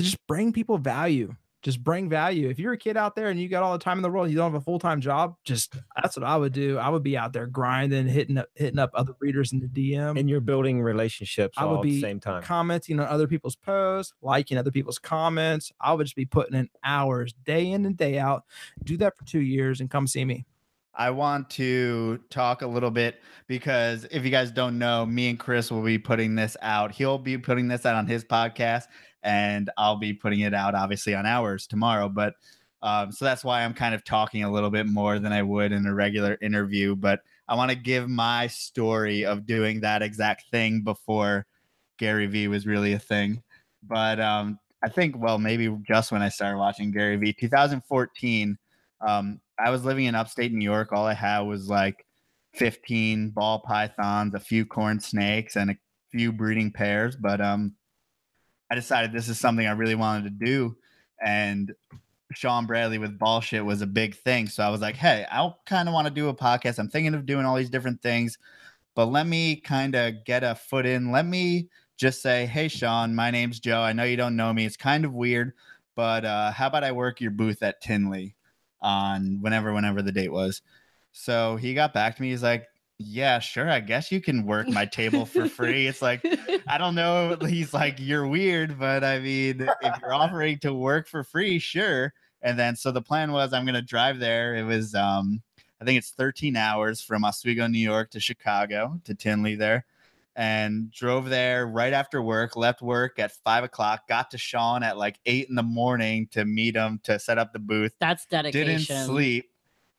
[0.01, 2.49] just bring people value just bring value.
[2.49, 4.29] If you're a kid out there and you got all the time in the world
[4.29, 6.77] you don't have a full-time job just that's what i would do.
[6.77, 10.19] I would be out there grinding hitting up hitting up other readers in the dm
[10.19, 12.43] And you're building relationships I would be the same time.
[12.43, 15.71] commenting on other people's posts liking other people's comments.
[15.79, 18.43] I would just be putting in hours day in and day out.
[18.83, 20.45] Do that for two years and come see me
[20.95, 25.39] I want to talk a little bit because if you guys don't know, me and
[25.39, 26.91] Chris will be putting this out.
[26.91, 28.83] He'll be putting this out on his podcast,
[29.23, 32.09] and I'll be putting it out obviously on ours tomorrow.
[32.09, 32.35] But
[32.83, 35.71] um, so that's why I'm kind of talking a little bit more than I would
[35.71, 36.95] in a regular interview.
[36.95, 41.45] But I want to give my story of doing that exact thing before
[41.97, 43.41] Gary Vee was really a thing.
[43.81, 48.57] But um, I think, well, maybe just when I started watching Gary Vee, 2014,
[49.01, 50.91] um, I was living in upstate New York.
[50.91, 52.05] All I had was like
[52.53, 55.77] 15 ball pythons, a few corn snakes, and a
[56.11, 57.15] few breeding pairs.
[57.15, 57.75] But um,
[58.71, 60.75] I decided this is something I really wanted to do.
[61.23, 61.73] And
[62.33, 64.47] Sean Bradley with Bullshit was a big thing.
[64.47, 66.79] So I was like, hey, I kind of want to do a podcast.
[66.79, 68.37] I'm thinking of doing all these different things,
[68.95, 71.11] but let me kind of get a foot in.
[71.11, 73.81] Let me just say, hey, Sean, my name's Joe.
[73.81, 74.65] I know you don't know me.
[74.65, 75.53] It's kind of weird,
[75.95, 78.35] but uh, how about I work your booth at Tinley
[78.83, 80.61] on whenever, whenever the date was?
[81.11, 82.29] So he got back to me.
[82.29, 82.67] He's like,
[82.99, 83.69] yeah, sure.
[83.69, 85.87] I guess you can work my table for free.
[85.87, 86.23] It's like,
[86.67, 87.35] I don't know.
[87.41, 92.13] He's like, you're weird, but I mean, if you're offering to work for free, sure.
[92.41, 94.55] And then, so the plan was I'm going to drive there.
[94.55, 95.41] It was, um,
[95.81, 99.85] I think it's 13 hours from Oswego, New York to Chicago to Tinley there.
[100.35, 104.97] And drove there right after work, left work at five o'clock, got to Sean at
[104.97, 107.93] like eight in the morning to meet him to set up the booth.
[107.99, 108.67] That's dedication.
[108.67, 109.49] Didn't sleep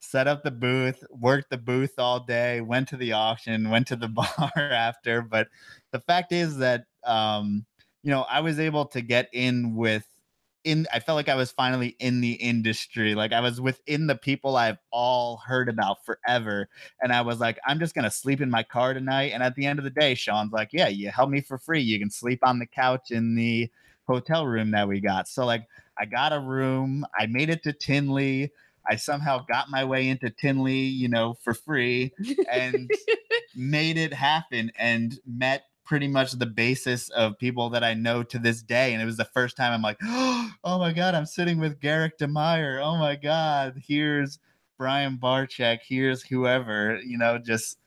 [0.00, 3.96] set up the booth, worked the booth all day, went to the auction, went to
[3.96, 4.08] the
[4.38, 5.22] bar after.
[5.22, 5.48] But
[5.92, 7.64] the fact is that um,
[8.02, 10.06] you know, I was able to get in with
[10.64, 13.14] in I felt like I was finally in the industry.
[13.14, 16.68] Like I was within the people I've all heard about forever.
[17.02, 19.32] And I was like, I'm just gonna sleep in my car tonight.
[19.32, 21.80] And at the end of the day, Sean's like, Yeah, you help me for free.
[21.80, 23.70] You can sleep on the couch in the
[24.06, 25.28] hotel room that we got.
[25.28, 25.66] So like
[25.98, 28.52] I got a room, I made it to Tinley.
[28.88, 32.12] I somehow got my way into Tinley, you know, for free
[32.50, 32.90] and
[33.56, 38.38] made it happen and met pretty much the basis of people that I know to
[38.38, 38.92] this day.
[38.92, 42.18] And it was the first time I'm like, oh my God, I'm sitting with Garrick
[42.18, 42.82] DeMeyer.
[42.82, 44.38] Oh my God, here's
[44.78, 45.80] Brian Barczyk.
[45.86, 47.78] Here's whoever, you know, just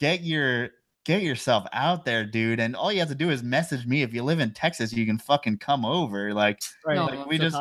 [0.00, 0.70] get your
[1.04, 2.60] get yourself out there, dude.
[2.60, 4.02] And all you have to do is message me.
[4.02, 6.32] If you live in Texas, you can fucking come over.
[6.32, 7.56] Like, right, no, like we just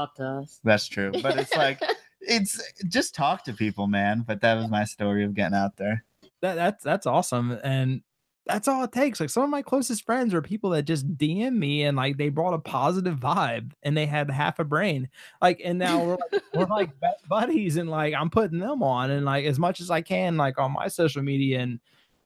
[0.64, 1.12] that's true.
[1.22, 1.82] But it's like
[2.22, 4.24] it's just talk to people, man.
[4.26, 6.04] But that was my story of getting out there.
[6.42, 7.60] That that's that's awesome.
[7.64, 8.02] And
[8.46, 9.20] that's all it takes.
[9.20, 12.30] Like some of my closest friends are people that just DM me and like they
[12.30, 15.10] brought a positive vibe and they had half a brain.
[15.42, 16.90] Like, and now we're like, we're like
[17.30, 20.60] buddies and like I'm putting them on and like as much as I can, like
[20.60, 21.60] on my social media.
[21.62, 21.80] And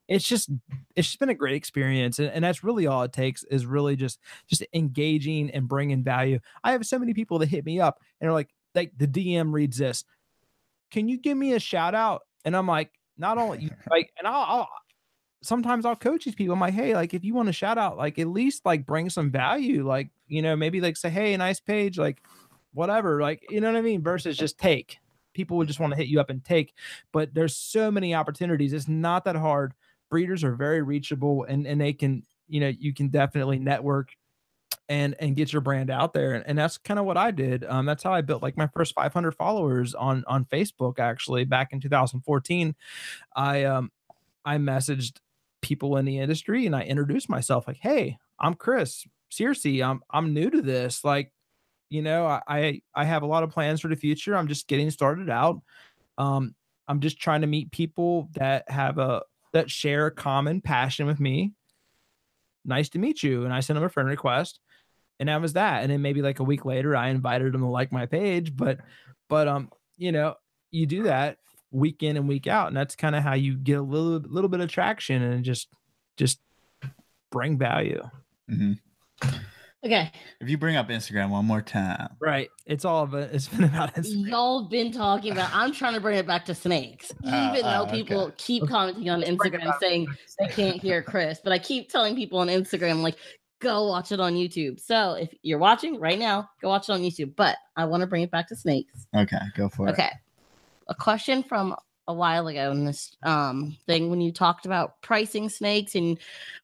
[0.08, 0.50] it's just,
[0.96, 2.18] it's just been a great experience.
[2.18, 6.40] And, and that's really all it takes is really just, just engaging and bringing value.
[6.64, 9.54] I have so many people that hit me up and are like, like the DM
[9.54, 10.04] reads this.
[10.90, 12.24] Can you give me a shout out?
[12.44, 14.70] And I'm like, not only like, and I'll, I'll
[15.48, 16.54] sometimes I'll coach these people.
[16.54, 19.10] I'm like, hey, like if you want to shout out, like at least like bring
[19.10, 22.22] some value, like you know, maybe like say, hey, nice page, like
[22.74, 24.98] whatever, like you know what I mean, versus just take.
[25.34, 26.74] People would just want to hit you up and take,
[27.14, 28.74] but there's so many opportunities.
[28.74, 29.74] It's not that hard.
[30.10, 34.10] Breeders are very reachable, and and they can, you know, you can definitely network
[34.90, 37.66] and and get your brand out there and, and that's kind of what i did
[37.66, 41.74] um, that's how i built like my first 500 followers on on facebook actually back
[41.74, 42.74] in 2014
[43.36, 43.92] i um
[44.46, 45.20] i messaged
[45.62, 50.34] people in the industry and i introduced myself like hey i'm chris seriously i'm i'm
[50.34, 51.32] new to this like
[51.90, 54.90] you know i i have a lot of plans for the future i'm just getting
[54.92, 55.62] started out
[56.18, 56.54] um
[56.88, 59.22] i'm just trying to meet people that have a
[59.54, 61.54] that share a common passion with me
[62.66, 64.60] nice to meet you and i sent them a friend request
[65.20, 65.82] and that was that.
[65.82, 68.56] And then maybe like a week later, I invited them to like my page.
[68.56, 68.80] But,
[69.30, 70.36] but um, you know,
[70.72, 71.38] you do that
[71.72, 74.50] week in and week out, and that's kind of how you get a little little
[74.50, 75.68] bit of traction and just
[76.18, 76.40] just
[77.32, 78.02] bring value.
[78.50, 78.74] Mm-hmm.
[79.86, 80.12] Okay.
[80.42, 82.50] If you bring up Instagram one more time, right?
[82.66, 83.30] It's all of it.
[83.32, 84.30] It's been about Instagram.
[84.30, 85.50] Y'all been talking about.
[85.54, 88.36] I'm trying to bring it back to snakes, uh, even uh, though people okay.
[88.38, 90.08] keep commenting on Instagram saying
[90.40, 91.40] they can't hear Chris.
[91.44, 93.18] But I keep telling people on Instagram like,
[93.60, 94.80] go watch it on YouTube.
[94.80, 97.36] So if you're watching right now, go watch it on YouTube.
[97.36, 99.08] But I want to bring it back to snakes.
[99.16, 99.92] Okay, go for okay.
[99.92, 100.06] it.
[100.06, 100.12] Okay.
[100.90, 101.76] A question from
[102.10, 106.18] a while ago in this um thing when you talked about pricing snakes and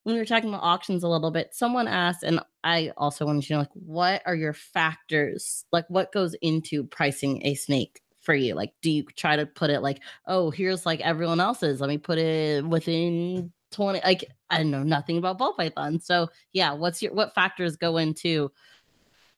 [0.04, 3.44] when we were talking about auctions a little bit, someone asked, and I also wanted
[3.44, 5.66] to know like what are your factors?
[5.72, 8.00] Like what goes into pricing a snake?
[8.24, 8.56] for you?
[8.56, 11.82] Like, do you try to put it like, oh, here's like everyone else's?
[11.82, 16.74] Let me put it within 20 like i know nothing about ball python so yeah
[16.74, 18.52] what's your what factors go into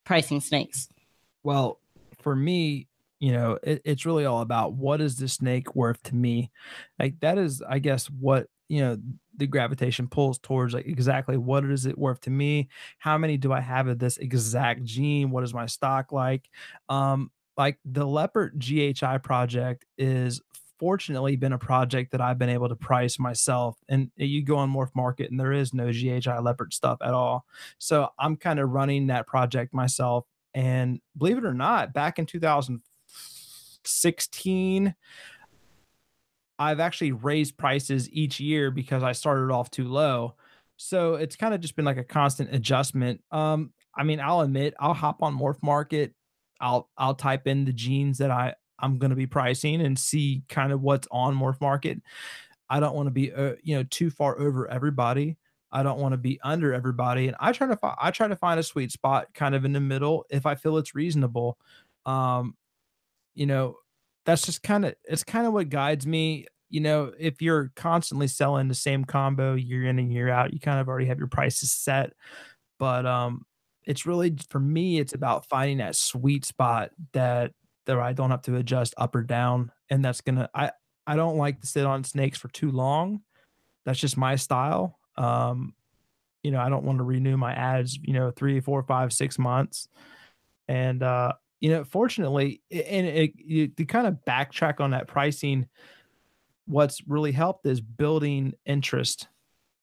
[0.04, 0.90] pricing snakes
[1.42, 1.80] well
[2.22, 2.88] for me
[3.20, 6.52] you know it, it's really all about what is the snake worth to me
[7.00, 8.98] like that is i guess what you know
[9.38, 12.68] the gravitation pulls towards like exactly what is it worth to me
[12.98, 16.50] how many do i have of this exact gene what is my stock like
[16.90, 18.94] um like the leopard ghi
[19.24, 20.42] project is
[20.80, 23.78] fortunately been a project that I've been able to price myself.
[23.88, 27.46] And you go on Morph Market and there is no GHI leopard stuff at all.
[27.78, 30.26] So I'm kind of running that project myself.
[30.54, 32.26] And believe it or not, back in
[33.86, 34.96] 2016,
[36.58, 40.36] I've actually raised prices each year because I started off too low.
[40.78, 43.22] So it's kind of just been like a constant adjustment.
[43.32, 46.14] Um, I mean, I'll admit I'll hop on Morph Market.
[46.60, 50.44] I'll I'll type in the genes that I I'm going to be pricing and see
[50.50, 52.02] kind of what's on Morph Market.
[52.70, 55.38] I don't want to be uh, you know too far over everybody.
[55.72, 58.36] I don't want to be under everybody, and I try to find I try to
[58.36, 61.58] find a sweet spot kind of in the middle if I feel it's reasonable.
[62.06, 62.56] Um,
[63.36, 63.78] you know,
[64.26, 66.48] that's just kind of it's kind of what guides me.
[66.70, 70.60] You know, if you're constantly selling the same combo year in and year out, you
[70.60, 72.14] kind of already have your prices set.
[72.80, 73.46] But um,
[73.84, 77.52] it's really for me, it's about finding that sweet spot that
[77.86, 80.72] that I don't have to adjust up or down, and that's gonna I
[81.06, 83.22] I don't like to sit on snakes for too long.
[83.86, 85.00] That's just my style.
[85.18, 85.76] Um,
[86.42, 89.40] you know, I don't want to renew my ads, you know, three, four, five, six
[89.40, 89.88] months.
[90.68, 95.68] And uh, you know, fortunately, and it, it, to kind of backtrack on that pricing,
[96.66, 99.28] what's really helped is building interest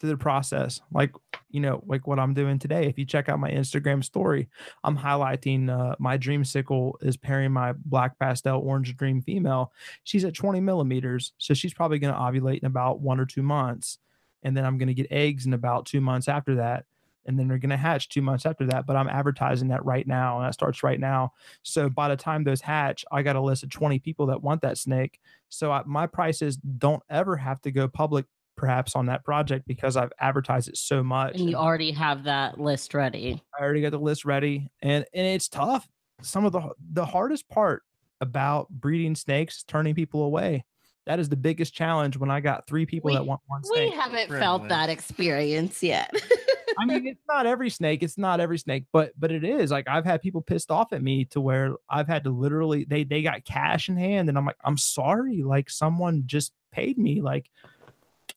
[0.03, 0.81] to the process.
[0.93, 1.13] Like,
[1.49, 2.87] you know, like what I'm doing today.
[2.87, 4.49] If you check out my Instagram story,
[4.83, 9.73] I'm highlighting uh, my Dreamsicle is pairing my black pastel orange dream female.
[10.03, 11.33] She's at 20 millimeters.
[11.39, 13.99] So she's probably going to ovulate in about one or two months.
[14.43, 16.85] And then I'm going to get eggs in about two months after that.
[17.27, 18.87] And then they're going to hatch two months after that.
[18.87, 20.39] But I'm advertising that right now.
[20.39, 21.33] And that starts right now.
[21.63, 24.63] So by the time those hatch, I got a list of 20 people that want
[24.63, 25.21] that snake.
[25.49, 28.27] So I, my prices don't ever have to go public
[28.57, 31.37] perhaps on that project because I've advertised it so much.
[31.37, 33.43] And you already have that list ready.
[33.59, 35.89] I already got the list ready, and and it's tough.
[36.21, 37.83] Some of the the hardest part
[38.21, 40.65] about breeding snakes is turning people away.
[41.07, 43.91] That is the biggest challenge when I got three people we, that want one Snake.
[43.93, 46.15] We haven't felt that experience yet.
[46.79, 48.03] I mean, it's not every snake.
[48.03, 49.71] It's not every snake, but but it is.
[49.71, 53.05] Like I've had people pissed off at me to where I've had to literally they
[53.05, 55.43] they got cash in hand, and I'm like, I'm sorry.
[55.43, 57.21] Like someone just paid me.
[57.21, 57.51] Like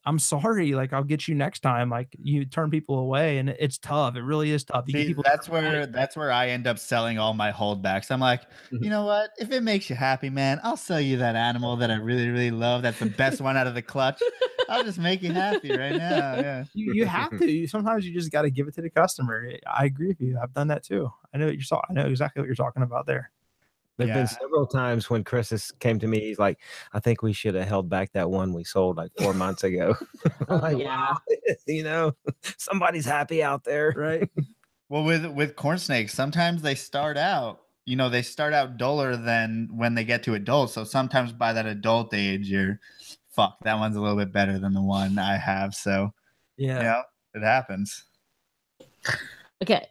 [0.06, 1.90] I'm sorry, like I'll get you next time.
[1.90, 4.16] Like you turn people away, and it's tough.
[4.16, 4.86] It really is tough.
[4.88, 8.12] See, people that's where that's where I end up selling all my holdbacks.
[8.12, 8.42] I'm like,
[8.72, 8.90] you mm-hmm.
[8.90, 9.32] know what?
[9.40, 12.52] If it makes you happy, man, I'll sell you that animal that I really, really
[12.52, 12.84] love.
[12.84, 14.22] That's the best one out of the clutch.
[14.70, 16.36] I'll just make you happy right now.
[16.36, 16.64] Yeah.
[16.74, 17.68] you, you have to.
[17.68, 19.52] Sometimes you just got to give it to the customer.
[19.72, 20.38] I agree with you.
[20.42, 21.12] I've done that too.
[21.34, 21.64] I know what you're.
[21.64, 23.32] so- I know exactly what you're talking about there.
[23.98, 24.16] There've Yeah.
[24.16, 26.20] been several times when Chris has came to me.
[26.20, 26.60] He's like,
[26.94, 29.96] "I think we should have held back that one we sold like four months ago."
[30.50, 31.16] Like, Yeah.
[31.68, 32.14] You know,
[32.58, 34.30] somebody's happy out there, Right.
[34.90, 39.16] Well, with with corn snakes, sometimes they start out, you know, they start out duller
[39.18, 40.72] than when they get to adult.
[40.72, 42.80] So sometimes by that adult age, you're
[43.30, 45.74] fuck, that one's a little bit better than the one I have.
[45.76, 46.14] So
[46.58, 46.82] Yeah.
[46.82, 47.02] yeah,
[47.34, 48.04] it happens.
[49.64, 49.88] Okay.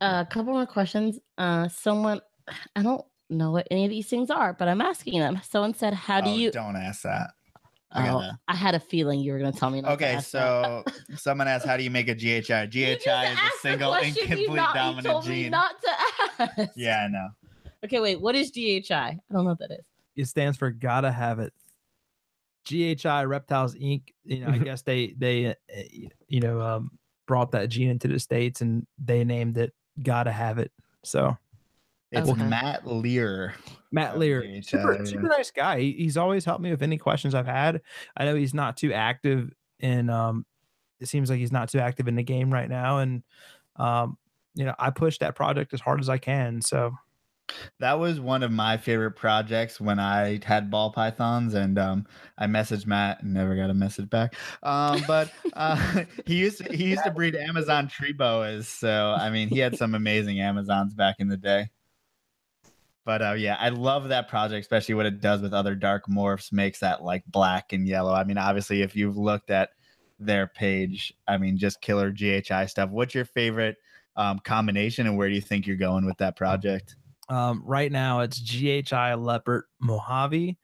[0.00, 1.18] A couple more questions.
[1.38, 2.20] Uh, someone,
[2.76, 5.40] I don't know what any of these things are, but I'm asking them.
[5.48, 7.30] Someone said, "How do Oh, you?" don't ask that.
[7.92, 9.80] I Oh, gotta- I had a feeling you were going to tell me.
[9.80, 10.24] Not to Okay, that.
[10.24, 10.84] so
[11.16, 14.74] someone asked, "How do you make a GHI?" GHI is a single question incomplete not-
[14.74, 15.50] you dominant told me gene.
[15.50, 15.90] not to
[16.60, 16.70] ask.
[16.76, 17.28] Yeah, I know.
[17.84, 18.20] Okay, wait.
[18.20, 18.94] What is GHI?
[18.94, 19.84] I don't know what that is.
[20.16, 21.52] It stands for gotta have it.
[22.66, 24.02] GHI Reptiles Inc.
[24.24, 25.54] You know, I guess they they uh,
[26.28, 26.90] you know um,
[27.26, 30.70] brought that gene into the states and they named it gotta have it.
[31.04, 31.36] So
[32.12, 32.42] It's Okay.
[32.42, 33.54] Matt Lear.
[33.92, 35.80] Matt Lear, super, super nice guy.
[35.80, 37.82] He, he's always helped me with any questions I've had.
[38.16, 40.44] I know he's not too active in um
[41.00, 42.98] it seems like he's not too active in the game right now.
[42.98, 43.22] And
[43.76, 44.18] um,
[44.54, 46.60] you know, I push that project as hard as I can.
[46.60, 46.92] So
[47.78, 52.06] That was one of my favorite projects when I had ball pythons, and um,
[52.36, 54.34] I messaged Matt and never got a message back.
[54.62, 59.30] Um, but uh, he used to, he used to breed Amazon tree boas, so I
[59.30, 61.70] mean he had some amazing Amazons back in the day.
[63.10, 66.52] But uh, yeah, I love that project, especially what it does with other dark morphs,
[66.52, 68.14] makes that like black and yellow.
[68.14, 69.70] I mean, obviously, if you've looked at
[70.20, 72.90] their page, I mean, just killer GHI stuff.
[72.90, 73.78] What's your favorite
[74.14, 76.94] um, combination, and where do you think you're going with that project?
[77.28, 80.56] Um, right now it's GHI Leopard Mojave.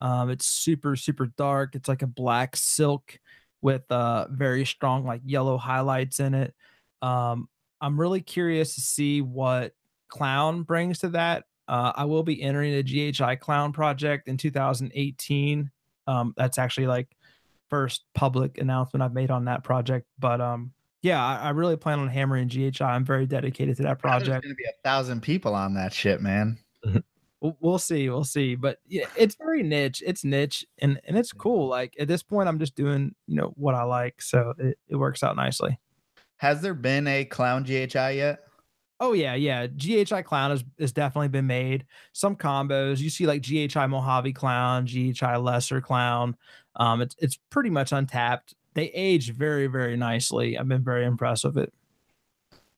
[0.00, 1.74] Um, it's super, super dark.
[1.74, 3.18] It's like a black silk
[3.60, 6.54] with uh very strong like yellow highlights in it.
[7.02, 9.74] Um, I'm really curious to see what
[10.08, 11.44] clown brings to that.
[11.70, 15.70] Uh, I will be entering a GHI clown project in 2018.
[16.08, 17.06] Um, that's actually like
[17.68, 20.08] first public announcement I've made on that project.
[20.18, 22.84] But um, yeah, I, I really plan on hammering GHI.
[22.84, 24.30] I'm very dedicated to that project.
[24.30, 26.58] There's gonna be a thousand people on that shit, man.
[27.40, 28.56] we'll, we'll see, we'll see.
[28.56, 30.02] But yeah, it's very niche.
[30.04, 31.68] It's niche, and and it's cool.
[31.68, 34.96] Like at this point, I'm just doing you know what I like, so it, it
[34.96, 35.78] works out nicely.
[36.38, 38.40] Has there been a clown GHI yet?
[39.00, 39.66] Oh yeah, yeah.
[39.66, 41.86] GHI clown has, has definitely been made.
[42.12, 46.36] Some combos you see like GHI Mojave clown, GHI lesser clown.
[46.76, 48.54] Um, it's it's pretty much untapped.
[48.74, 50.58] They age very very nicely.
[50.58, 51.72] I've been very impressed with it.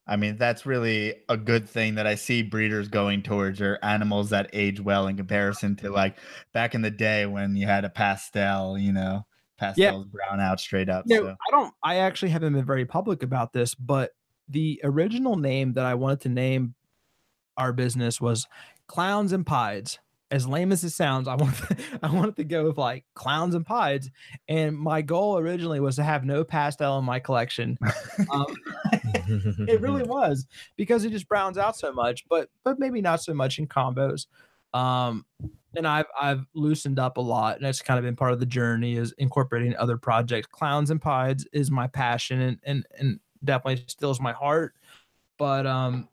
[0.07, 4.31] I mean, that's really a good thing that I see breeders going towards are animals
[4.31, 6.19] that age well in comparison to like
[6.53, 9.25] back in the day when you had a pastel, you know,
[9.59, 11.05] pastels brown out straight up.
[11.07, 11.29] No, so.
[11.31, 11.75] I don't.
[11.83, 14.11] I actually haven't been very public about this, but
[14.49, 16.75] the original name that I wanted to name
[17.57, 18.47] our business was
[18.87, 19.99] Clowns and Pieds.
[20.31, 23.55] As lame as it sounds, I wanted to, I wanted to go with like clowns
[23.55, 24.11] and pieds,
[24.49, 27.77] and my goal originally was to have no pastel in my collection.
[28.31, 28.47] Um,
[29.69, 30.47] it really was
[30.77, 34.27] because it just browns out so much, but but maybe not so much in combos.
[34.73, 35.27] Um,
[35.77, 38.47] and I've I've loosened up a lot, and that's kind of been part of the
[38.47, 40.47] journey is incorporating other projects.
[40.47, 44.75] Clowns and pieds is my passion, and and and definitely stills my heart.
[45.39, 46.09] But um,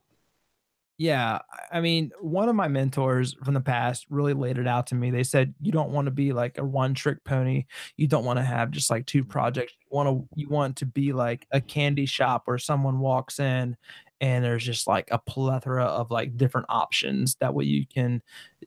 [0.97, 1.39] yeah,
[1.71, 5.11] I mean, one of my mentors from the past really laid it out to me.
[5.11, 7.65] They said you don't want to be like a one trick pony.
[7.95, 9.73] You don't want to have just like two projects.
[9.79, 13.77] You want to you want to be like a candy shop where someone walks in
[14.19, 18.21] and there's just like a plethora of like different options that way you can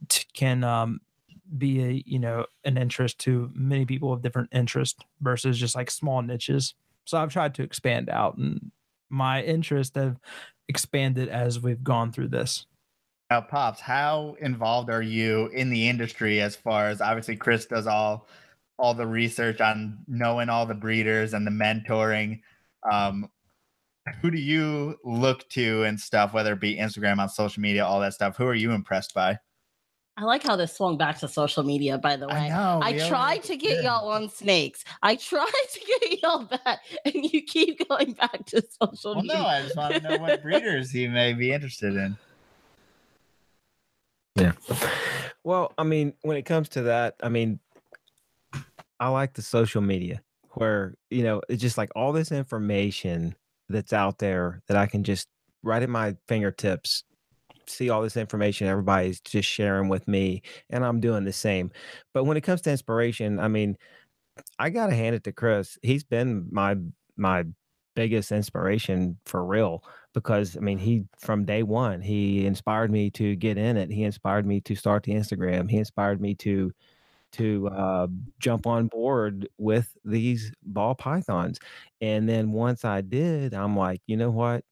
[0.09, 1.01] t- can um
[1.59, 5.90] be a you know an interest to many people of different interest versus just like
[5.90, 6.74] small niches.
[7.04, 8.70] So I've tried to expand out and
[9.10, 10.18] my interest have
[10.68, 12.66] expanded as we've gone through this.
[13.30, 17.86] Now, Pops, how involved are you in the industry as far as obviously Chris does
[17.86, 18.28] all
[18.78, 22.40] all the research on knowing all the breeders and the mentoring.
[22.90, 23.28] Um,
[24.20, 28.00] who do you look to and stuff, whether it be Instagram on social media, all
[28.00, 28.36] that stuff?
[28.36, 29.38] Who are you impressed by?
[30.22, 32.34] I like how this swung back to social media, by the way.
[32.34, 32.80] I know.
[32.80, 33.98] I we tried to get yeah.
[33.98, 34.84] y'all on snakes.
[35.02, 39.34] I tried to get y'all back, and you keep going back to social media.
[39.34, 39.42] Well, media.
[39.42, 42.16] no, I just want to know what breeders you may be interested in.
[44.36, 44.52] Yeah.
[45.42, 47.58] Well, I mean, when it comes to that, I mean,
[49.00, 53.34] I like the social media where, you know, it's just like all this information
[53.68, 55.26] that's out there that I can just
[55.64, 57.02] right at my fingertips
[57.66, 61.70] see all this information everybody's just sharing with me and I'm doing the same.
[62.14, 63.76] But when it comes to inspiration, I mean,
[64.59, 65.78] I got to hand it to Chris.
[65.82, 66.76] He's been my
[67.16, 67.44] my
[67.94, 69.84] biggest inspiration for real
[70.14, 73.90] because I mean he from day one he inspired me to get in it.
[73.90, 75.70] He inspired me to start the Instagram.
[75.70, 76.72] He inspired me to
[77.32, 78.06] to uh,
[78.39, 81.59] jump on board with these ball pythons.
[82.01, 84.64] And then once I did, I'm like, you know what,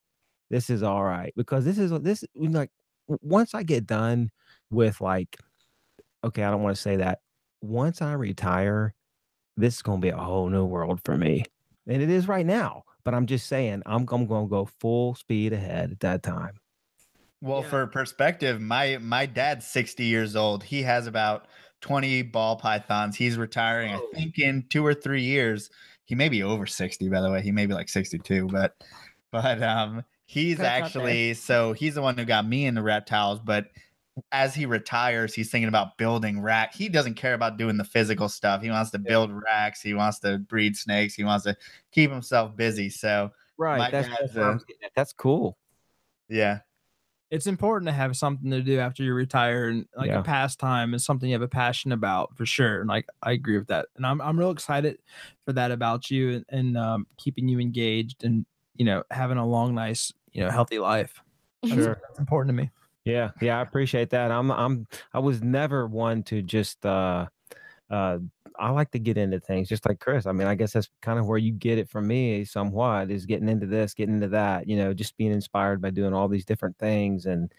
[0.50, 2.70] this is all right because this is this like
[3.20, 4.30] once I get done
[4.70, 5.36] with like,
[6.24, 7.20] okay, I don't want to say that.
[7.62, 8.94] Once I retire,
[9.56, 11.44] this is gonna be a whole new world for me,
[11.86, 12.84] and it is right now.
[13.04, 16.58] But I'm just saying, I'm, I'm gonna go full speed ahead at that time.
[17.42, 17.68] Well, Yeah.
[17.70, 20.62] for perspective, my my dad's 60 years old.
[20.62, 21.46] He has about
[21.80, 23.16] 20 ball pythons.
[23.16, 24.08] He's retiring, Oh.
[24.14, 25.70] I think, in two or three years.
[26.04, 27.40] He may be over 60, by the way.
[27.40, 28.74] He may be like 62, but
[29.30, 33.66] but um he's Congrats actually so he's the one who got me into reptiles, but
[34.32, 36.74] as he retires, he's thinking about building rack.
[36.74, 38.60] He doesn't care about doing the physical stuff.
[38.62, 39.80] He wants to build racks.
[39.80, 41.14] He wants to breed snakes.
[41.14, 41.56] He wants to
[41.92, 42.90] keep himself busy.
[42.90, 43.78] So Right.
[43.78, 44.92] My that's, dad's that's, what I a- was getting at.
[44.94, 45.56] that's cool.
[46.28, 46.60] yeah,
[47.30, 50.20] It's important to have something to do after you retire and like Yeah.
[50.20, 52.80] a pastime is something you have a passion about for sure.
[52.80, 53.86] And like I agree with that.
[53.96, 54.98] And I'm I'm real excited
[55.44, 58.44] for that about you and, and um, keeping you engaged and
[58.76, 61.22] you know having a long, nice, you know, healthy life.
[61.62, 62.00] That's, Sure.
[62.06, 62.70] that's important to me.
[63.04, 64.30] Yeah, yeah, I appreciate that.
[64.30, 67.26] I'm I'm I was never one to just uh
[67.90, 68.18] uh
[68.58, 70.26] I like to get into things just like Chris.
[70.26, 73.24] I mean, I guess that's kind of where you get it from me somewhat is
[73.24, 76.44] getting into this, getting into that, you know, just being inspired by doing all these
[76.44, 77.50] different things and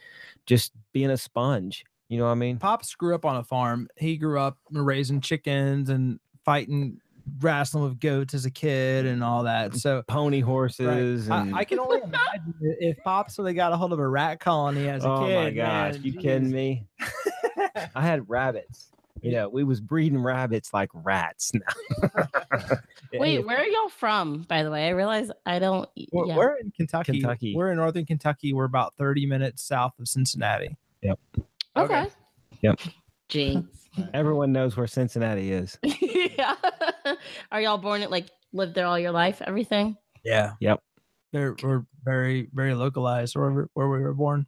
[0.45, 1.85] just being a sponge.
[2.09, 2.57] You know what I mean?
[2.57, 3.87] Pops grew up on a farm.
[3.97, 7.00] He grew up raising chickens and fighting,
[7.39, 9.75] wrestling with goats as a kid and all that.
[9.75, 10.45] So Pony right.
[10.45, 14.07] horses and I, I can only imagine if Pops really got a hold of a
[14.07, 15.35] rat colony as a oh kid.
[15.35, 16.85] Oh my gosh, man, you kidding me?
[17.95, 18.91] I had rabbits.
[19.21, 21.51] You know, we was breeding rabbits like rats.
[22.03, 22.77] Now.
[23.13, 24.43] Wait, where are y'all from?
[24.43, 25.87] By the way, I realize I don't.
[26.13, 26.37] We're, yeah.
[26.37, 27.19] we're in Kentucky.
[27.19, 27.53] Kentucky.
[27.55, 28.53] We're in northern Kentucky.
[28.53, 30.77] We're about 30 minutes south of Cincinnati.
[31.03, 31.43] okay.
[31.75, 32.07] okay.
[32.61, 32.79] Yep.
[33.27, 33.80] Jinx.
[34.13, 35.77] Everyone knows where Cincinnati is.
[35.83, 36.55] yeah.
[37.51, 39.41] Are y'all born at like lived there all your life?
[39.45, 39.97] Everything.
[40.23, 40.53] Yeah.
[40.59, 40.79] Yep.
[41.33, 44.45] They're, we're very, very localized where, we- where we were born.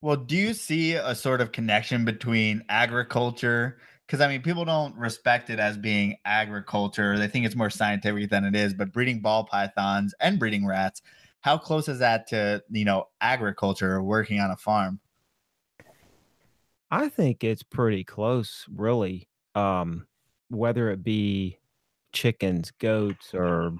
[0.00, 3.78] Well, do you see a sort of connection between agriculture?
[4.06, 7.16] Because I mean, people don't respect it as being agriculture.
[7.16, 8.74] They think it's more scientific than it is.
[8.74, 11.02] But breeding ball pythons and breeding rats,
[11.40, 14.98] how close is that to you know agriculture or working on a farm?
[16.92, 19.26] I think it's pretty close, really.
[19.54, 20.06] Um,
[20.50, 21.58] whether it be
[22.12, 23.74] chickens, goats, or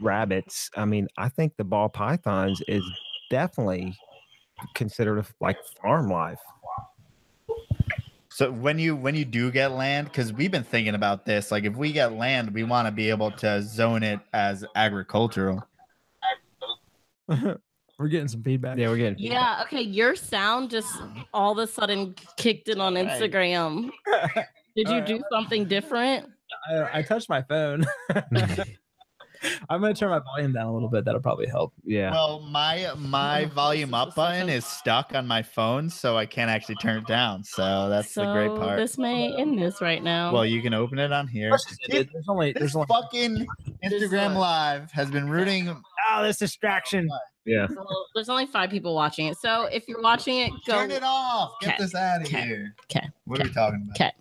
[0.00, 0.70] rabbits.
[0.76, 2.84] I mean, I think the ball pythons is
[3.28, 3.98] definitely
[4.74, 6.38] considered a, like farm life.
[8.28, 11.64] So when you when you do get land, because we've been thinking about this, like
[11.64, 15.66] if we get land, we want to be able to zone it as agricultural.
[17.98, 18.78] We're getting some feedback.
[18.78, 19.62] Yeah, we're getting Yeah.
[19.64, 19.82] Okay.
[19.82, 20.94] Your sound just
[21.34, 23.90] all of a sudden kicked in on Instagram.
[24.76, 26.28] Did you Alright, do something different?
[26.70, 27.84] I, I touched my phone.
[29.70, 31.04] I'm gonna turn my volume down a little bit.
[31.04, 31.72] That'll probably help.
[31.84, 32.10] Yeah.
[32.10, 36.50] Well, my my Oh, volume up button is stuck on my phone, so I can't
[36.50, 37.44] actually turn it down.
[37.44, 38.78] So that's the great part.
[38.78, 40.32] This may end this right now.
[40.32, 41.50] Well, you can open it on here.
[41.88, 43.46] There's only This there's only fucking
[43.84, 44.34] Instagram one.
[44.36, 45.68] Live has been rooting.
[46.10, 47.08] oh this distraction.
[47.12, 47.18] Oh,
[47.48, 47.66] yeah.
[47.68, 47.84] So
[48.14, 49.36] there's only five people watching it.
[49.38, 51.52] So if you're watching it, go Turn it off.
[51.60, 52.74] Get Okay, this out of okay, here.
[52.90, 53.96] okay, What are we talking about?
[54.00, 54.12] okay.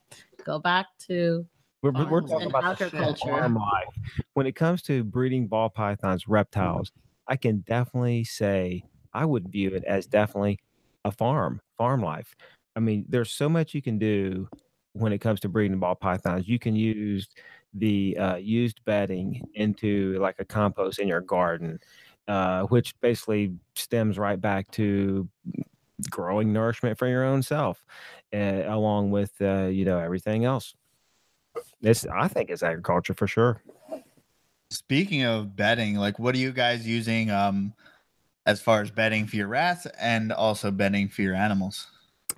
[0.45, 1.45] Go back to
[1.83, 3.27] We're, we're- we're talking and about the agriculture.
[3.29, 3.95] farm life.
[4.33, 6.91] When it comes to breeding ball pythons, reptiles,
[7.27, 8.83] I can definitely say
[9.13, 10.59] I would view it as definitely
[11.05, 12.33] a farm, farm life.
[12.75, 14.47] I mean, there's so much you can do
[14.93, 16.47] when it comes to breeding ball pythons.
[16.47, 17.27] You can use
[17.73, 21.79] the uh, used bedding into like a compost in your garden,
[22.27, 25.27] uh, which basically stems right back to
[26.09, 27.83] growing nourishment for your own self,
[28.33, 30.75] uh, along with uh, you know everything else.
[31.81, 33.61] It's I think it's agriculture for sure.
[34.69, 37.73] Speaking of bedding, like what are you guys using um
[38.45, 41.87] as far as bedding for your rats and also bedding for your animals?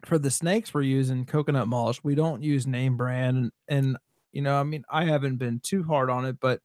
[0.06, 2.04] For the snakes, we're using coconut mulch.
[2.04, 3.98] We don't use name brand, and, and
[4.32, 6.62] you know, I mean, I haven't been too hard on it, but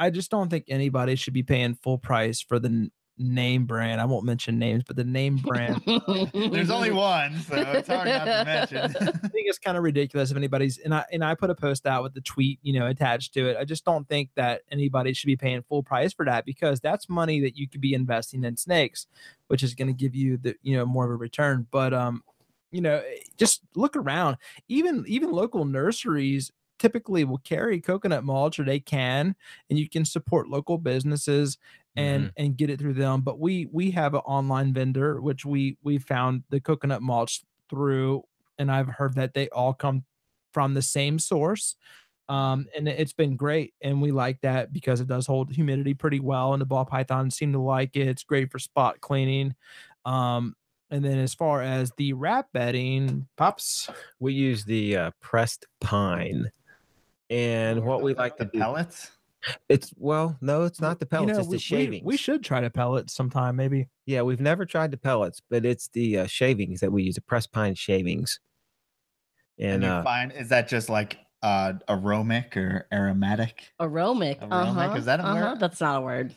[0.00, 4.00] I just don't think anybody should be paying full price for the n- name brand.
[4.00, 5.82] I won't mention names, but the name brand.
[6.32, 8.96] There's only one, so it's hard not to mention.
[9.00, 11.86] I think it's kind of ridiculous if anybody's and I and I put a post
[11.86, 13.58] out with the tweet, you know, attached to it.
[13.58, 17.10] I just don't think that anybody should be paying full price for that because that's
[17.10, 19.06] money that you could be investing in snakes,
[19.48, 21.66] which is going to give you the you know more of a return.
[21.70, 22.24] But um,
[22.72, 24.38] you know, eh, just look around.
[24.66, 26.50] Even even local nurseries
[26.80, 29.36] typically will carry coconut mulch or they can,
[29.70, 31.58] and you can support local businesses
[31.96, 33.20] and and get it through them.
[33.22, 38.24] But we we have an online vendor which we we found the coconut mulch through
[38.58, 40.04] and I've heard that they all come
[40.52, 41.76] from the same source.
[42.28, 45.94] Um, and it- it's been great, and we like that because it does hold humidity
[45.94, 48.06] pretty well, and the ball pythons seem to like it.
[48.06, 49.54] It's great for spot cleaning.
[50.04, 50.54] Um,
[50.92, 53.88] and then as far as the wrap bedding, pops,
[54.20, 56.50] We use the uh, pressed pine,
[57.30, 58.58] and what we like to the do.
[58.58, 59.10] pellets.
[59.70, 61.32] It's well, no, it's not the you pellets.
[61.32, 62.02] know, it's we, the shavings.
[62.04, 63.88] We, we should try to pellet sometime, maybe.
[64.04, 67.14] Yeah, we've never tried the pellets, but it's the uh, shavings that we use.
[67.14, 68.38] The pressed pine shavings.
[69.58, 73.72] And, And you uh, find is that just like uh aromatic or aromatic?
[73.80, 74.40] Aromic.
[74.40, 75.50] Aromic, Uh-huh, is that a uh-huh.
[75.52, 75.60] word?
[75.60, 76.34] That's not a word.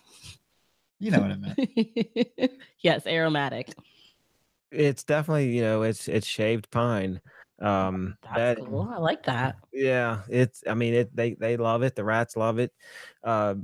[1.00, 2.52] You know what I meant.
[2.80, 3.68] yes, aromatic.
[4.72, 7.20] it's definitely you know it's it's shaved pine.
[7.64, 8.90] Um, That's that- cool.
[8.94, 9.56] I like that.
[9.72, 10.64] Yeah, it's.
[10.68, 11.16] I mean, it.
[11.16, 11.96] They they love it.
[11.96, 12.72] The rats love it.
[13.24, 13.56] Uh,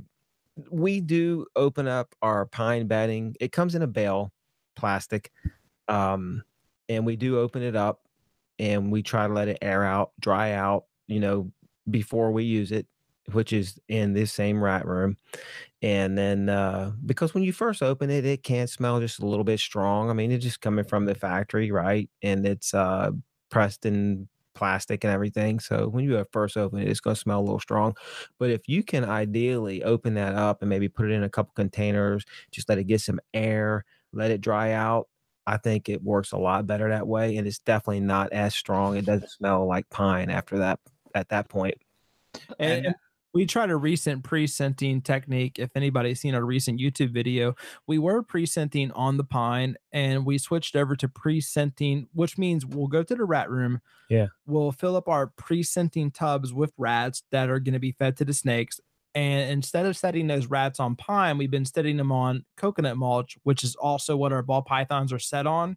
[0.70, 3.36] we do open up our pine bedding.
[3.40, 4.32] It comes in a bale,
[4.76, 5.30] plastic,
[5.88, 6.42] um,
[6.88, 8.00] and we do open it up,
[8.58, 10.84] and we try to let it air out, dry out.
[11.06, 11.52] You know,
[11.90, 12.86] before we use it,
[13.32, 15.16] which is in this same rat room.
[15.82, 19.44] And then uh, because when you first open it, it can smell just a little
[19.44, 20.10] bit strong.
[20.10, 22.08] I mean, it's just coming from the factory, right?
[22.22, 23.12] And it's uh,
[23.50, 25.60] pressed in plastic and everything.
[25.60, 27.96] So when you first open it, it's going to smell a little strong.
[28.38, 31.52] But if you can ideally open that up and maybe put it in a couple
[31.54, 35.08] containers, just let it get some air, let it dry out.
[35.46, 38.96] I think it works a lot better that way, and it's definitely not as strong.
[38.96, 40.78] It doesn't smell like pine after that.
[41.14, 41.74] At that point,
[42.58, 42.94] And- and
[43.32, 45.58] we tried a recent pre-scenting technique.
[45.58, 47.54] If anybody's seen a recent YouTube video,
[47.86, 52.88] we were pre-scenting on the pine and we switched over to pre-scenting, which means we'll
[52.88, 53.80] go to the rat room.
[54.08, 54.28] Yeah.
[54.46, 58.24] We'll fill up our pre-scenting tubs with rats that are going to be fed to
[58.24, 58.80] the snakes.
[59.12, 63.36] And instead of setting those rats on pine, we've been setting them on coconut mulch,
[63.42, 65.76] which is also what our ball pythons are set on.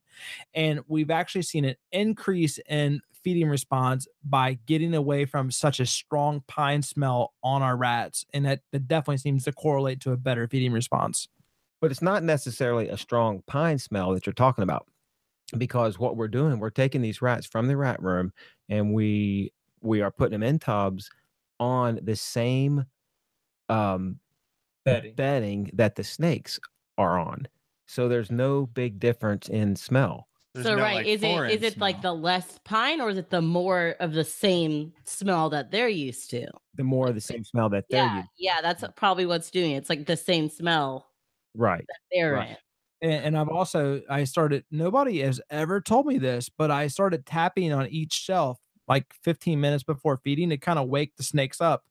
[0.54, 5.86] And we've actually seen an increase in feeding response by getting away from such a
[5.86, 8.26] strong pine smell on our rats.
[8.34, 11.28] And that, that definitely seems to correlate to a better feeding response.
[11.82, 14.88] but it's not necessarily a strong pine smell that you're talking about.
[15.58, 18.32] because what we're doing, we're taking these rats from the rat room
[18.70, 19.52] and we
[19.82, 21.10] we are putting them in tubs
[21.60, 22.86] on the same
[23.70, 24.20] um
[24.86, 25.16] Bedding.
[25.16, 26.60] bedding that the snakes
[26.98, 27.48] are on.
[27.88, 30.28] So there's no big difference in smell.
[30.54, 33.10] There's so no, right, like, is it foreign is it like the less pine or
[33.10, 36.48] is it the more of the same smell that they're used to?
[36.76, 38.30] The more of the same smell that they're Yeah, used.
[38.38, 39.78] yeah, that's probably what's doing it.
[39.78, 41.10] It's like the same smell
[41.56, 41.88] Right.
[41.90, 42.48] that they're Right.
[42.48, 42.58] in.
[43.02, 47.26] and, and I've also I started nobody has ever told me this, but I started
[47.26, 51.62] tapping on each shelf like 15 minutes before feeding to kind of wake the snakes
[51.62, 51.84] up.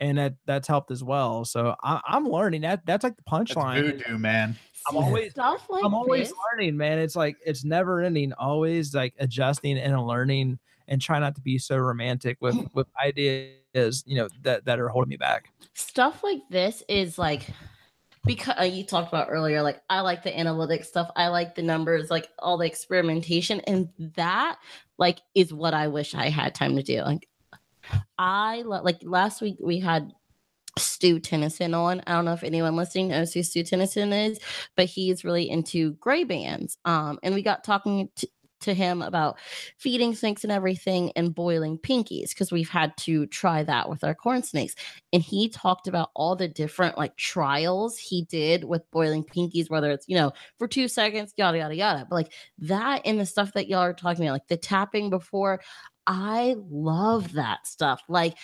[0.00, 1.44] And that that's helped as well.
[1.44, 3.82] So I, I'm learning that that's like the punchline.
[3.82, 4.56] is voodoo, man.
[4.88, 6.38] I'm always- stuff like I'm always this.
[6.52, 6.98] learning, man.
[6.98, 11.58] It's like it's never ending, always like adjusting and learning and try not to be
[11.58, 15.50] so romantic with with ideas, you know, that that are holding me back.
[15.74, 17.48] stuff like this is like
[18.24, 21.62] because uh, you talked about earlier like i like the analytics stuff i like the
[21.62, 24.58] numbers like all the experimentation and that
[24.98, 27.27] like is what i wish i had time to do like
[28.18, 30.12] i like last week we had
[30.78, 32.02] Stu Tennyson on.
[32.06, 34.38] I don't know if anyone listening knows who Stu Tennyson is,
[34.76, 36.78] but he's really into gray bands.
[36.84, 38.28] Um, and we got talking to,
[38.60, 39.38] to him about
[39.76, 44.14] feeding snakes and everything and boiling pinkies because we've had to try that with our
[44.14, 44.74] corn snakes.
[45.12, 49.90] And he talked about all the different like trials he did with boiling pinkies whether
[49.90, 52.06] it's you know for two seconds yada yada yada.
[52.08, 55.60] But like that and the stuff that y'all are talking about like the tapping before
[56.06, 58.02] i love that stuff.
[58.08, 58.36] Like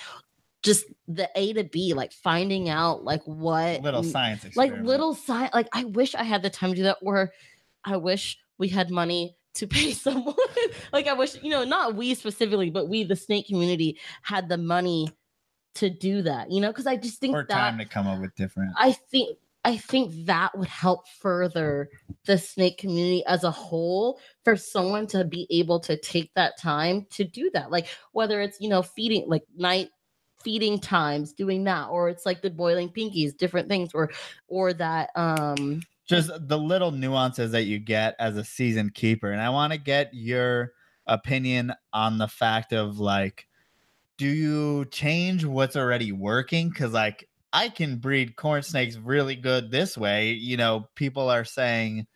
[0.64, 5.52] just the a to b like finding out like what Little science like little science
[5.52, 7.32] like i wish i had the time to do that or
[7.84, 10.34] i wish we had money to pay someone
[10.92, 14.58] like i wish you know not we specifically but we the snake community had the
[14.58, 15.08] money
[15.74, 18.20] to do that you know because i just think or that time to come up
[18.20, 18.72] with different.
[18.76, 21.88] i think i think that would help further
[22.26, 27.06] the snake community as a whole for someone to be able to take that time
[27.10, 29.88] to do that like whether it's you know feeding like night
[30.44, 34.10] feeding times doing that or it's like the boiling pinkies different things or
[34.46, 39.32] or that um just the little nuances that you get as a seasoned keeper.
[39.32, 40.72] And I want to get your
[41.06, 43.46] opinion on the fact of like,
[44.18, 46.68] do you change what's already working?
[46.68, 50.32] Because like I can breed corn snakes really good this way.
[50.32, 52.06] You know, people are saying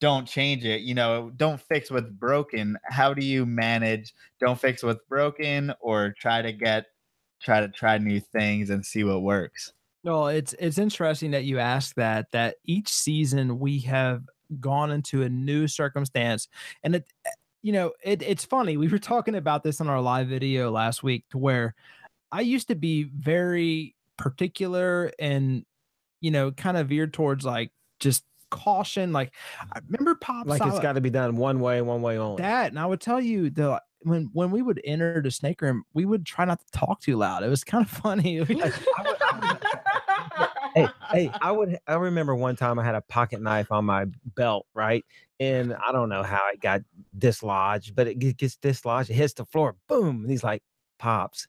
[0.00, 2.76] don't change it, you know, don't fix what's broken.
[2.84, 6.86] How do you manage don't fix what's broken or try to get
[7.40, 9.72] try to try new things and see what works?
[10.04, 12.30] Well, it's it's interesting that you ask that.
[12.32, 14.22] That each season we have
[14.60, 16.48] gone into a new circumstance,
[16.82, 17.30] and it, eh,
[17.62, 18.76] you know, it, it's funny.
[18.76, 21.74] We were talking about this on our live video last week, to where
[22.30, 25.64] I used to be very particular and,
[26.20, 29.12] you know, kind of veered towards like just caution.
[29.12, 29.34] Like
[29.72, 32.42] I remember Pop Like it's got to be done one way, one way only.
[32.42, 35.84] that, and I would tell you the when when we would enter the snake room,
[35.94, 37.42] we would try not to talk too loud.
[37.42, 38.36] It was kind of funny.
[40.74, 44.06] hey, hey, I would I remember one time I had a pocket knife on my
[44.36, 45.04] belt, right?
[45.40, 46.82] And I don't know how it got
[47.16, 50.22] dislodged, but it gets dislodged, it hits the floor, boom.
[50.22, 50.62] And he's like,
[50.98, 51.46] Pops,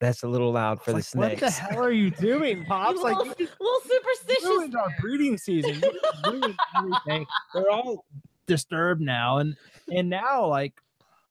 [0.00, 1.42] that's a little loud for the like, snakes.
[1.42, 3.00] What the hell are you doing, Pops?
[3.00, 5.74] Like, little, little superstitious ruined our breeding season.
[5.74, 7.26] You just ruined everything.
[7.54, 8.04] They're all
[8.46, 9.56] disturbed now, and
[9.92, 10.74] and now like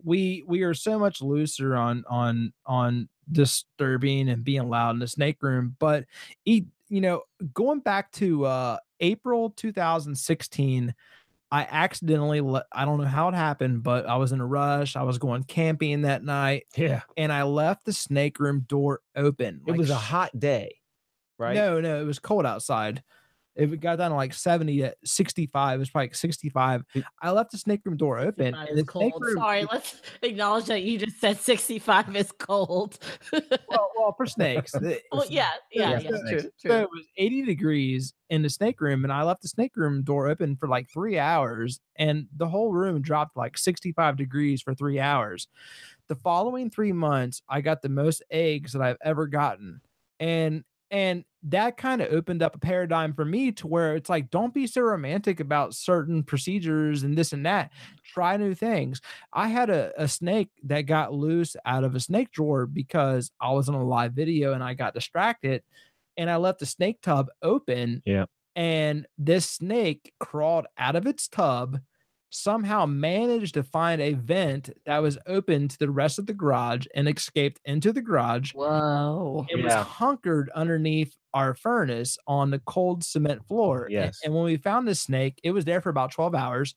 [0.04, 5.08] we we are so much looser on on on disturbing and being loud in the
[5.08, 5.76] snake room.
[5.80, 6.06] But
[6.46, 7.24] eat, you know,
[7.54, 10.94] going back to uh April 2016.
[11.52, 12.40] I accidentally,
[12.72, 14.96] I don't know how it happened, but I was in a rush.
[14.96, 17.02] I was going camping that night yeah.
[17.16, 19.62] and I left the snake room door open.
[19.68, 20.78] It like was a hot day,
[21.38, 21.54] right?
[21.54, 23.04] no, no, it was cold outside.
[23.56, 26.84] If it got down to like 70 to 65, it was probably like 65.
[27.22, 28.56] I left the snake room door open.
[28.56, 29.14] And the cold.
[29.20, 32.98] room- Sorry, let's acknowledge that you just said 65 is cold.
[33.70, 34.74] Well, well, for snakes.
[35.12, 36.40] well, yeah, yeah, Yeah, yeah, for true.
[36.58, 36.78] So true.
[36.78, 40.28] it was 80 degrees in the snake room, and I left the snake room door
[40.28, 45.00] open for like three hours, and the whole room dropped like 65 degrees for three
[45.00, 45.48] hours.
[46.08, 49.82] The following three months, I got the most eggs that I've ever gotten,
[50.20, 50.64] and
[50.94, 54.54] and that kind of opened up a paradigm for me to where it's like, don't
[54.54, 57.72] be so romantic about certain procedures and this and that.
[58.04, 59.02] Try new things.
[59.34, 63.54] I had a, a snake that got loose out of a snake drawer because I
[63.54, 65.64] was on a live video and I got distracted
[66.16, 68.04] and I left the snake tub open.
[68.06, 68.26] Yeah.
[68.56, 71.80] And this snake crawled out of its tub,
[72.34, 76.86] somehow managed to find a vent that was open to the rest of the garage
[76.96, 78.54] and escaped into the garage.
[78.54, 79.46] Whoa.
[79.50, 83.88] It was hunkered underneath our furnace on the cold cement floor.
[83.90, 84.20] Yes.
[84.24, 86.76] And, when we found this snake, it was there for about 12 hours.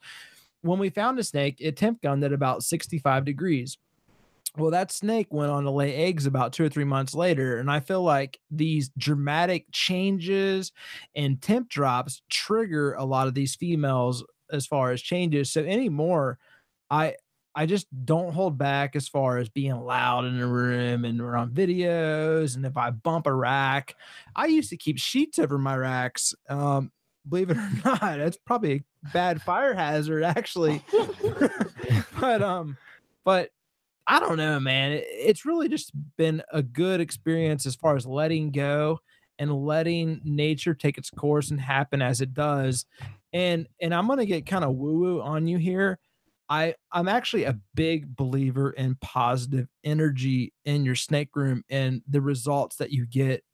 [0.63, 3.79] when we found a snake, it temp gunned at about 65 degrees.
[4.57, 7.59] Well, that snake went on to lay eggs about two or three months later.
[7.59, 10.73] And I feel like these dramatic changes
[11.15, 15.53] and temp drops trigger a lot of these females as far as changes.
[15.53, 16.39] So anymore,
[16.91, 17.15] I
[17.55, 21.37] I just don't hold back as far as being loud in the room and we're
[21.37, 22.55] on videos.
[22.55, 23.95] And if I bump a rack,
[24.37, 26.35] I used to keep sheets over my racks.
[26.51, 26.93] Um,
[27.27, 30.85] believe it or not, that's probably a bad fire hazard actually.
[32.21, 32.77] but um,
[33.25, 33.51] but
[34.07, 34.93] I don't know, man.
[34.93, 39.01] It, it's really just been a good experience as far as letting go
[39.39, 42.85] and letting nature take its course and happen as it does.
[43.37, 45.99] And and I'm gonna get kind of woo woo on you here.
[46.49, 52.23] I I'm actually a big believer in positive energy in your snake room and the
[52.23, 53.45] results that you get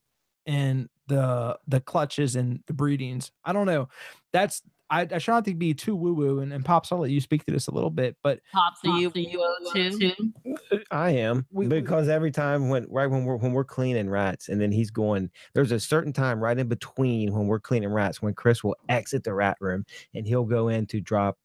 [0.47, 3.33] in the the clutches and the breedings.
[3.45, 3.89] I don't know.
[4.33, 4.63] That's
[4.93, 6.93] I, I try not to be too woo woo, and, and pops.
[6.93, 10.33] I'll let you speak to this a little bit, but Pops, are you you too?
[10.73, 14.11] Uh, I am We- we- because every time when right when we're when we're cleaning
[14.11, 17.89] rats and then he's going there's a certain time right in between when we're cleaning
[17.93, 21.39] rats when Chris will exit the rat room and he'll go in to drop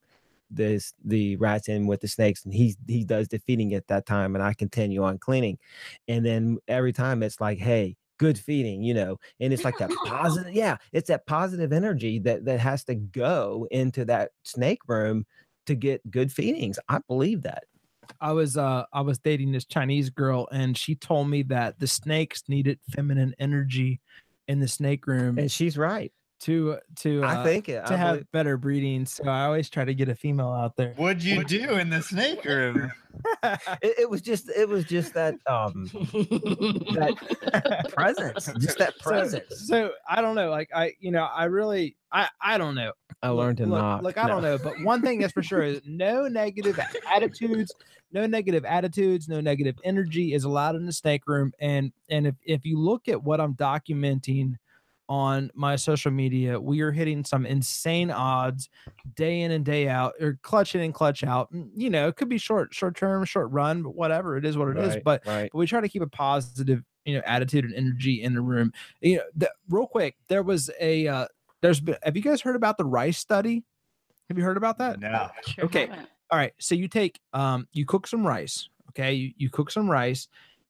[0.52, 4.06] this the rats in with the snakes and he's he does the feeding at that
[4.06, 5.57] time and I continue on cleaning
[6.07, 9.91] and then every time it's like hey good feeding you know and it's like that
[10.06, 15.26] positive yeah it's that positive energy that that has to go into that snake room
[15.68, 17.65] to get good feedings I believe that.
[18.22, 21.88] I was uh I was dating this Chinese girl and she told me that the
[21.88, 23.99] snakes needed feminine energy
[24.48, 26.11] in the snake room and she's right
[26.41, 27.85] to to uh, I think it.
[27.88, 29.05] to I have believe- better breeding.
[29.05, 30.93] So I always try to get a female out there.
[30.97, 32.91] What'd you do in the snake room?
[33.43, 33.59] it,
[33.99, 35.89] it was just it was just that um
[36.95, 39.68] that presence, just that So- presence.
[39.68, 40.49] So, I don't know.
[40.49, 42.91] Like I, you know, I really, I, I don't know.
[43.23, 44.03] I learned to look, not.
[44.03, 46.80] Look, I don't know, but one thing that's for sure is no negative
[47.11, 47.73] attitudes,
[48.11, 51.51] no negative attitudes, no negative energy is allowed in the snake room.
[51.59, 54.53] And and if if you look at what I'm documenting
[55.09, 58.69] on my social media, we are hitting some insane odds
[59.15, 61.47] day in and day out, or clutch in and clutch out.
[61.75, 64.67] You know, it could be short, short term, short run, but whatever it is, what
[64.69, 64.95] it is.
[64.95, 65.49] Right, But right.
[65.51, 68.73] but we try to keep a positive you know attitude and energy in the room
[68.99, 71.25] you know the, real quick there was a uh
[71.61, 73.63] there's been have you guys heard about the rice study
[74.27, 75.29] have you heard about that No.
[75.45, 75.85] Sure Okay.
[75.88, 76.09] haven't.
[76.31, 79.89] all right so you take um you cook some rice okay you, you cook some
[79.89, 80.27] rice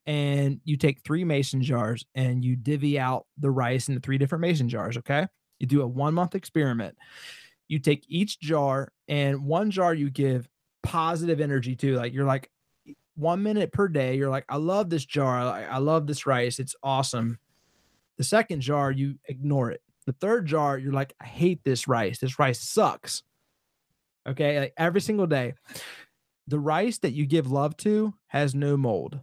[0.07, 4.41] and you take three mason jars and you divvy out the rice into three different
[4.41, 5.27] mason jars okay?
[5.59, 6.97] You do a one month experiment.
[7.67, 10.47] You take each jar and one jar you give
[10.83, 12.49] positive energy to like you're like
[13.15, 16.75] one minute per day you're like i love this jar i, love this rice it's
[16.81, 17.37] awesome.
[18.17, 19.81] The second jar you ignore it.
[20.05, 23.23] The third jar you're like i hate this rice this rice sucks.
[24.25, 25.53] Okay like every single day.
[26.47, 29.19] The rice that you give love to has no mold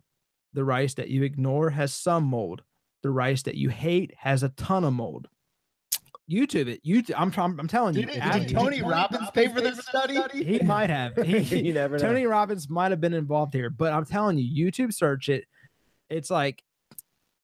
[0.55, 2.63] the rice that you ignore has some mold
[3.03, 5.29] the rice that you hate has a ton of mold
[6.31, 9.61] youtube it you i'm, I'm, I'm telling you Did, ask- did Tony Robbins pay for
[9.61, 10.19] this study?
[10.43, 12.03] he might have he, you never know.
[12.03, 15.45] Tony Robbins might have been involved here, but I'm telling you, YouTube search it.
[16.09, 16.63] It's like,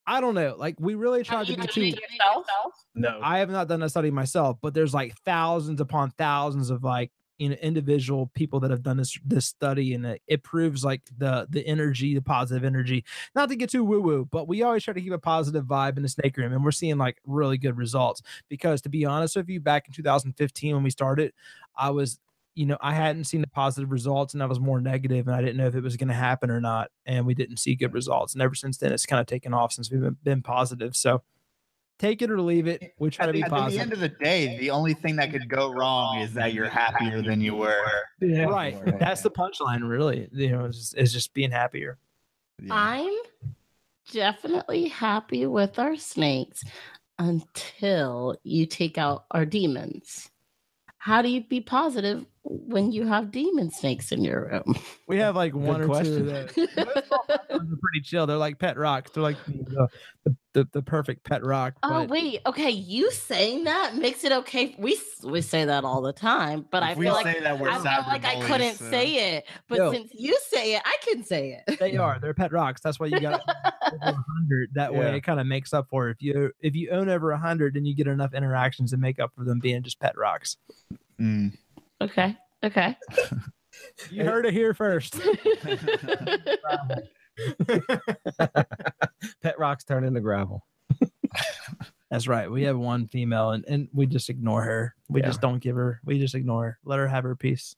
[0.06, 0.54] I don't know.
[0.56, 1.84] Like we really tried to be done too.
[1.84, 2.74] yourself?
[2.94, 3.20] no.
[3.22, 7.12] I have not done a study myself, but there's like thousands upon thousands of like
[7.40, 11.00] you know individual people that have done this this study, and it, it proves like
[11.16, 13.04] the the energy, the positive energy.
[13.34, 15.96] Not to get too woo woo, but we always try to keep a positive vibe
[15.96, 18.22] in the snake room, and we're seeing like really good results.
[18.50, 21.32] Because to be honest with you, back in 2015 when we started,
[21.76, 22.20] I was
[22.56, 25.40] you know, I hadn't seen the positive results and I was more negative and I
[25.40, 26.90] didn't know if it was going to happen or not.
[27.06, 28.34] And we didn't see good results.
[28.34, 30.96] And ever since then, it's kind of taken off since we've been, been positive.
[30.96, 31.22] So
[32.00, 32.94] take it or leave it.
[32.98, 35.16] We try to At be the, at the end of the day, the only thing
[35.16, 37.84] that could go wrong is that you're happier than you were.
[38.20, 38.74] Yeah, right.
[38.84, 38.98] Right.
[38.98, 40.28] That's the punchline, really.
[40.32, 41.98] You know, it's just, it's just being happier.
[42.70, 43.12] I'm
[44.10, 46.64] definitely happy with our snakes
[47.18, 50.30] until you take out our demons.
[50.98, 54.76] How do you be positive when you have demon snakes in your room?
[55.06, 56.18] We have like one or question.
[56.18, 56.54] two that
[57.48, 58.26] they're pretty chill.
[58.26, 59.10] They're like pet rocks.
[59.10, 59.88] They're like the,
[60.24, 61.74] the, the, the perfect pet rock.
[61.82, 62.70] Oh but- wait, okay.
[62.70, 64.74] You saying that makes it okay.
[64.78, 67.58] We we say that all the time, but I If we feel like say that
[67.58, 69.92] we're I feel like I couldn't so- say it, but Yo.
[69.92, 71.78] since you say it, I can say it.
[71.78, 72.18] They are.
[72.18, 72.80] They're pet rocks.
[72.80, 73.42] That's why you got
[74.00, 74.70] 100.
[74.74, 75.14] That way Yeah.
[75.14, 76.12] it kind of makes up for it.
[76.18, 79.32] If you if you own over 100, then you get enough interactions to make up
[79.36, 80.56] for them being just pet rocks.
[81.20, 81.52] Mm.
[82.00, 82.96] Okay, okay.
[84.10, 85.18] You heard it here first.
[89.42, 90.66] Pet rocks turn into gravel.
[92.10, 92.50] That's right.
[92.50, 94.94] We have one female and, and we just ignore her.
[95.08, 95.26] We Yeah.
[95.28, 96.00] just don't give her.
[96.04, 96.78] We just ignore her.
[96.84, 97.76] Let her have her piece.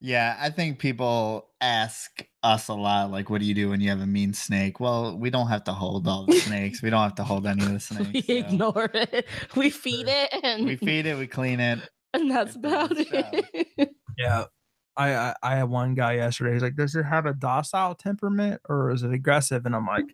[0.00, 3.88] Yeah, I think people ask us a lot, like, what do you do when you
[3.90, 4.80] have a mean snake?
[4.80, 6.82] Well, we don't have to hold all the snakes.
[6.82, 8.10] We don't have to hold any of the snakes.
[8.12, 9.26] we so ignore it.
[9.54, 11.78] We feed it, and We feed it, we clean it.
[12.14, 13.24] and that's about its job.
[13.32, 13.90] it.
[14.18, 14.44] Yeah.
[14.94, 16.52] I, I I had one guy yesterday.
[16.52, 20.04] He's like, "Does it have a docile temperament or is it aggressive?" And I'm like,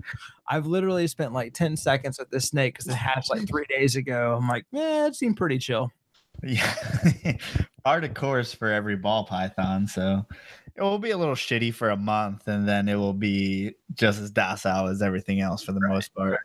[0.47, 3.97] "I've literally spent like ten seconds with this snake because it hatched like three days
[3.97, 5.91] ago." I'm like, "Yeah, it seemed pretty chill."
[6.45, 6.73] Yeah.
[7.85, 9.87] Part of course for every ball python.
[9.89, 10.25] So
[10.77, 14.20] it will be a little shitty for a month and then it will be just
[14.20, 16.41] as docile as everything else for the most part.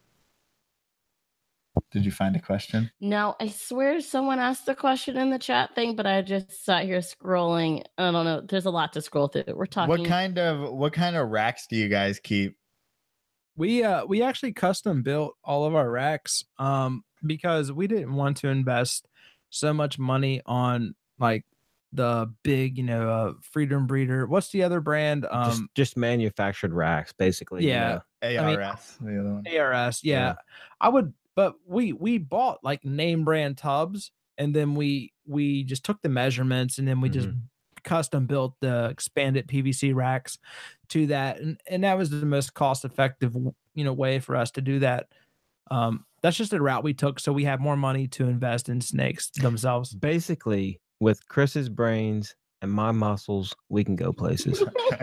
[1.91, 2.91] Did you find a question?
[2.99, 6.85] No, I swear someone asked the question in the chat thing, but I just sat
[6.85, 7.83] here scrolling.
[7.97, 8.41] I don't know.
[8.41, 9.43] There's a lot to scroll through.
[9.55, 9.89] We're talking.
[9.89, 12.57] What kind of what kind of racks do you guys keep?
[13.55, 18.37] We uh we actually custom built all of our racks um because we didn't want
[18.37, 19.07] to invest
[19.49, 21.45] so much money on like
[21.91, 24.25] the big, you know, uh Freedom Breeder.
[24.25, 25.27] What's the other brand?
[25.29, 27.63] Um just manufactured racks, basically.
[27.63, 28.39] you yeah, know.
[28.41, 29.47] ARS, mean- the other one.
[29.47, 30.19] ARS, yeah.
[30.19, 30.33] Yeah.
[30.81, 35.85] I would but we we bought like name brand tubs and then we we just
[35.85, 37.29] took the measurements and then we just
[37.83, 40.37] custom built the expanded PVC racks
[40.89, 43.35] to that and and that was the most cost effective
[43.75, 45.07] you know way for us to do that.
[45.69, 48.81] Um that's just the route we took so we had more money to invest in
[48.81, 49.93] snakes themselves.
[49.93, 54.61] Basically, with Chris's brains and my muscles, we can go places.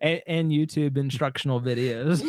[0.00, 2.24] and, and YouTube instructional videos.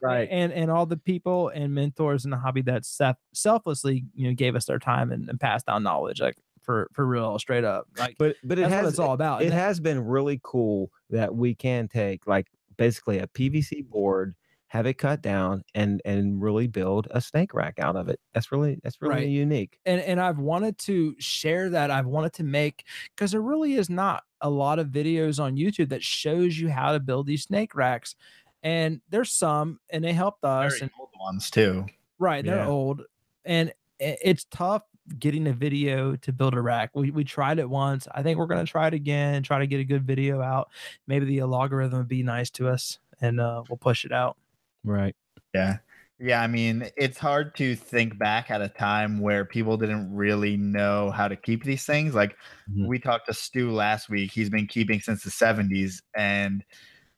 [0.00, 0.26] right.
[0.30, 4.34] and and all the people and mentors in the hobby that self, selflessly you know
[4.34, 7.86] gave us their time and, and passed down knowledge like for for real straight up
[7.98, 10.40] like But but it has what it's all about it and that- has been really
[10.42, 12.46] cool that we can take like
[12.78, 14.34] basically a PVC board,
[14.68, 18.18] have it cut down, and and really build a snake rack out of it.
[18.34, 19.28] That's really that's really Right.
[19.28, 19.78] unique.
[19.86, 22.84] and and I've wanted to share that I've wanted to make
[23.14, 26.92] because there really is not a lot of videos on YouTube that shows you how
[26.92, 28.16] to build these snake racks
[28.62, 31.86] and there's some and they helped us Very and old ones too.
[32.18, 32.66] right they're Yeah.
[32.66, 33.02] old
[33.44, 34.82] and it's tough
[35.18, 38.46] getting a video to build a rack we, we tried it once i think we're
[38.46, 40.68] going to try it again try to get a good video out
[41.06, 44.36] maybe the algorithm would be nice to us and uh, we'll push it out
[44.84, 45.14] Right.
[45.54, 45.78] Yeah.
[46.18, 50.56] Yeah, I mean, it's hard to think back at a time where people didn't really
[50.56, 52.14] know how to keep these things.
[52.14, 52.36] Like
[52.66, 52.88] Mhm.
[52.88, 54.32] we talked to Stu last week.
[54.32, 56.64] He's been keeping since the 70s and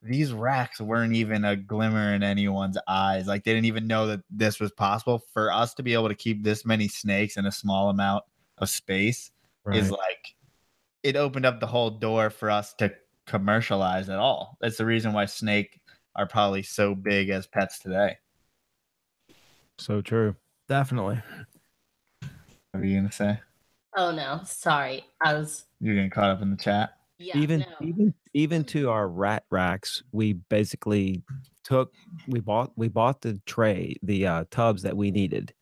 [0.03, 3.27] these racks weren't even a glimmer in anyone's eyes.
[3.29, 6.15] Like they didn't even know that this was possible for us to be able to
[6.17, 8.25] keep this many snakes in a small amount
[8.59, 9.31] of space
[9.73, 10.37] is like
[11.03, 12.95] it opened up the whole door for us to
[13.27, 14.57] commercialize at all.
[14.61, 15.78] That's the reason why snake
[16.19, 18.17] are probably so big as pets today.
[19.79, 20.35] So true.
[20.69, 21.21] definitely
[22.73, 23.41] What are you gonna say?
[23.97, 25.05] Oh no, sorry.
[25.23, 25.65] I was.
[25.81, 26.91] You're getting caught up in the chat.
[27.21, 27.37] Yeah.
[27.39, 27.67] even no.
[27.87, 31.23] even even to our rat racks, we basically
[31.65, 31.93] took
[32.29, 35.53] we bought we bought the tray, the uh, tubs that we needed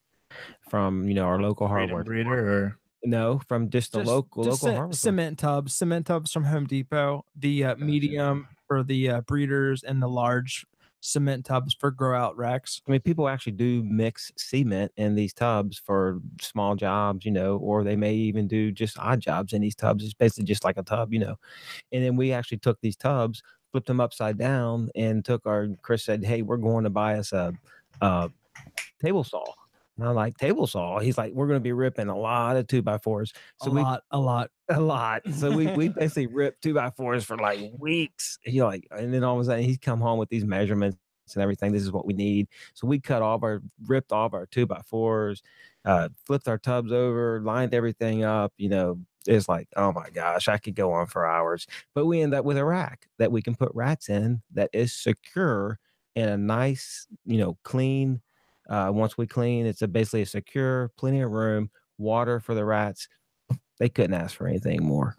[0.69, 2.05] from you know our local Freedom hardware.
[2.05, 4.93] breeder or No, from just the Just- local just local ce- hardware.
[4.97, 10.03] cement tubs cement tubs from home depot the uh, medium for the uh, breeders and
[10.03, 10.67] the large
[11.01, 15.33] cement tubs for grow out racks I mean, people actually do mix cement in these
[15.33, 19.63] tubs for small jobs, you know, or they may even do just odd jobs in
[19.63, 20.05] these tubs.
[20.05, 21.37] It's basically just like a tub, you know.
[21.93, 25.69] And then we actually took these tubs, flipped them upside down, and took our.
[25.83, 27.53] Chris said, "Hey, we're going to buy us a,
[28.01, 28.31] a
[29.01, 29.45] table saw."
[29.99, 32.67] And I'm like, "Table saw?" He's like, "We're going to be ripping a lot of
[32.67, 33.33] two by fours.
[33.59, 35.23] So a we lot a lot a lot.
[35.33, 38.39] So we we basically ripped two by fours for like weeks.
[38.43, 40.99] He like, and then all of a sudden he's come home with these measurements
[41.35, 41.73] and everything.
[41.73, 42.49] This is what we need.
[42.75, 45.43] So we cut off our ripped off our two by fours,
[45.85, 48.53] uh, flipped our tubs over, lined everything up.
[48.59, 51.67] You know, it's like, oh my gosh, I could go on for hours.
[51.95, 54.93] But we end up with a rack that we can put rats in that is
[54.93, 55.79] secure
[56.15, 58.21] and a nice, you know, clean.
[58.69, 62.65] Uh, once we clean, it's a basically a secure, plenty of room, water for the
[62.65, 63.09] rats.
[63.79, 65.15] They couldn't ask for anything more.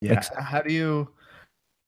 [0.00, 0.12] yeah.
[0.14, 1.08] Ex- How do you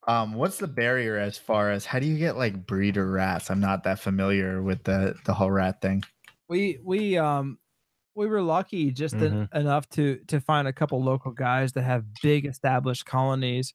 [0.06, 3.50] um what's the barrier as far as how do you get like breeder rats?
[3.50, 6.04] I'm not that familiar with the the whole rat thing.
[6.48, 7.58] we we um
[8.14, 12.04] we were lucky just en- enough to to find a couple local guys that have
[12.22, 13.72] big established colonies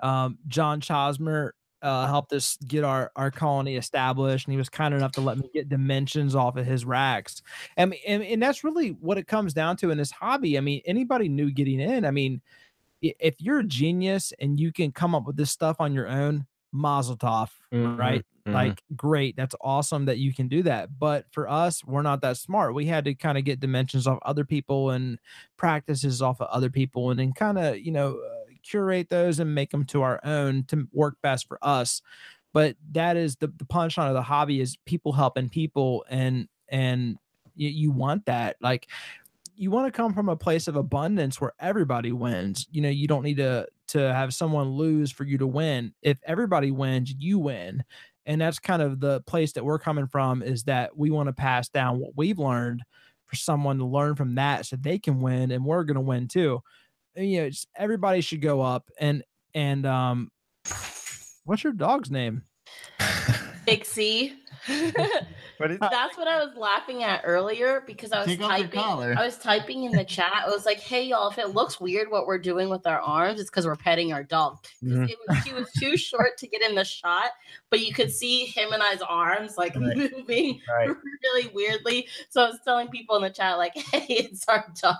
[0.00, 4.94] um john chosmer uh helped us get our our colony established and he was kind
[4.94, 7.42] enough to let me get dimensions off of his racks
[7.76, 10.82] and, and and that's really what it comes down to in this hobby i mean
[10.84, 12.40] anybody new getting in i mean
[13.02, 16.46] if you're a genius and you can come up with this stuff on your own
[16.72, 18.24] mazel tov, Mhm, right?
[18.46, 18.50] mhm.
[18.52, 20.98] Like, great, that's awesome that you can do that.
[20.98, 22.74] But for us, we're not that smart.
[22.74, 25.20] We had to kind of get dimensions off other people and
[25.56, 28.20] practices off of other people, and then kind of you know
[28.62, 32.02] curate those and make them to our own to work best for us.
[32.52, 37.16] But that is the the punchline of the hobby is people helping people, and and
[37.54, 38.88] you, you want that like
[39.54, 42.66] you want to come from a place of abundance where everybody wins.
[42.70, 45.92] You know, you don't need to to have someone lose for you to win.
[46.00, 47.84] If everybody wins, you win.
[48.24, 51.32] And that's kind of the place that we're coming from is that we want to
[51.32, 52.82] pass down what we've learned
[53.26, 56.28] for someone to learn from that so they can win and we're going to win
[56.28, 56.62] too.
[57.20, 59.22] You know, everybody should go up and
[59.54, 60.30] and um
[61.44, 62.42] what's your dog's name?
[63.66, 64.36] Big C.
[65.56, 68.80] What is That's what I was laughing at earlier because I was Take typing.
[68.80, 70.32] I was typing in the chat.
[70.46, 73.40] I was like, "Hey y'all, if it looks weird what we're doing with our arms,
[73.40, 74.62] it's because we're petting our dog.
[74.62, 75.08] 'Cause Mhm.
[75.10, 77.30] It was, he was too short to get in the shot,
[77.70, 79.96] but you could see him and I's arms like Right.
[79.96, 80.88] moving Right.
[81.22, 82.06] really weirdly.
[82.28, 84.96] So I was telling people in the chat like, "Hey, it's our dog."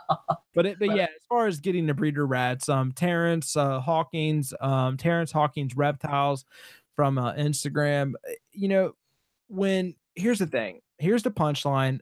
[0.54, 3.80] But it, but But- yeah, as far as getting the breeder rats, um, Terrence uh,
[3.80, 6.44] Hawkins, um, Terrence Hawkins reptiles
[7.00, 8.12] from uh, Instagram.
[8.28, 8.92] uh, You know,
[9.48, 12.00] when here's the thing, here's the punchline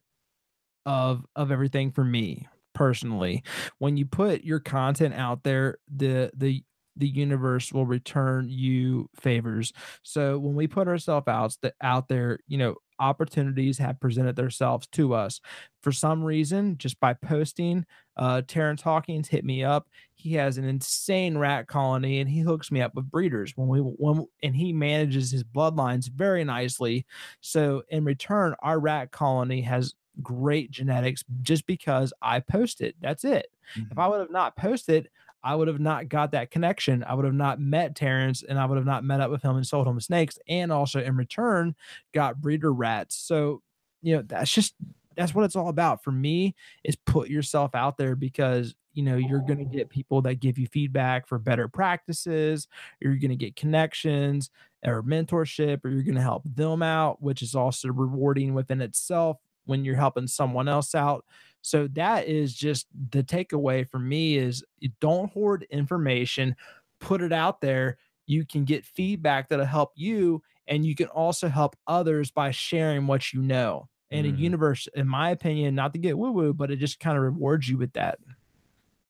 [0.87, 3.45] of of everything for me personally.
[3.79, 6.65] When you put your content out there, the the
[6.97, 9.73] the universe will return you favors.
[10.03, 15.15] So when we put ourselves out out there, you know, opportunities have presented themselves to
[15.15, 15.41] us.
[15.83, 19.89] For some reason, just by posting, uh, Terrence Hawkins hit me up.
[20.15, 23.81] He has an insane rat colony, and he hooks me up with breeders when we
[23.81, 27.07] when and he manages his bloodlines very nicely.
[27.41, 32.95] So in return, our rat colony has great genetics just because I posted.
[33.01, 33.47] That's it.
[33.91, 35.09] If I would have not posted,
[35.43, 37.05] I would have not got that connection.
[37.05, 39.57] I would have not met Terrence and I would have not met up with him
[39.57, 41.75] and sold him snakes and also in return
[42.13, 43.17] got breeder rats.
[43.17, 43.63] So,
[44.03, 44.75] you know, that's just
[45.19, 46.55] that's what it's all about for me
[46.85, 50.59] is put yourself out there because you know you're going to get people that give
[50.59, 52.69] you feedback for better practices
[53.01, 54.51] you're going to get connections
[54.85, 59.39] or mentorship or you're going to help them out which is also rewarding within itself
[59.67, 61.25] when you're helping someone else out
[61.63, 64.65] so that is just the takeaway for me is
[65.01, 66.57] don't hoard information,
[67.01, 67.99] put it out there.
[68.27, 73.07] You can get feedback that'll help you, and you can also help others by sharing
[73.07, 73.89] what you know.
[74.11, 74.31] And Mhm.
[74.31, 77.23] a universe, in my opinion, not to get woo woo, but it just kind of
[77.25, 78.19] rewards you with that.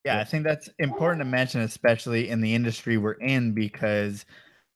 [0.05, 4.25] Yeah, I think that's important to mention, especially in the industry we're in, because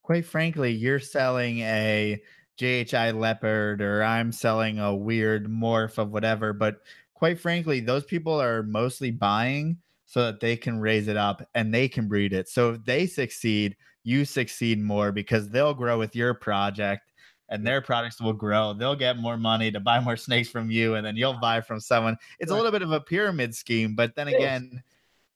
[0.02, 2.22] quite frankly, you're selling a
[2.58, 6.52] JHI leopard or I'm selling a weird morph of whatever.
[6.54, 6.82] But
[7.22, 11.72] quite frankly, those people are mostly buying so that they can raise it up and
[11.72, 12.48] they can breed it.
[12.48, 17.12] So if they succeed, you succeed more because they'll grow with your project
[17.48, 18.72] and their products will grow.
[18.72, 21.78] They'll get more money to buy more snakes from you, and then you'll buy from
[21.78, 22.16] someone.
[22.40, 24.80] It's a little bit of a pyramid scheme, but then It is.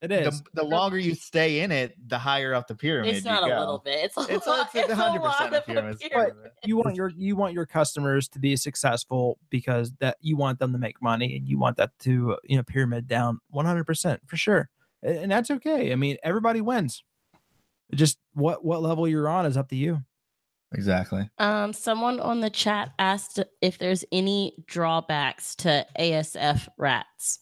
[0.02, 3.24] Again, It the, the longer you stay in it, the higher up the pyramid It's
[3.24, 3.58] you not a go.
[3.58, 4.04] little bit.
[4.04, 4.68] It's a It's, lot.
[4.74, 5.98] it's, it's 100% lot a of pyramid.
[6.00, 6.34] pyramid.
[6.64, 10.72] you want your you want your customers to be successful because that you want them
[10.72, 14.68] to make money and you want that to you know pyramid down 100% for sure
[15.02, 17.02] and that's okay i mean everybody wins
[17.94, 20.02] just what what level you're on is up to you
[20.74, 21.30] Exactly.
[21.38, 27.38] Um, someone on the chat asked if there's any drawbacks to ASF rats.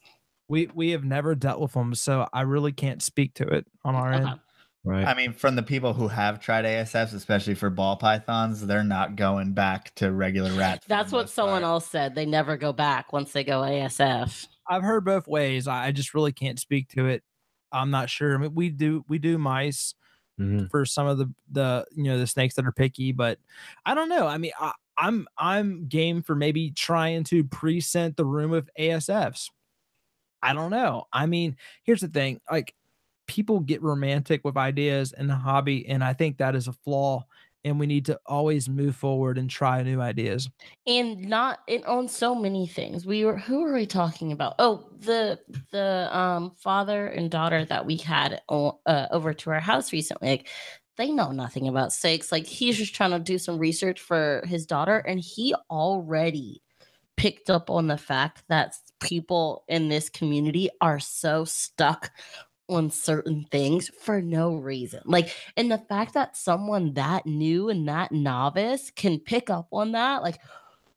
[0.49, 3.95] We we have never dealt with them so i really can't speak to it on
[3.95, 4.29] our Okay.
[4.31, 4.41] end
[4.87, 5.07] Right.
[5.07, 9.17] I mean, from the people who have tried ASFs, especially for ball pythons, they're not
[9.17, 10.85] going back to regular rats.
[10.87, 11.71] That's what someone part.
[11.71, 12.15] else said.
[12.15, 14.47] They never go back once they go ASF.
[14.69, 17.23] i've heard both ways i I just really can't speak to it
[17.73, 19.95] i'm not sure i mean we do we do mice
[20.39, 20.69] Mhm.
[20.71, 23.39] for some of the the you know the snakes that are picky but
[23.87, 28.27] i don't know i mean I, i'm i'm game for maybe trying to present the
[28.27, 29.49] room with asfs
[30.45, 31.07] i don't know.
[31.13, 32.75] I mean here's the thing like
[33.27, 37.25] people get romantic with ideas and the hobby and i think that is a flaw
[37.65, 40.51] and we need to always move forward and try new ideas.
[40.87, 43.07] And not it on so many things.
[43.07, 44.55] We were who are we talking about?
[44.59, 45.39] Oh the
[45.73, 50.49] the um father and daughter that we had uh, over to our house recently like
[50.97, 54.65] they know nothing about snakes like he's just trying to do some research for his
[54.65, 56.63] daughter and he already
[57.17, 62.11] picked up on the fact that people in this community are so stuck
[62.69, 65.01] on certain things for no reason.
[65.05, 69.93] Like and the fact that someone that new and that novice can pick up on
[69.93, 70.41] that like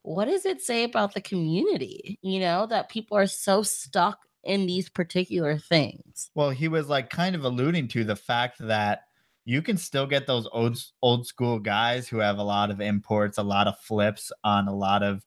[0.03, 4.65] what does it say about the community you know that people are so stuck in
[4.65, 6.31] these particular things?
[6.33, 9.01] Well, he was like kind of alluding to the fact that
[9.45, 13.37] you can still get those old old school guys who have a lot of imports,
[13.37, 15.23] a lot of flips on a lot of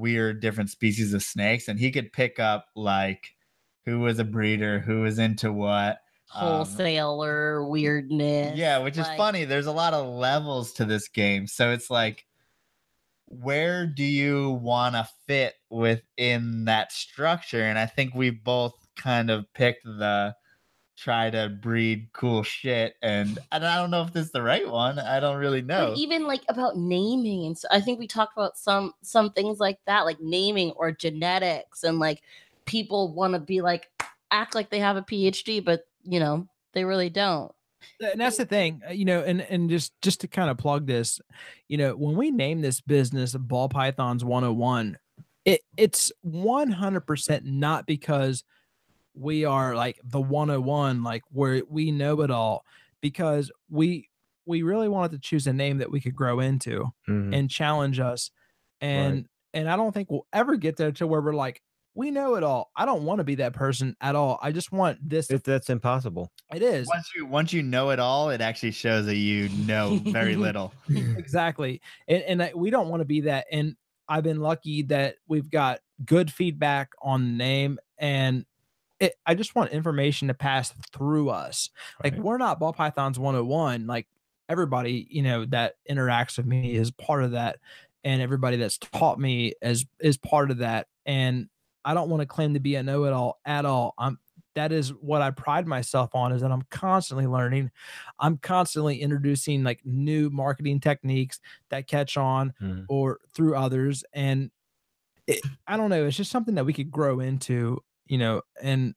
[0.00, 3.28] weird different species of snakes, and he could pick up like
[3.86, 5.98] who was a breeder, who was into what.
[6.34, 8.56] um, Wholesaler weirdness.
[8.58, 9.44] yeah, which is like- funny.
[9.44, 11.46] There's a lot of levels to this game.
[11.46, 12.24] So it's like,
[13.26, 17.62] where do you want to fit within that structure?
[17.62, 20.34] And I think we both kind of picked the
[21.00, 22.96] try to breed cool shit.
[23.02, 24.98] And, and I don't know if this is the right one.
[24.98, 25.90] I don't really know.
[25.90, 29.58] But even like about naming and so I think we talked about some some things
[29.58, 32.22] like that, like naming or genetics, and like
[32.66, 33.90] people want to be like
[34.30, 37.52] act like they have a PhD, but you know they really don't.
[38.00, 40.86] and that's the thing uh, you know and and just just to kind of plug
[40.86, 41.18] this
[41.66, 44.98] you know when we name this business ball pythons 101
[45.46, 48.44] it it's 100% not because
[49.14, 52.64] we are like the 101 like where we know it all
[53.00, 54.08] because we
[54.46, 57.34] we really wanted to choose a name that we could grow into Mhm.
[57.34, 58.30] and challenge us
[58.80, 61.60] and and i don't think we'll ever get there to where we're like
[61.94, 64.70] we know it all i don't want to be that person at all i just
[64.72, 66.30] want this to, If that's impossible.
[66.54, 69.98] it is once you once you know it all, it actually shows that you know
[70.06, 70.72] very little.
[71.16, 73.76] exactly and, and I, we don't want to be that and
[74.08, 78.46] i've been lucky that we've got good feedback on the name and
[79.00, 81.70] it, i just want information to pass through us.
[82.04, 84.06] Like we're not ball pythons 101 like
[84.48, 87.58] everybody you know that interacts with me is part of that
[88.04, 91.48] and everybody that's taught me is is part of that and
[91.84, 93.94] i don't want to claim to be a know-it-all at all.
[93.98, 94.18] I'm
[94.56, 97.70] that is what i pride myself on is that i'm constantly learning.
[98.18, 101.40] I'm constantly introducing like new marketing techniques
[101.70, 102.86] that catch on Mhm.
[102.88, 104.50] or through others and
[105.26, 107.78] it, i don't know it's just something that we could grow into
[108.10, 108.94] you know and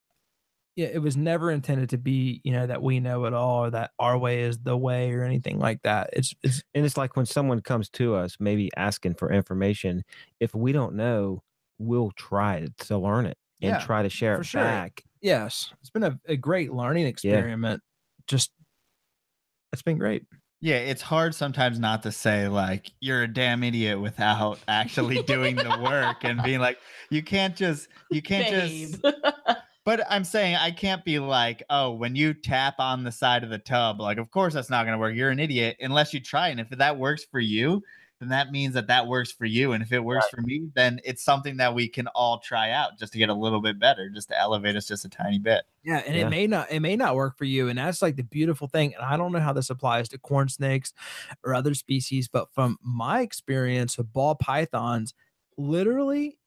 [0.76, 3.70] yeah, it was never intended to be, you know, that we know it all or
[3.72, 6.10] that our way is the way or anything like that.
[6.14, 10.04] It's it's And it's like when someone comes to us, maybe asking for information,
[10.40, 11.44] if we don't know,
[11.78, 14.52] we'll try to learn it and Yeah, try to share it sure.
[14.52, 15.04] back.
[15.22, 17.82] yes, it's been a, a great learning experiment.
[18.28, 18.52] Just
[19.72, 20.26] it's been great.
[20.64, 25.58] Yeah, it's hard sometimes not to say like you're a damn idiot without actually doing
[25.58, 26.78] the work and being like
[27.10, 29.02] you can't just you can't just
[29.84, 33.50] but I'm saying I can't be like, oh, when you tap on the side of
[33.50, 35.16] the tub, like of course that's not going to work.
[35.16, 37.84] You're an idiot unless you try and if that works for you,
[38.24, 41.00] then that means that that works for you and if it works for me, then
[41.04, 44.10] it's something that we can all try out just to get a little bit better,
[44.10, 45.64] just to elevate us just a tiny bit.
[45.84, 46.28] Yeah, and Yeah.
[46.28, 48.96] it may not it may not work for you, and that's like the beautiful thing.
[48.96, 50.94] And I don't know how this applies to corn snakes
[51.44, 55.14] or other species, but from my experience with ball pythons,
[55.58, 56.38] literally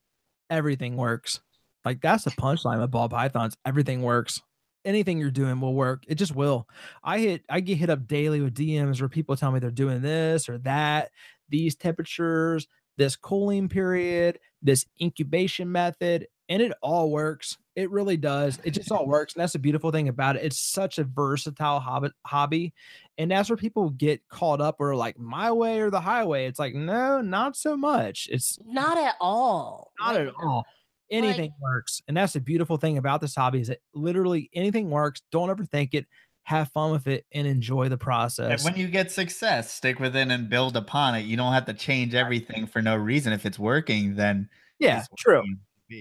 [0.50, 1.40] everything works.
[1.84, 3.56] Like that's the punchline with ball pythons.
[3.64, 4.40] Everything works.
[4.84, 6.04] Anything you're doing will work.
[6.06, 6.68] It just will.
[7.02, 10.00] I hit I get hit up daily with DMs where people tell me they're doing
[10.00, 11.10] this or that,
[11.48, 12.66] these temperatures,
[12.96, 17.58] this cooling period, this incubation method, and it all works.
[17.74, 18.58] It really does.
[18.64, 19.34] It just all works.
[19.34, 20.44] And that's the beautiful thing about it.
[20.44, 22.72] It's such a versatile hobby, hobby.
[23.18, 26.46] And that's where people get caught up or like my way or the highway.
[26.46, 28.28] It's like, no, not so much.
[28.30, 29.92] It's Not at all.
[30.00, 30.64] not Like, at all.
[31.10, 32.02] Anything works.
[32.08, 35.22] And that's the beautiful thing about this hobby is that literally anything works.
[35.30, 36.06] Don't overthink it.
[36.46, 38.64] Have fun with it and enjoy the And process.
[38.64, 41.22] when you get success, stick within and build upon it.
[41.22, 43.32] You don't have to change everything for no reason.
[43.32, 44.48] If it's working, then
[44.78, 45.42] yeah, true.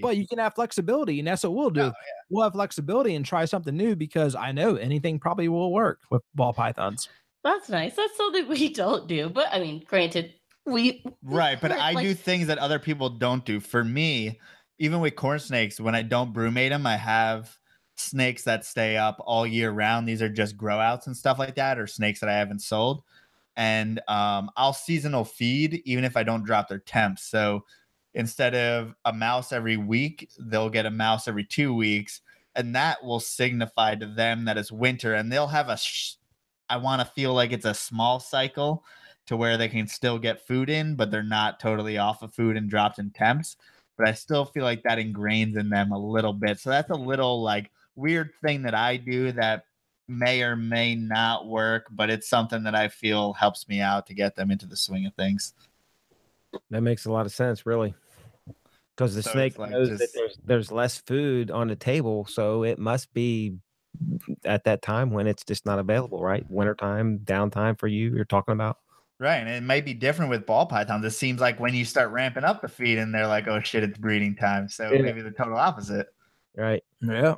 [0.02, 1.82] But you can have flexibility, and that's what we'll oh, do.
[1.82, 1.92] Oh,
[2.30, 6.22] We'll have flexibility and try something new because I know anything probably will work with
[6.34, 7.08] ball pythons.
[7.44, 7.94] That's nice.
[7.94, 9.28] That's something we don't do.
[9.28, 13.44] But I mean, granted, we Right, but I like, do things that other people don't
[13.44, 13.60] do.
[13.60, 14.40] For me,
[14.78, 17.56] even with corn snakes, when I don't brumate them, I have
[17.96, 20.08] snakes that stay up all year round.
[20.08, 23.02] These are just grow outs and stuff like that, or snakes that I haven't sold.
[23.56, 27.22] And um, I'll seasonal feed even if I don't drop their temps.
[27.22, 27.64] So
[28.14, 32.20] instead of a mouse every week, they'll get a mouse every two weeks.
[32.54, 35.14] And that will signify to them that it's winter.
[35.14, 36.14] And they'll have a, sh-
[36.68, 38.84] I want to feel like it's a small cycle
[39.26, 42.56] to where they can still get food in, but they're not totally off of food
[42.56, 43.56] and dropped in temps.
[43.96, 46.60] But I still feel like that ingrains in them a little bit.
[46.60, 49.64] So that's a little like weird thing that I do that
[50.08, 54.14] may or may not work, but it's something that I feel helps me out to
[54.14, 55.54] get them into the swing of things.
[56.70, 57.94] That makes a lot of sense, really.
[58.96, 62.62] Because the So snake like knows that there's, there's less food on the table, so
[62.62, 63.56] it must be
[64.44, 66.44] at that time when it's just not available, right?
[66.48, 68.78] Wintertime, downtime for you, you're talking about.
[69.18, 69.36] Right.
[69.36, 71.04] And it might be different with ball pythons.
[71.04, 73.82] It seems like when you start ramping up the feed and they're like, oh shit,
[73.82, 74.68] it's breeding time.
[74.68, 75.00] So Yeah.
[75.00, 76.08] maybe the total opposite.
[76.54, 76.84] Right.
[77.00, 77.36] Yeah.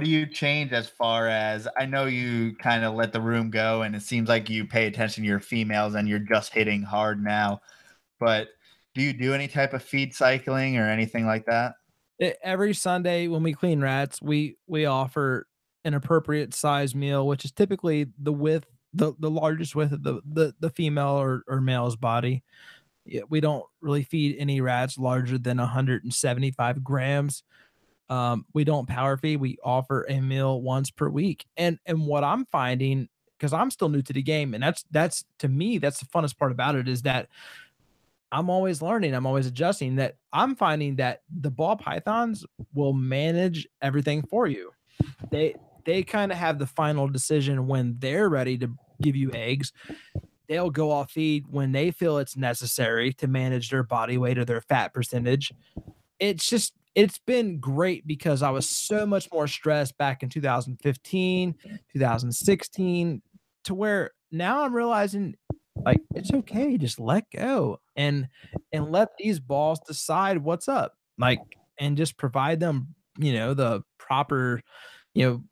[0.00, 3.82] Do you change as far as I know you kind of let the room go
[3.82, 7.22] and it seems like you pay attention to your females and you're just hitting hard
[7.22, 7.60] now.
[8.18, 8.48] But
[8.94, 11.74] do you do any type of feed cycling or anything like that?
[12.42, 15.46] Every Sunday when we clean rats, we we offer
[15.84, 20.20] an appropriate size meal, which is typically the width, the, the largest width of the,
[20.24, 22.44] the, the female or, or male's body.
[23.28, 27.42] We don't really feed any rats larger than 175 grams.
[28.12, 29.38] Um, we don't power feed.
[29.38, 31.46] We offer a meal once per week.
[31.56, 33.08] And and what I'm finding,
[33.38, 36.36] because I'm still new to the game, and that's that's to me, that's the funnest
[36.36, 37.28] part about it is that
[38.30, 39.96] I'm always learning, I'm always adjusting.
[39.96, 42.44] That I'm finding that the ball pythons
[42.74, 44.72] will manage everything for you.
[45.30, 45.54] They
[45.86, 48.68] they kind of have the final decision when they're ready to
[49.00, 49.72] give you eggs.
[50.48, 54.44] They'll go off feed when they feel it's necessary to manage their body weight or
[54.44, 55.54] their fat percentage.
[56.20, 61.54] It's just it's been great because I was so much more stressed back in 2015,
[61.92, 63.22] 2016
[63.64, 65.36] to where now I'm realizing
[65.84, 68.28] like it's okay just let go and
[68.72, 71.38] and let these balls decide what's up like
[71.78, 74.60] and just provide them you know the proper
[75.14, 75.42] you know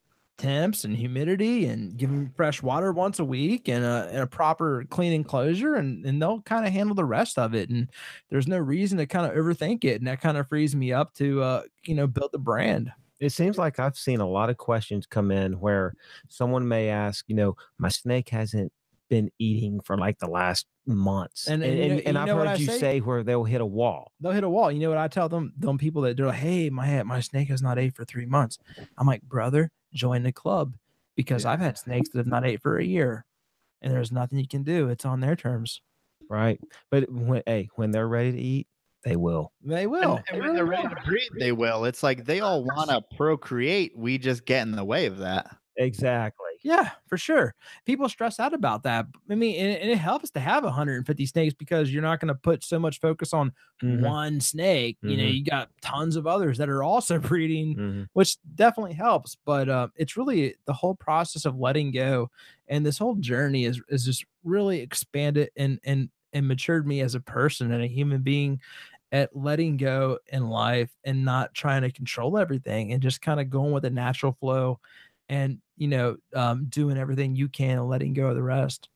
[0.41, 4.27] temps and humidity and give them fresh water once a week and a, and a
[4.27, 7.89] proper clean enclosure and, and they'll kind of handle the rest of it and
[8.31, 11.13] there's no reason to kind of overthink it and that kind of frees me up
[11.15, 12.91] to uh you know build the brand
[13.21, 15.93] It seems like I've seen a lot of questions come in where
[16.29, 18.73] someone may ask, you know, my snake hasn't
[19.11, 21.47] been eating for like the last months.
[21.49, 22.79] And- And and and, and I've heard you say?
[22.79, 24.13] say where they'll hit a wall.
[24.21, 24.73] they'll hit a wall.
[24.73, 25.53] You know what I tell them?
[25.59, 28.57] Them people that they're like, "Hey, my my snake has not ate for three months."
[28.97, 30.75] I'm like, "Brother, join the club,"
[31.17, 31.53] because Yeah.
[31.53, 33.25] I've had snakes that have not ate for a year,
[33.83, 34.89] and there's nothing you can do.
[34.89, 35.83] It's on their terms.
[36.29, 36.61] Right.
[36.91, 38.69] But when hey, when they're ready to eat,
[39.03, 39.53] they will.
[39.63, 40.17] They And, will.
[40.17, 40.95] and They when really they're ready will.
[40.97, 41.85] to breed, they will.
[41.87, 43.97] It's like they all want to procreate.
[43.97, 45.57] We just get in the way of that.
[45.77, 46.61] Exactly.
[46.63, 47.55] Yeah, for sure.
[47.87, 49.07] People stress out about that.
[49.31, 52.35] I mean, and, and it helps to have 150 snakes because you're not going to
[52.35, 53.53] put so much focus on
[53.83, 54.99] Mhm, one snake.
[55.07, 55.25] You know, Mhm.
[55.25, 58.09] you got tons of others that are also breeding mhm.
[58.13, 59.37] which definitely helps.
[59.47, 62.31] But uh, it's really the whole process of letting go,
[62.69, 67.15] and this whole journey is is just really expanded and and and matured me as
[67.15, 68.61] a person and a human being
[69.13, 73.51] at letting go in life and not trying to control everything and just kind of
[73.51, 74.79] going with the natural flow
[75.31, 78.91] and you know um, doing everything you can and letting go of the rest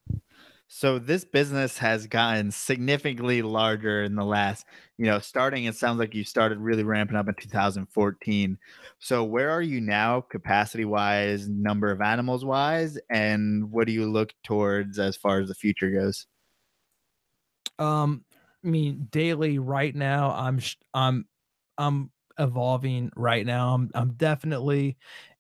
[0.67, 4.67] So this business has gotten significantly larger in the last,
[4.97, 8.59] you know, starting it sounds like you started really ramping up in 2014.
[8.99, 14.11] So where are you now capacity wise, number of animals wise, and what do you
[14.11, 16.27] look towards as far as the future goes?
[17.79, 18.25] Um,
[18.65, 21.29] I mean, daily right now, I'm sh- I'm
[21.79, 23.75] I'm evolving right now.
[23.75, 24.97] I'm I'm definitely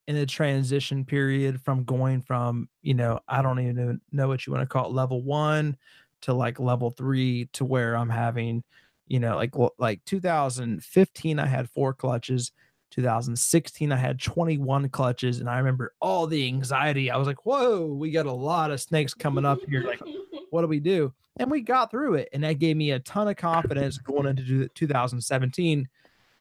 [0.06, 4.52] in the transition period from going from you know I don't even know, what you
[4.52, 5.76] want to call it level one
[6.22, 8.62] to like level three to where I'm having
[9.06, 12.52] you know like like 2015 I had four clutches.
[12.90, 17.10] 2016 I had 21 clutches and I remember all the anxiety.
[17.10, 20.00] I was like, "Whoa, we got a lot of snakes coming up here like
[20.54, 21.12] what do we do?
[21.38, 22.28] And we got through it.
[22.32, 25.88] And that gave me a ton of confidence going into two- 2017.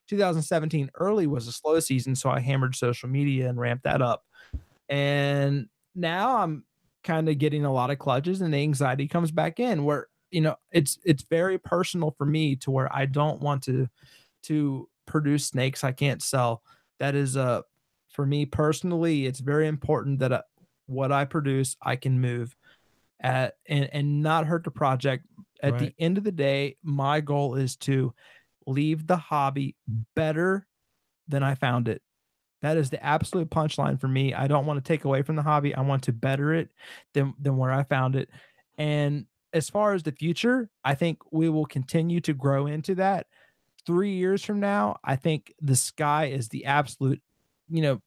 [0.08, 2.16] 2017 early was a slow season.
[2.16, 4.26] So I hammered social media and ramped that up.
[4.90, 6.66] And now I'm
[7.04, 10.42] kind of getting a lot of clutches and the anxiety comes back in where, you
[10.42, 13.88] know, it's it's very personal for me to where I don't want to
[14.44, 16.64] to produce snakes I can't sell.
[17.00, 17.62] That is uh
[18.10, 20.42] for me personally, it's very important that uh,
[20.86, 22.56] what I produce I can move
[23.20, 25.26] at and and not hurt the project.
[25.62, 28.14] At the end of the day, my goal is to
[28.68, 29.76] leave the hobby
[30.16, 30.68] better
[31.28, 32.02] than I found it.
[32.62, 34.34] That is the absolute punchline for me.
[34.34, 35.76] I don't want to take away from the hobby.
[35.76, 36.70] I want to better it
[37.14, 38.30] than than where I found it.
[38.78, 43.28] And as far as the future, I think we will continue to grow into that.
[43.86, 47.22] 3 years from now, I think the sky is the absolute,
[47.70, 48.02] you know,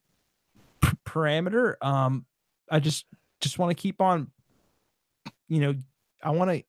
[0.81, 1.75] p- parameter.
[1.83, 2.25] Um
[2.71, 3.05] I just
[3.41, 4.31] just want to keep on
[5.49, 5.75] you know
[6.23, 6.63] i want to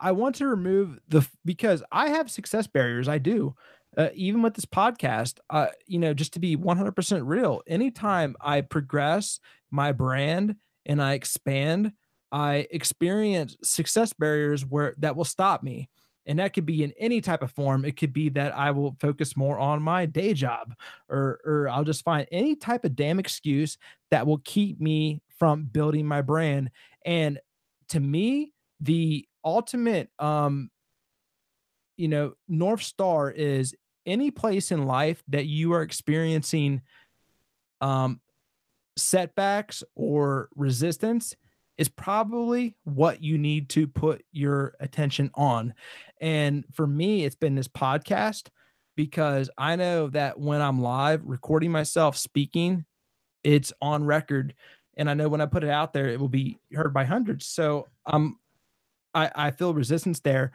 [0.00, 3.54] i want to remove the because i have success barriers i do
[3.96, 8.60] uh, even with this podcast uh you know just to be 100% real anytime i
[8.60, 9.40] progress
[9.70, 11.92] my brand and i expand
[12.32, 15.88] i experience success barriers where that will stop me
[16.26, 18.96] and that could be in any type of form it could be that i will
[19.00, 20.74] focus more on my day job
[21.08, 23.78] or or i'll just find any type of damn excuse
[24.10, 26.70] that will keep me from building my brand
[27.04, 27.38] and
[27.88, 30.70] to me the ultimate um
[31.96, 33.74] you know north star is
[34.04, 36.82] any place in life that you are experiencing
[37.80, 38.20] um
[38.96, 41.34] setbacks or resistance
[41.78, 45.74] is probably what you need to put your attention on.
[46.20, 48.48] And for me, it's been this podcast
[48.96, 52.86] because I know that when I'm live recording myself speaking,
[53.44, 54.54] it's on record.
[54.96, 57.46] And I know when I put it out there, it will be heard by hundreds.
[57.46, 58.38] So um
[59.16, 60.52] I, I feel resistance there.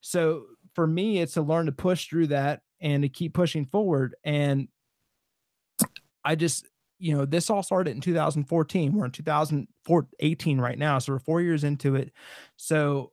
[0.00, 4.14] So for me, it's to learn to push through that and to keep pushing forward.
[4.24, 4.68] And
[6.24, 6.66] I just
[6.98, 8.94] you know, this all started in 2014.
[8.94, 10.98] We're in 2018 right now.
[10.98, 12.10] So we're four years into it.
[12.56, 13.12] So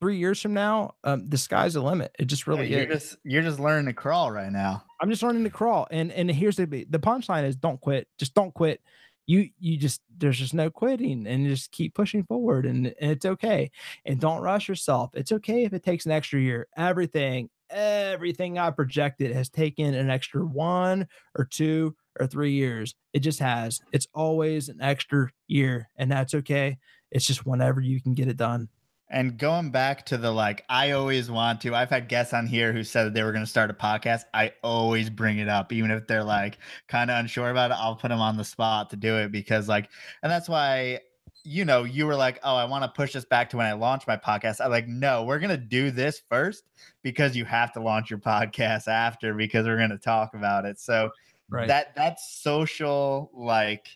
[0.00, 2.14] three years from now, um, the sky's the limit.
[2.18, 3.02] It just really Yeah, you're is.
[3.04, 4.84] just you're just learning to crawl right now.
[5.00, 5.86] I'm just learning to crawl.
[5.90, 8.06] And and here's the the punchline is don't quit.
[8.18, 8.80] Just don't quit.
[9.26, 13.24] You you just there's just no quitting and just keep pushing forward and, and it's
[13.24, 13.70] okay.
[14.04, 15.10] And don't rush yourself.
[15.14, 16.68] It's okay if it takes an extra year.
[16.76, 22.94] Everything, everything I projected has taken an extra one or two or three years.
[23.12, 23.80] It just has.
[23.92, 26.78] It's always an extra year, and that's okay.
[27.10, 28.68] It's just whenever you can get it done.
[29.10, 31.74] And going back to the like, I always want to.
[31.74, 34.22] I've had guests on here who said that they were going to start a podcast.
[34.32, 36.58] I always bring it up, even if they're like
[36.88, 37.76] kind of unsure about it.
[37.78, 39.90] I'll put them on the spot to do it because, like,
[40.22, 41.00] and that's why,
[41.44, 43.74] you know, you were like, oh, I want to push this back to when I
[43.74, 44.64] launch my podcast.
[44.64, 46.64] I'm like, no, we're going to do this first
[47.02, 50.80] because you have to launch your podcast after because we're going to talk about it.
[50.80, 51.10] So
[51.50, 51.68] Right.
[51.68, 53.88] that that's social, like,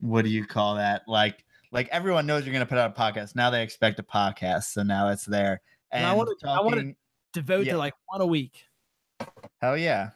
[0.00, 1.02] what do you call that?
[1.06, 3.34] Like, like everyone knows you're going to put out a podcast.
[3.34, 4.64] Now they expect a podcast.
[4.72, 5.60] So now it's there.
[5.90, 6.92] And And, I wanna- I wanna-
[7.32, 7.72] Devote Yeah.
[7.72, 8.66] to like one a week.
[9.60, 10.10] hell yeah.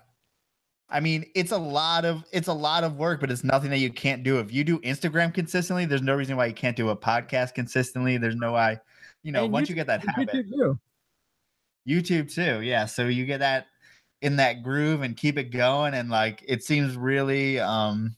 [0.88, 3.78] I mean, it's a lot of it's a lot of work, but it's nothing that
[3.78, 4.38] you can't do.
[4.38, 8.18] If you do Instagram consistently, there's no reason why you can't do a podcast consistently.
[8.18, 8.78] There's no why,
[9.22, 10.28] you know, And once you get that habit.
[10.32, 10.78] YouTube too.
[11.88, 12.60] YouTube too.
[12.62, 12.84] Yeah.
[12.86, 13.66] So you get that
[14.22, 15.94] in that groove and keep it going.
[15.94, 18.14] And like it seems really um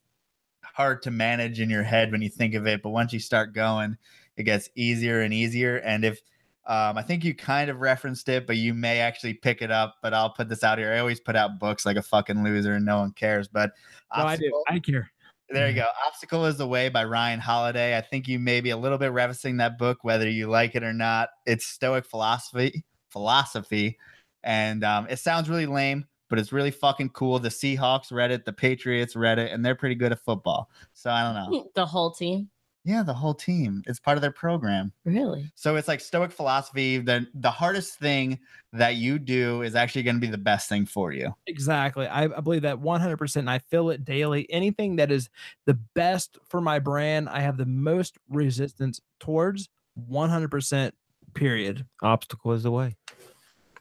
[0.78, 2.82] hard to manage in your head when you think of it.
[2.82, 3.98] But once you start going,
[4.36, 5.78] it gets easier and easier.
[5.78, 6.20] And if
[6.66, 9.96] um, I think you kind of referenced it, but you may actually pick it up.
[10.02, 10.92] But I'll put this out here.
[10.92, 13.48] I always put out books like a fucking loser and no one cares.
[13.48, 13.72] But
[14.16, 14.64] No, I do.
[14.68, 15.10] I care.
[15.50, 15.86] there you go.
[16.06, 17.96] Obstacle is the Way by Ryan Holiday.
[17.96, 20.84] I think you may be a little bit referencing that book, whether you like it
[20.84, 21.30] or not.
[21.44, 23.98] It's Stoic philosophy, philosophy,
[24.44, 27.38] and um, it sounds really lame, but it's really fucking cool.
[27.38, 30.70] The Seahawks read it, the Patriots read it, and they're pretty good at football.
[30.92, 31.70] So I don't know.
[31.74, 32.50] The whole team.
[32.84, 33.82] Yeah, the whole team.
[33.86, 34.92] It's part of their program.
[35.04, 35.50] Really?
[35.56, 36.98] So it's like Stoic philosophy.
[36.98, 38.38] The the hardest thing
[38.72, 41.34] that you do is actually going to be the best thing for you.
[41.46, 42.06] Exactly.
[42.06, 43.36] I, I believe that 100%.
[43.36, 44.50] And I feel it daily.
[44.50, 45.28] Anything that is
[45.66, 49.68] the best for my brand, I have the most resistance towards
[50.10, 50.92] 100%,
[51.34, 51.84] period.
[52.02, 52.96] Obstacle is the way.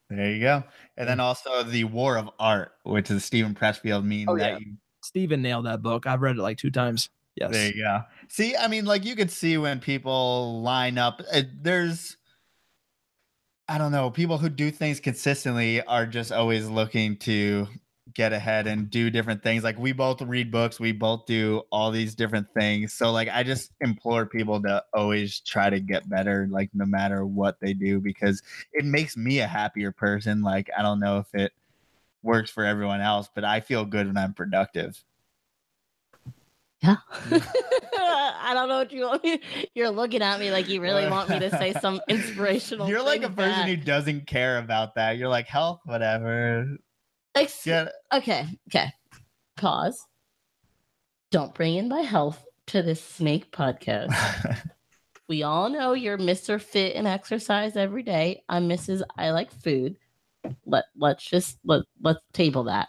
[0.09, 0.63] There you go.
[0.95, 4.57] And then also the War of Art, which is Steven Pressfield meme Oh, that yeah.
[4.59, 4.73] you
[5.03, 6.07] Steven nailed that book.
[6.07, 7.09] I've read it like two times.
[7.35, 7.51] Yes.
[7.51, 8.01] There you go.
[8.29, 11.21] See, I mean, like you could see when people line up.
[11.31, 12.17] uh, There's,
[13.67, 17.67] I don't know, people who do things consistently are just always looking to
[18.18, 19.64] get ahead and do different things.
[19.64, 22.91] Like we both read books, we both do all these different things.
[22.91, 27.27] So, like, I just implore people to always try to get better, like no matter
[27.27, 28.41] what they do, because
[28.73, 30.41] it makes me a happier person.
[30.41, 31.52] Like, I don't know if it
[32.23, 35.02] works for everyone else, but I feel good when I'm productive.
[36.81, 36.98] Yeah.
[37.99, 39.41] I don't know what you want me.
[39.76, 42.89] You're looking at me like you really uh, want me to say some inspirational.
[42.89, 43.68] You're like a person back.
[43.68, 45.18] who doesn't care about that.
[45.18, 46.77] You're like health, whatever.
[47.41, 47.89] Ex- Yeah.
[48.14, 48.47] Okay.
[48.69, 48.91] Okay.
[49.55, 50.05] Pause.
[51.31, 54.14] Don't bring in my health to this snake podcast.
[55.30, 56.61] we all know you're Mr.
[56.61, 58.43] Fit and exercise every day.
[58.49, 59.01] I'm Mrs.
[59.18, 59.97] I like food.
[60.65, 62.88] Let let's just let let's table that.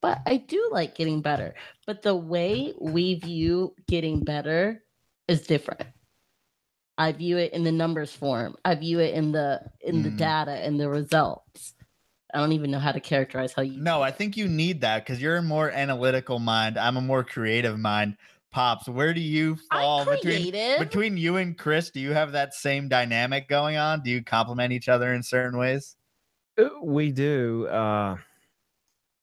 [0.00, 1.54] But I do like getting better.
[1.86, 4.82] But the way we view getting better
[5.26, 5.82] is different.
[6.98, 8.56] I view it in the numbers form.
[8.64, 10.16] I view it in the in the Mm.
[10.18, 11.74] data and the results.
[12.34, 15.04] I don't even know how to characterize how you no, I think you need that
[15.04, 16.78] because you're a more analytical mind.
[16.78, 18.16] I'm a more creative mind.
[18.50, 21.90] Pops, where do you fall between between you and Chris?
[21.90, 24.02] Do you have that same dynamic going on?
[24.02, 25.96] Do you complement each other in certain ways?
[26.58, 27.66] Uh, We do.
[27.66, 28.16] Uh,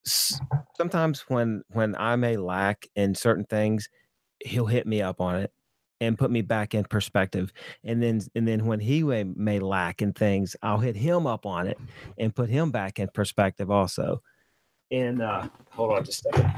[0.06, 3.90] sometimes when when I may lack in certain things,
[4.44, 5.52] he'll hit me up on it
[6.06, 7.52] and put me back in perspective.
[7.84, 11.46] And then and then when he may, may lack in things, I'll hit him up
[11.46, 11.78] on it
[12.18, 14.22] and put him back in perspective also.
[14.92, 16.54] And uh, hold on just a second.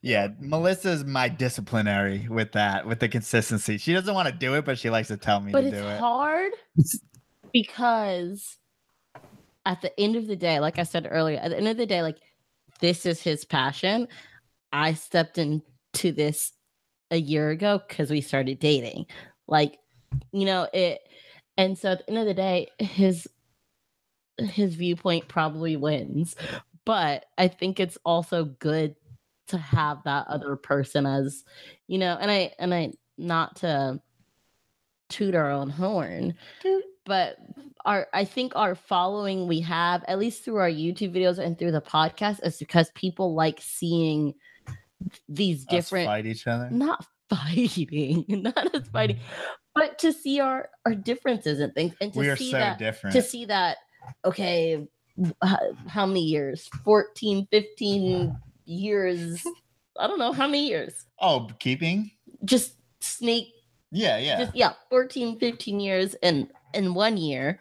[0.00, 3.78] Yeah, Melissa's my disciplinary with that, with the consistency.
[3.78, 5.76] She doesn't want to do it, but she likes to tell me but to it's
[5.76, 5.92] do it.
[5.92, 6.52] It's hard
[7.52, 8.58] because
[9.66, 11.86] at the end of the day, like I said earlier, at the end of the
[11.86, 12.18] day, like
[12.80, 14.08] this is his passion.
[14.72, 16.52] I stepped into this
[17.10, 19.06] a year ago because we started dating.
[19.46, 19.78] Like,
[20.32, 21.00] you know, it
[21.56, 23.28] and so at the end of the day, his
[24.38, 26.36] his viewpoint probably wins.
[26.84, 28.94] But I think it's also good
[29.48, 31.44] to have that other person as,
[31.86, 34.00] you know, and I and I not to
[35.08, 36.34] toot our own horn,
[37.04, 37.38] but
[37.84, 41.72] our I think our following we have, at least through our YouTube videos and through
[41.72, 44.34] the podcast, is because people like seeing
[45.28, 46.68] these Us different fight each other.
[46.70, 49.54] not fighting, not us fighting, mm-hmm.
[49.74, 52.78] but to see our our differences and things, and to We are see so that
[52.78, 53.14] different.
[53.14, 53.78] to see that
[54.24, 54.86] okay,
[55.88, 56.68] how many years?
[56.84, 59.44] 14, 15 years.
[59.98, 61.06] I don't know how many years.
[61.20, 62.10] oh, keeping?
[62.44, 63.48] Just snake
[63.90, 64.38] Yeah, yeah.
[64.38, 67.60] just yeah 14 15 years in in one year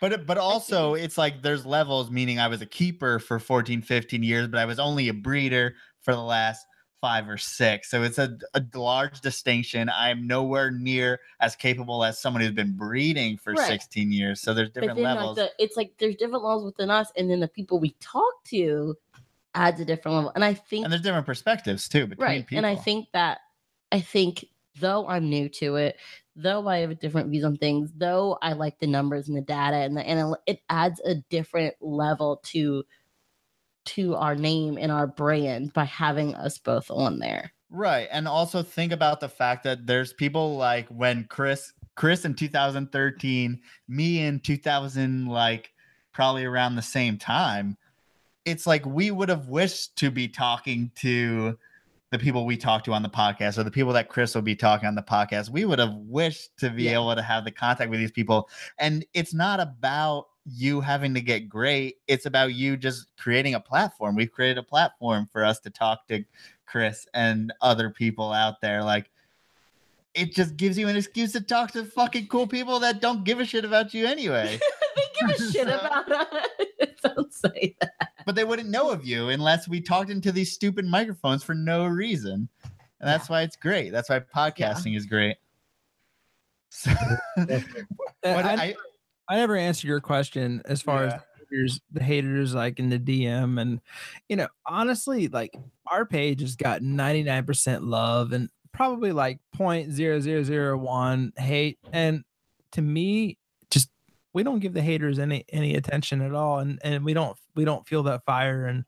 [0.00, 3.82] But uh, but also it's like there's levels meaning I was a keeper for 14
[3.82, 6.64] 15 years but I was only a breeder for the last
[7.00, 7.90] 5 or 6.
[7.90, 9.90] So it's a, a large distinction.
[9.94, 13.66] I'm nowhere near as capable as someone who's been breeding for Right.
[13.66, 14.40] 16 years.
[14.40, 15.36] So there's different then like levels.
[15.36, 18.96] the, it's like there's different levels within us and then the people we talk to
[19.54, 22.58] adds a different level and i think and there's different perspectives too between right people.
[22.58, 23.38] and i think that
[23.90, 24.44] i think
[24.78, 25.96] though i'm new to it
[26.36, 29.76] though i have different views on things though i like the numbers and the data
[29.76, 32.84] and the and it adds a different level to
[33.88, 38.08] to our name and our brand by having us both on there Right.
[38.10, 43.60] And also think about the fact that there's people like when Chris Chris in 2013,
[43.88, 45.72] me in 2000 like
[46.12, 47.76] probably around the same time.
[48.46, 51.58] It's like we would have wished to be talking to
[52.10, 54.56] the people we talk to on the podcast or the people that Chris will be
[54.56, 55.50] talking on the podcast.
[55.50, 56.92] We would have wished to be Yeah.
[56.92, 58.48] able to have the contact with these people.
[58.78, 61.96] And it's not about you having to get great.
[62.06, 64.16] It's about you just creating a platform.
[64.16, 66.24] We've created a platform for us to talk to
[66.66, 68.82] Chris and other people out there.
[68.82, 69.10] Like
[70.14, 73.40] it just gives you an excuse to talk to fucking cool people that don't give
[73.40, 74.58] a shit about you anyway.
[74.96, 76.36] they give a shit So- about us
[77.02, 77.92] don't say that
[78.28, 81.86] but they wouldn't know of you unless we talked into these stupid microphones for no
[81.86, 82.46] reason.
[83.00, 83.88] And that's why it's great.
[83.90, 85.36] That's why podcasting is great.
[86.68, 86.90] So,
[87.36, 88.74] what I,
[89.28, 91.20] I, never answered your question as far as Yeah.
[91.38, 93.80] the haters, the haters like in the DM and
[94.28, 95.54] you know honestly like
[95.90, 102.22] our page has got 99% love and probably like 0.0001 hate and
[102.72, 103.38] to me
[103.70, 103.90] just
[104.34, 107.64] we don't give the haters any any attention at all and and we don't we
[107.64, 108.84] don't feel that fire and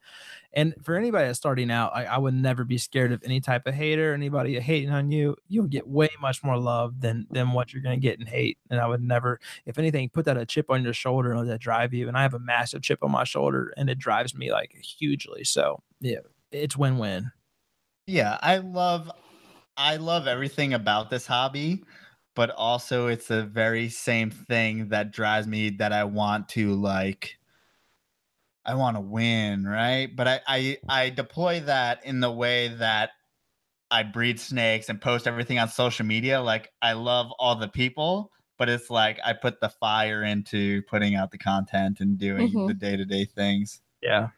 [0.53, 3.67] and for anybody that's starting out I, I would never be scared of any type
[3.67, 5.37] of hater anybody hating on you.
[5.49, 8.59] You'll get way much more love than than what you're going to get in hate.
[8.71, 11.49] And i would never if anything put that a chip on your shoulder and let
[11.49, 12.09] that drive you.
[12.09, 15.45] And i have a massive chip on my shoulder and it drives me like hugely.
[15.45, 16.21] So yeah
[16.53, 17.31] it's win-win.
[18.07, 19.11] Yeah, I love
[19.77, 21.85] I love everything about this hobby,
[22.35, 27.39] but also it's the very same thing that drives me that I want to like
[28.65, 30.15] I want to win, right?
[30.15, 33.11] But I, I I deploy that in the way that
[33.91, 36.41] I breed snakes and post everything on social media.
[36.41, 41.15] Like I love all the people, but it's like I put the fire into putting
[41.15, 42.67] out the content and doing Mhm.
[42.69, 43.81] the day to day things.
[44.03, 44.29] yeah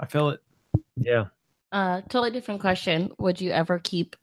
[0.00, 0.40] i feel it
[0.96, 1.26] Yeah.
[1.72, 3.10] Uh, totally different question.
[3.18, 4.16] Would you ever keep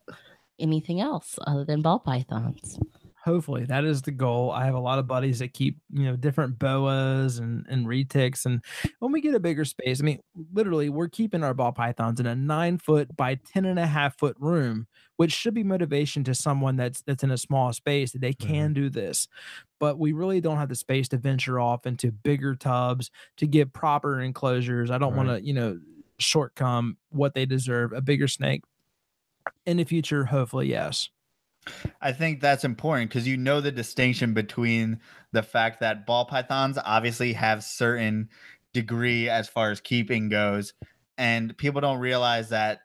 [0.60, 2.80] anything else other than ball pythons?
[3.24, 4.52] Hopefully that is the goal.
[4.52, 8.46] I have a lot of buddies that keep you know different boas and and retics
[8.46, 8.64] and
[9.00, 10.20] when we get a bigger space i mean
[10.54, 14.18] literally we're keeping our ball pythons in a nine foot by ten and a half
[14.18, 14.88] foot room
[15.18, 18.52] which should be motivation to someone that's that's in a small space that they mm-hmm.
[18.52, 19.28] can do this.
[19.80, 23.72] But we really don't have the space to venture off into bigger tubs to give
[23.74, 24.92] proper enclosures.
[24.92, 25.80] I don't want to you know
[26.20, 28.64] shortcome what they deserve a bigger snake
[29.66, 31.10] in the future hopefully yes
[32.02, 35.00] I think that's important because you know the distinction between
[35.32, 38.30] the fact that ball pythons obviously have certain
[38.74, 40.74] degree as far as keeping goes,
[41.18, 42.82] and people don't realize that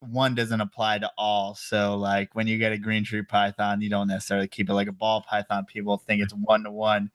[0.00, 1.54] one doesn't apply to all.
[1.54, 4.88] So, like when you get a green tree python, you don't necessarily keep it like
[4.88, 5.64] a ball python.
[5.64, 7.10] People think it's one to one,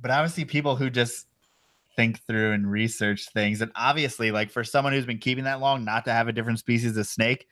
[0.00, 1.26] but obviously, people who just
[1.96, 5.84] think through and research things, and obviously, like for someone who's been keeping that long,
[5.84, 7.46] not to have a different species of snake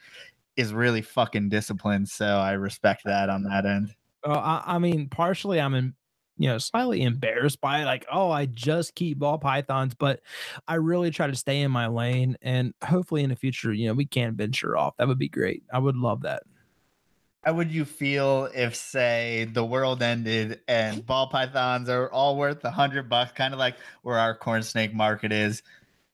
[0.59, 2.09] is really fucking disciplined.
[2.09, 3.95] So I respect that on that end.
[4.27, 5.95] Well, I, I mean, partially I'm in,
[6.37, 10.21] you know, slightly embarrassed by it, like, oh, I just keep ball pythons, but
[10.67, 12.37] I really try to stay in my lane.
[12.43, 14.97] And hopefully in the future, you know, we can venture off.
[14.99, 15.63] That would be great.
[15.73, 16.43] I would love that.
[17.45, 22.65] How would you feel if, say, the world ended and ball pythons are all worth
[22.65, 25.63] a hundred bucks, kind of like where our corn snake market is?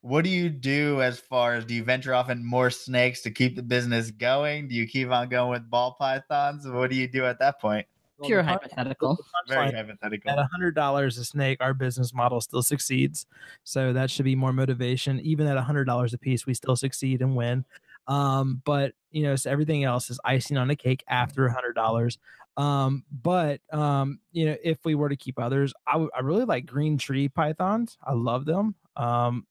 [0.05, 3.31] What do you do as far as do you venture off in more snakes to
[3.31, 4.67] keep the business going?
[4.67, 6.67] Do you keep on going with ball pythons?
[6.67, 7.87] What do you do at that point?
[8.19, 9.17] Well, Pure the hypothetical.
[9.47, 10.29] Very hypothetical.
[10.29, 13.25] at a hundred dollars a snake, our business model still succeeds.
[13.63, 15.19] So that should be more motivation.
[15.21, 17.65] Even at a hundred dollars a piece, we still succeed and win.
[18.07, 21.73] Um, but you know, so everything else is icing on the cake after a hundred
[21.73, 22.19] dollars.
[22.57, 26.99] Um, but um, you know, if we were to keep others, I really like green
[26.99, 27.97] tree pythons.
[28.05, 28.75] I love them.
[28.95, 29.47] Um,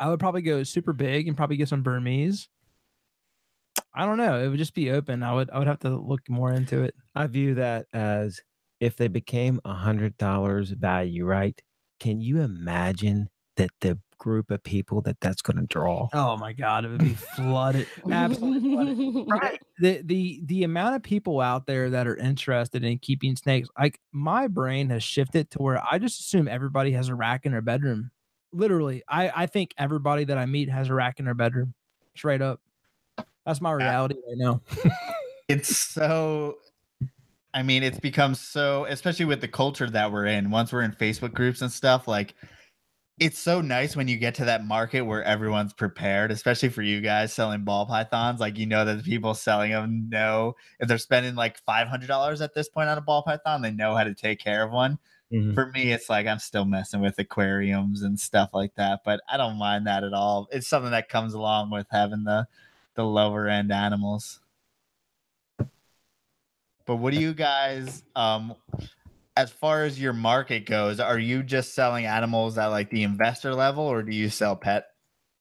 [0.00, 2.48] I would probably go super big and probably get some Burmese.
[3.94, 4.40] I don't know.
[4.42, 5.22] It would just be open.
[5.22, 6.94] I would I would have to look more into it.
[7.14, 8.40] I view that as
[8.80, 11.60] if they became a hundred dollars value, right?
[11.98, 16.08] Can you imagine that the group of people that that's going to draw?
[16.14, 17.86] Oh my god, it would be flooded.
[18.10, 19.28] Absolutely flooded.
[19.28, 23.68] right the the the amount of people out there that are interested in keeping snakes
[23.78, 27.52] like my brain has shifted to where i just assume everybody has a rack in
[27.52, 28.10] their bedroom
[28.52, 31.72] literally i i think everybody that i meet has a rack in their bedroom
[32.14, 32.60] straight up.
[33.46, 34.60] That's my reality right now.
[35.48, 36.58] It's so
[37.52, 40.92] i mean it's become so especially with the culture that we're in once we're in
[40.92, 42.36] facebook groups and stuff like
[43.18, 47.00] it's so nice when you get to that market where everyone's prepared especially for you
[47.00, 50.98] guys selling ball pythons like you know that the people selling them know if they're
[50.98, 54.38] spending like $500 at this point on a ball python they know how to take
[54.38, 55.00] care of one
[55.32, 55.54] Mhm.
[55.54, 59.36] for me it's like i'm still messing with aquariums and stuff like that but i
[59.36, 60.48] don't mind that at all.
[60.50, 62.48] It's something that comes along with having the
[62.94, 64.40] the lower end animals.
[66.86, 68.54] But what do you guys um
[69.36, 73.54] as far as your market goes are you just selling animals at like the investor
[73.54, 74.86] level or do you sell pet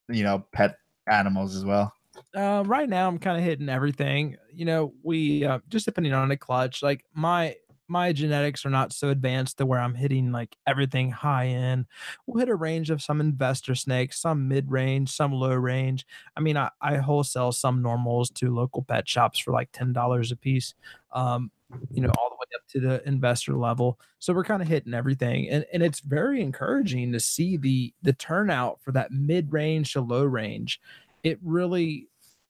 [0.07, 0.77] you know pet
[1.09, 1.91] animals as well?
[2.35, 4.37] Uh, right now i'm kind of hitting everything.
[4.53, 7.55] You know we uh, just depending on the clutch like my
[7.89, 11.85] my genetics are not so advanced to where i'm hitting like everything high end.
[12.25, 16.05] We'll hit a range of some investor snakes some mid range some low range
[16.37, 20.35] i mean i, I wholesale some normals to local pet shops for like $10 a
[20.35, 20.73] piece
[21.11, 21.51] um
[21.91, 23.99] you know all the way up to the investor level.
[24.19, 28.13] So we're kind of hitting everything and, and it's very encouraging to see the the
[28.13, 30.79] turnout for that mid range to low range
[31.23, 32.07] it really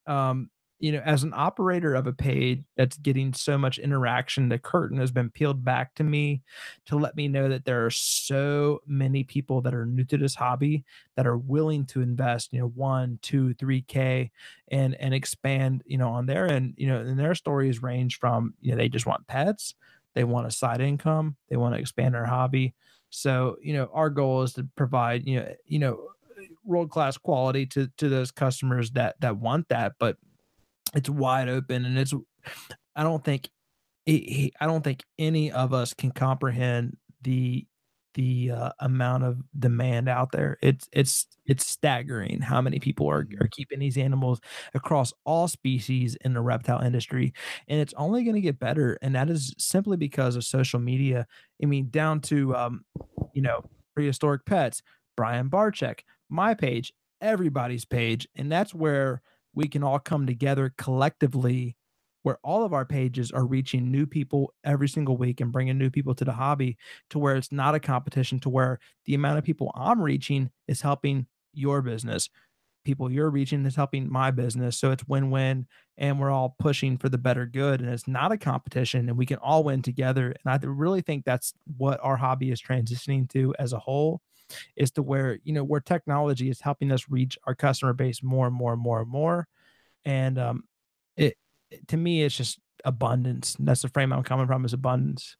[0.07, 0.49] um
[0.79, 4.97] you know as an operator of a page that's getting so much interaction the curtain
[4.97, 6.41] has been peeled back to me
[6.85, 10.35] to let me know that there are so many people that are new to this
[10.35, 10.83] hobby
[11.15, 14.31] that are willing to invest you know one two three k
[14.69, 18.53] and and expand you know on there and you know and their stories range from
[18.61, 19.75] you know they just want pets
[20.15, 22.73] they want a side income they want to expand their hobby.
[23.09, 26.09] So you know our goal is to provide you know you know
[26.63, 30.17] world class quality to to those customers that that want that but
[30.95, 32.13] it's wide open and it's
[32.95, 33.49] i don't think
[34.07, 37.65] i don't think any of us can comprehend the
[38.15, 40.57] the uh, amount of demand out there.
[40.61, 44.39] It's it's it's staggering how many people are, are keeping these animals
[44.73, 47.33] across all species in the reptile industry
[47.67, 51.27] and it's only going to get better and that is simply because of social media.
[51.61, 52.85] I mean down to um
[53.33, 53.63] you know
[53.95, 54.81] prehistoric pets
[55.15, 59.21] Brian Barczyk my page everybody's page and that's where
[59.53, 61.75] we can all come together collectively
[62.23, 65.89] where all of our pages are reaching new people every single week and bringing new
[65.89, 66.77] people to the hobby
[67.09, 70.81] to where it's not a competition to where the amount of people I'm reaching is
[70.81, 72.29] helping your business.
[72.83, 74.77] People you're reaching is helping my business.
[74.77, 75.65] So it's win-win
[75.97, 79.25] and we're all pushing for the better good and it's not a competition and we
[79.25, 80.33] can all win together.
[80.43, 84.21] And I really think that's what our hobby is transitioning to as a whole
[84.75, 88.47] is to where you know where technology is helping us reach our customer base more
[88.47, 89.47] and more and more and more
[90.05, 90.63] and um
[91.17, 91.37] it
[91.87, 95.35] to me it's just abundance that's the frame i'm coming from is abundance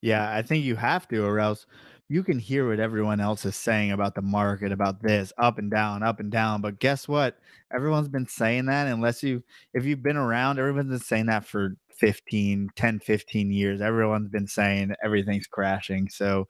[0.00, 1.66] Yeah, I think you have to, or else
[2.08, 5.70] you can hear what everyone else is saying about the market, about this up and
[5.70, 6.60] down, up and down.
[6.60, 7.38] But guess what?
[7.72, 9.42] Everyone's been saying that unless you,
[9.74, 13.80] if you've been around, everyone's been saying that for 15, 10, 15 years.
[13.80, 16.08] Everyone's been saying everything's crashing.
[16.08, 16.48] So,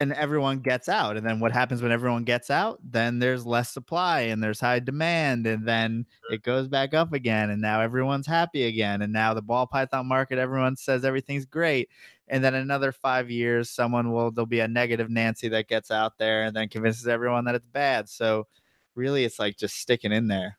[0.00, 1.16] and everyone gets out.
[1.16, 2.80] And then what happens when everyone gets out?
[2.82, 5.46] Then there's less supply and there's high demand.
[5.46, 7.50] And then it goes back up again.
[7.50, 9.02] And now everyone's happy again.
[9.02, 11.90] And now the ball python market, everyone says everything's great
[12.30, 16.16] and then another five years someone will there'll be a negative nancy that gets out
[16.16, 18.46] there and then convinces everyone that it's bad so
[18.94, 20.56] really it's like just sticking in there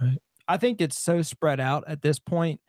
[0.00, 0.18] Right.
[0.48, 2.60] i think it's so spread out at this point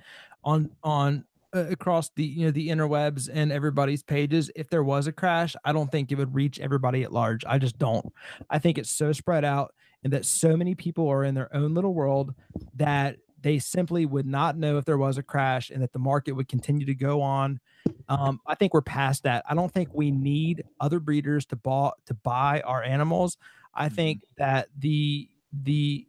[0.43, 5.07] on on uh, across the you know the interwebs and everybody's pages if there was
[5.07, 8.11] a crash i don't think it would reach everybody at large i just don't
[8.49, 9.73] i think it's so spread out
[10.03, 12.33] and that so many people are in their own little world
[12.75, 16.31] that they simply would not know if there was a crash and that the market
[16.31, 17.59] would continue to go on.
[18.07, 19.43] Um, I think we're past that.
[19.49, 23.37] I don't think we need other breeders to buy to buy our animals.
[23.75, 23.95] I Mm-hmm.
[23.95, 26.07] think that the the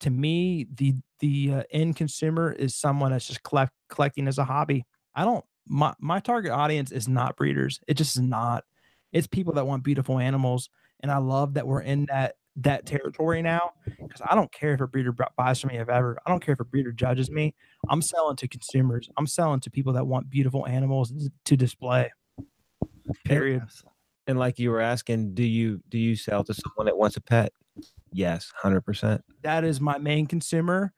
[0.00, 4.44] to me the the uh, end consumer is someone that's just collect collecting as a
[4.44, 4.84] hobby.
[5.14, 7.80] I don't my my target audience is not breeders.
[7.86, 8.64] It just is not.
[9.12, 10.70] It's people that want beautiful animals,
[11.00, 14.80] and I love that we're in that that territory now because I don't care if
[14.80, 16.18] a breeder buys from me if ever.
[16.26, 17.54] I don't care if a breeder judges me.
[17.88, 19.08] I'm selling to consumers.
[19.16, 21.12] I'm selling to people that want beautiful animals
[21.44, 22.10] to display.
[23.24, 23.62] Period.
[24.26, 27.20] And like you were asking, do you do you sell to someone that wants a
[27.20, 27.52] pet?
[28.12, 29.22] Yes, hundred percent.
[29.42, 30.92] That is my main consumer.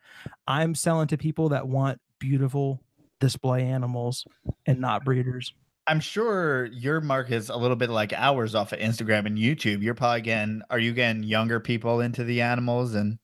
[0.47, 2.83] I'm selling to people that want beautiful
[3.21, 4.27] display animals
[4.67, 5.55] and not breeders.
[5.87, 9.83] I'm sure your market is a little bit like ours off of Instagram and YouTube.
[9.83, 12.95] You're probably getting, are you getting younger people into the animals?
[12.95, 13.19] And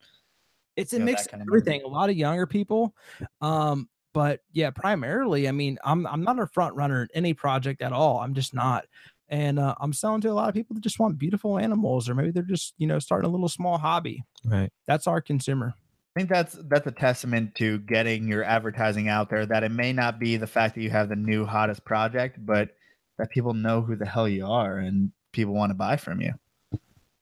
[0.76, 1.68] It's a you know, mix of kind of market.
[1.68, 1.82] everything.
[1.84, 2.94] A lot of younger people,
[3.40, 5.48] um, but yeah, primarily.
[5.48, 8.18] I mean, I'm I'm not a front runner in any project at all.
[8.18, 8.86] I'm just not,
[9.28, 12.14] and uh, I'm selling to a lot of people that just want beautiful animals, or
[12.14, 14.24] maybe they're just you know starting a little small hobby.
[14.44, 14.70] Right.
[14.86, 15.74] That's our consumer.
[16.16, 19.46] I think that's that's a testament to getting your advertising out there.
[19.46, 22.70] That it may not be the fact that you have the new hottest project, but
[23.18, 26.32] that people know who the hell you are and people want to buy from you.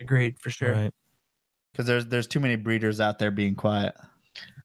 [0.01, 0.73] Agreed for sure.
[0.73, 0.95] Right.
[1.73, 3.95] Because there's there's too many breeders out there being quiet.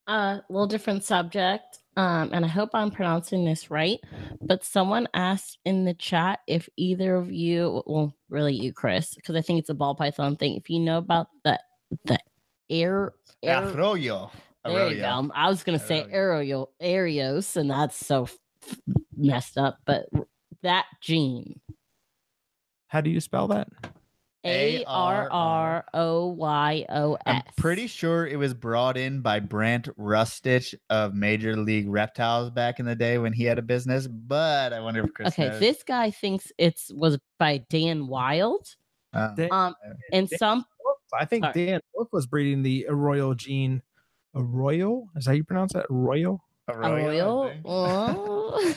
[0.07, 1.79] A uh, little different subject.
[1.97, 3.99] Um, and I hope I'm pronouncing this right.
[4.41, 9.35] But someone asked in the chat if either of you, well, really you, Chris, because
[9.35, 10.55] I think it's a ball python thing.
[10.55, 11.59] If you know about the
[12.05, 12.17] the
[12.69, 13.13] air,
[13.43, 14.31] air Arroyo.
[14.63, 15.31] there you go.
[15.35, 16.69] I was gonna say Arroyo.
[16.81, 18.37] Arios, and that's so f-
[19.17, 19.79] messed up.
[19.85, 20.05] But
[20.63, 21.59] that gene,
[22.87, 23.67] How do you spell that?
[24.45, 27.21] A R R O Y O S.
[27.25, 32.79] I'm pretty sure it was brought in by Brant Rustich of Major League Reptiles back
[32.79, 34.07] in the day when he had a business.
[34.07, 35.29] But I wonder if Chris.
[35.29, 35.59] Okay, knows.
[35.59, 38.75] this guy thinks it's was by Dan Wild.
[39.13, 39.75] Dan- Um,
[40.11, 40.65] and Dan- some
[41.19, 41.65] I think Sorry.
[41.67, 43.81] Dan Wolf was breeding the Arroyo gene.
[44.33, 45.09] Arroyo?
[45.17, 45.85] Is that how you pronounce that?
[45.89, 46.41] Arroyo?
[46.69, 47.49] Arroyo, I Arroyo.
[47.49, 47.61] think.
[47.65, 48.75] Oh.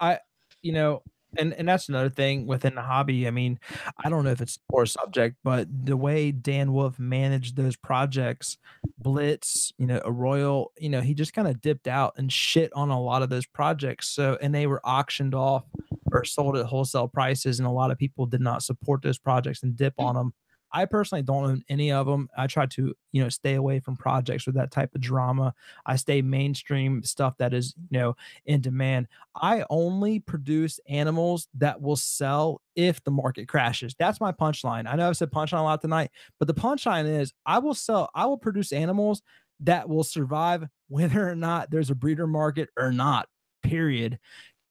[0.62, 1.02] you know
[1.36, 3.58] and and that's another thing within the hobby i mean
[4.02, 7.76] i don't know if it's a poor subject but the way dan wolf managed those
[7.76, 8.56] projects
[8.98, 12.72] blitz you know a royal you know he just kind of dipped out and shit
[12.72, 15.64] on a lot of those projects so and they were auctioned off
[16.12, 19.62] or sold at wholesale prices and a lot of people did not support those projects
[19.62, 20.04] and dip mm.
[20.04, 20.32] on them
[20.72, 23.96] i personally don't own any of them i try to you know stay away from
[23.96, 25.54] projects with that type of drama
[25.86, 28.14] i stay mainstream stuff that is you know
[28.46, 29.06] in demand
[29.40, 33.94] I only produce animals that will sell if the market crashes.
[33.98, 34.88] That's my punchline.
[34.88, 38.10] I know I've said punchline a lot tonight, but the punchline is I will sell,
[38.14, 39.22] I will produce animals
[39.60, 43.28] that will survive whether or not there's a breeder market or not.
[43.62, 44.18] Period.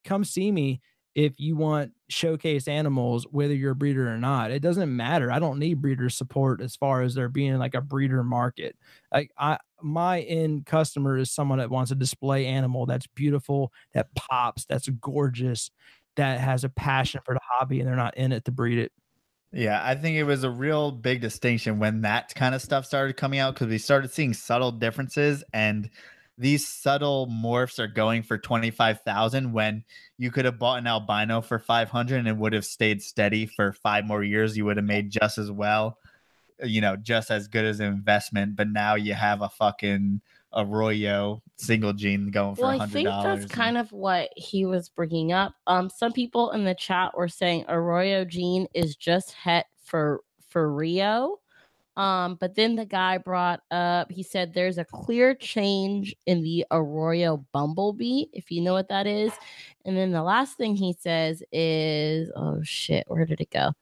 [0.04, 0.80] Come see me
[1.14, 4.50] if you want showcase animals, whether you're a breeder or not.
[4.50, 5.30] It doesn't matter.
[5.30, 8.76] I don't need breeder support as far as there being like a breeder market.
[9.12, 14.14] Like I my end customer is someone that wants a display animal that's beautiful, that
[14.14, 15.70] pops, that's gorgeous,
[16.16, 18.92] that has a passion for the hobby, and they're not in it to breed it.
[19.52, 23.16] Yeah, I think it was a real big distinction when that kind of stuff started
[23.16, 25.88] coming out because we started seeing subtle differences and
[26.38, 29.84] these subtle morphs are going for 25,000 when
[30.16, 33.72] you could have bought an albino for 500 and it would have stayed steady for
[33.72, 35.98] 5 more years you would have made just as well
[36.62, 40.20] you know just as good as an investment but now you have a fucking
[40.54, 44.88] arroyo single gene going for well, $100 I think that's kind of what he was
[44.88, 45.54] bringing up.
[45.66, 50.72] Um, some people in the chat were saying Arroyo gene is just het for for
[50.72, 51.38] Rio.
[51.98, 56.64] Um, but then the guy brought up, he said there's a clear change in the
[56.70, 59.32] Arroyo bumblebee, if you know what that is.
[59.84, 63.72] And then the last thing he says is, oh shit, where did it go?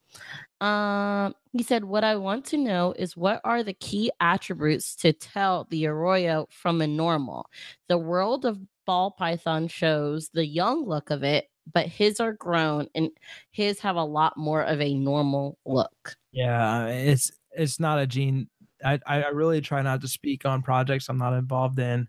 [0.66, 5.12] Um, he said, What I want to know is what are the key attributes to
[5.12, 7.50] tell the Arroyo from a normal?
[7.88, 12.88] The world of ball python shows the young look of it, but his are grown
[12.94, 13.10] and
[13.50, 16.16] his have a lot more of a normal look.
[16.32, 18.48] Yeah, it's it's not a gene.
[18.84, 22.08] I I really try not to speak on projects I'm not involved in,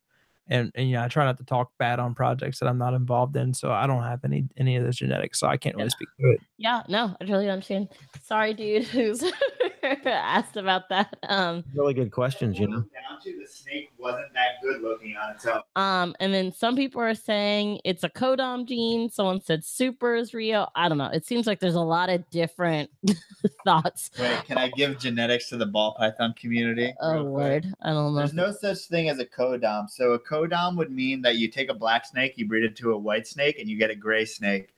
[0.50, 3.36] and and yeah, I try not to talk bad on projects that I'm not involved
[3.36, 3.54] in.
[3.54, 6.32] So I don't have any any of those genetics, so I can't really speak to
[6.32, 6.42] it.
[6.58, 7.90] Yeah, no, I totally don't understand.
[8.24, 9.24] Sorry, dude, who's
[10.06, 11.16] asked about that.
[11.28, 12.78] Um, Really good questions, you know.
[12.78, 16.76] down to the snake wasn't that good looking on its own um, and then some
[16.76, 19.10] people are saying it's a codom gene.
[19.10, 20.72] Someone said super is real.
[20.76, 21.10] I don't know.
[21.14, 22.90] It seems like there's a lot of different
[23.66, 24.10] thoughts.
[24.20, 26.94] Wait, can I give genetics to the ball python community?
[27.02, 27.64] Oh real quick?
[27.64, 28.20] Lord, I don't know.
[28.20, 29.90] There's no such thing as a codom.
[29.90, 32.92] So a codom would mean that you take a black snake, you breed it to
[32.94, 34.74] a white snake, and you get a gray snake.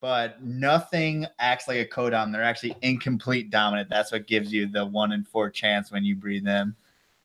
[0.00, 2.32] But nothing acts like a codom.
[2.32, 3.90] They're actually incomplete dominant.
[3.90, 6.74] That's what gives you the one in four chance when you breed them.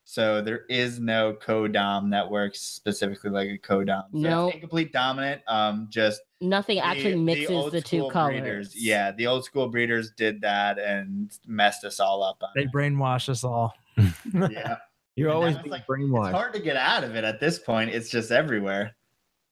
[0.07, 4.03] So there is no codom that works specifically like a codom.
[4.11, 4.47] So No.
[4.47, 5.41] it's incomplete dominant.
[5.47, 8.41] Um, just Nothing actually mixes the, old two school colors.
[8.41, 12.43] breeders- Yeah, the old school breeders did that and messed us all up.
[12.43, 12.71] On They it.
[12.73, 13.73] brainwash us all.
[14.33, 14.75] Yeah,
[15.15, 17.39] You're And always now it's being like- it's hard to get out of it at
[17.39, 17.89] this point.
[17.91, 18.95] It's just everywhere.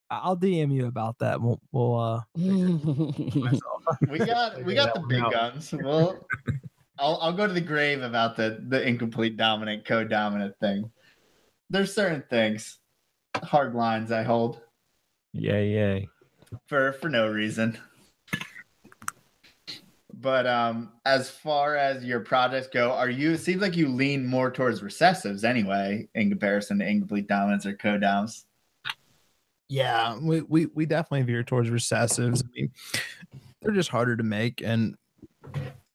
[0.09, 1.41] I'll DM you about that.
[1.41, 2.21] We'll, we'll uh.
[4.09, 5.31] We got we got the big out.
[5.31, 5.73] guns.
[5.73, 6.25] Well,
[6.99, 10.91] I'll I'll go to the grave about the the incomplete dominant co-dominant thing.
[11.69, 12.77] There's certain things,
[13.35, 14.61] hard lines I hold
[15.33, 16.09] Yay, yay.
[16.67, 17.77] for for no reason.
[20.23, 23.33] But um, as far as your projects go, are you?
[23.33, 27.73] It seems like you lean more towards recessives anyway, in comparison to incomplete dominants or
[27.73, 28.45] co-doms.
[29.67, 32.41] Yeah, we, we we definitely veer towards recessives.
[32.41, 32.71] I mean,
[33.61, 34.95] they're just harder to make, and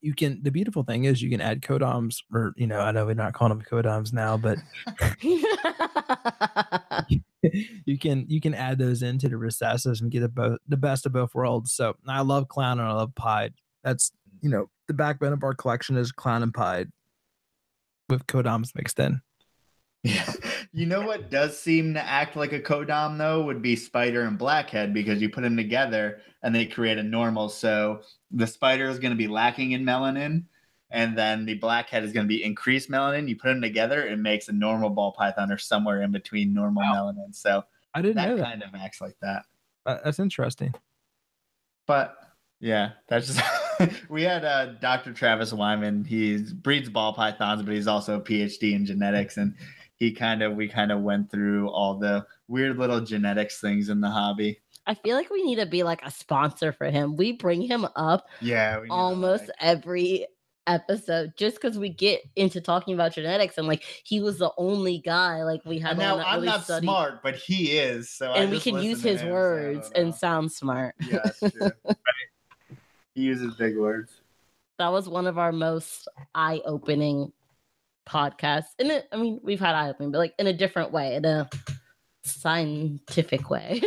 [0.02, 0.42] you can.
[0.42, 3.32] The beautiful thing is you can add codoms, or you know, I know we're not
[3.32, 4.59] calling them codoms now, but
[7.86, 11.06] you can you can add those into the recessives and get the both the best
[11.06, 11.72] of both worlds.
[11.72, 13.55] So I love clown and I love pied.
[13.82, 14.12] That's
[14.43, 16.89] you know the backbone of our collection is clown and pied
[18.09, 19.20] with codoms mixed in.
[20.02, 20.32] Yeah.
[20.70, 24.36] You know what does seem to act like a codom though would be spider and
[24.36, 27.48] blackhead because you put them together and they create a normal.
[27.48, 30.44] So the spider is going to be lacking in melanin,
[30.90, 33.28] and then the blackhead is going to be increased melanin.
[33.28, 36.82] You put them together, it makes a normal ball python or somewhere in between normal
[36.82, 37.35] melanin.
[37.35, 38.44] So I didn't know that that.
[38.44, 39.44] kind of acts like that.
[39.86, 40.74] Uh, That's interesting.
[41.86, 42.15] But
[42.60, 43.40] yeah, that's just
[44.09, 45.12] we had uh, Dr.
[45.12, 46.05] Travis Wyman.
[46.05, 49.55] He breeds ball pythons, but he's also a PhD in genetics, and
[49.96, 54.00] he kind of we kind of went through all the weird little genetics things in
[54.00, 54.60] the hobby.
[54.86, 57.16] I feel like we need to be like a sponsor for him.
[57.16, 60.26] We bring him up Yeah, we almost like- every
[60.66, 64.98] episode just because we get into talking about genetics and like he was the only
[64.98, 68.10] guy like we had now I'm really not studied smart, but he is.
[68.10, 70.94] So I and we just can use his him, so words don't and sound smart.
[71.00, 71.70] yeah, that's true.
[73.19, 74.20] he uses big words.
[74.78, 77.32] That was one of our most eye-opening
[78.09, 78.69] podcasts.
[78.78, 81.51] And it, I mean, we've had eye-opening, but like in a different way, in a
[82.23, 83.82] scientific way,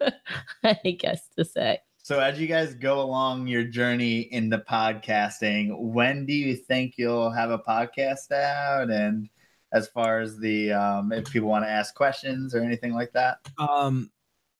[0.64, 1.80] I guess to say.
[1.98, 6.94] So as you guys go along your journey in the podcasting, when do you think
[6.96, 8.90] you'll have a podcast out?
[8.90, 9.28] And
[9.72, 13.38] as far as the um, if people want to ask questions or anything like that,
[13.58, 14.10] Um,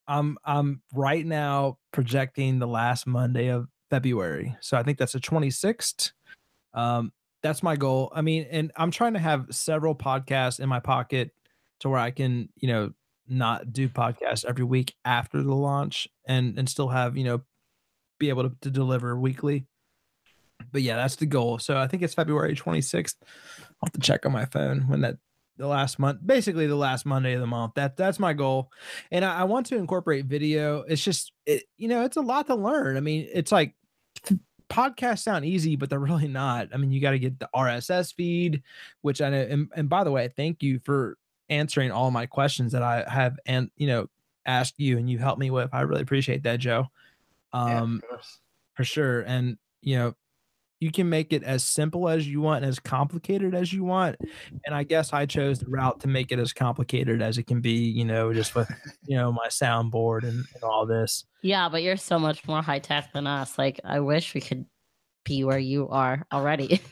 [0.07, 5.19] I'm I'm right now projecting the last Monday of February, so I think that's the
[5.19, 6.11] 26th.
[6.73, 7.11] Um,
[7.41, 8.11] that's my goal.
[8.13, 11.31] I mean, and I'm trying to have several podcasts in my pocket
[11.79, 12.91] to where I can, you know,
[13.27, 17.41] not do podcasts every week after the launch and and still have, you know,
[18.19, 19.65] be able to, to deliver weekly.
[20.71, 21.59] But yeah, that's the goal.
[21.59, 23.15] So I think it's February 26th.
[23.59, 25.17] I'll have to check on my phone when that
[25.57, 27.73] the last month, basically the last Monday of the month.
[27.75, 28.71] That that's my goal
[29.11, 30.81] and I, I want to incorporate video.
[30.81, 32.97] It's just, it, you know, it's a lot to learn.
[32.97, 33.73] I mean, it's like
[34.69, 36.69] podcasts sound easy, but they're really not.
[36.73, 38.63] I mean, you got to get the RSS feed,
[39.01, 39.41] which I know.
[39.41, 41.17] And, and by the way, thank you for
[41.49, 44.09] answering all my questions that I have and you know
[44.45, 45.69] asked you and you helped me with.
[45.73, 46.87] I really appreciate that, Joe.
[47.53, 48.39] Um, course.
[48.73, 49.21] for sure.
[49.21, 50.15] And you know,
[50.79, 54.15] you can make it as simple as you want and as complicated as you want.
[54.65, 57.61] And I guess I chose the route to make it as complicated as it can
[57.61, 58.71] be, you know, just with
[59.05, 61.25] you know my soundboard and, and all this.
[61.41, 63.57] Yeah, but you're so much more high tech than us.
[63.57, 64.65] Like, I wish we could
[65.23, 66.81] be where you are already.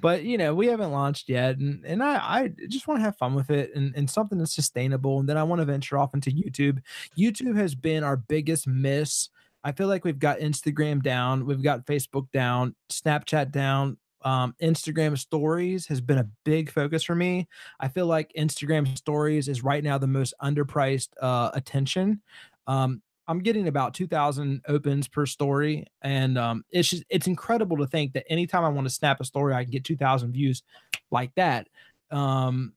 [0.00, 1.58] But you know, we haven't launched yet.
[1.58, 4.54] And and I, I just want to have fun with it and, and something that's
[4.54, 5.20] sustainable.
[5.20, 6.80] And then I want to venture off into YouTube.
[7.18, 9.28] YouTube has been our biggest miss.
[9.68, 13.98] I feel like we've got Instagram down, we've got Facebook down, Snapchat down.
[14.22, 17.46] Um, Instagram stories has been a big focus for me.
[17.78, 22.22] I feel like Instagram stories is right now the most underpriced uh, attention.
[22.66, 27.86] Um, I'm getting about 2,000 opens per story, and um, it's just it's incredible to
[27.86, 30.62] think that anytime I want to snap a story, I can get 2,000 views
[31.10, 31.68] like that.
[32.10, 32.72] Um,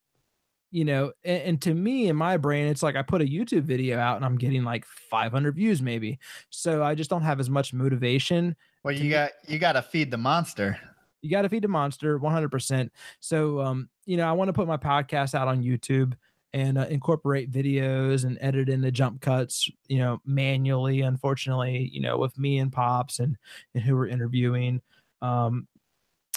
[0.71, 3.63] you know, and, and to me in my brain, it's like I put a YouTube
[3.63, 6.17] video out and I'm getting like 500 views maybe.
[6.49, 8.55] So I just don't have as much motivation.
[8.83, 10.79] Well, you got you got to feed the monster.
[11.21, 12.89] You got to feed the monster 100%.
[13.19, 16.13] So, um, you know, I want to put my podcast out on YouTube
[16.53, 22.01] and uh, incorporate videos and edit in the jump cuts, you know, manually, unfortunately, you
[22.01, 23.37] know, with me and Pops and,
[23.75, 24.81] and who we're interviewing.
[25.21, 25.67] Um,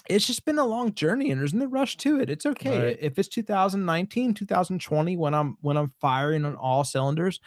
[0.09, 2.29] it's just been a long journey and there's no rush to it.
[2.29, 2.87] It's okay.
[2.87, 2.99] Right.
[3.01, 7.41] If it's 2019, 2020 when I'm when I'm firing on all cylinders,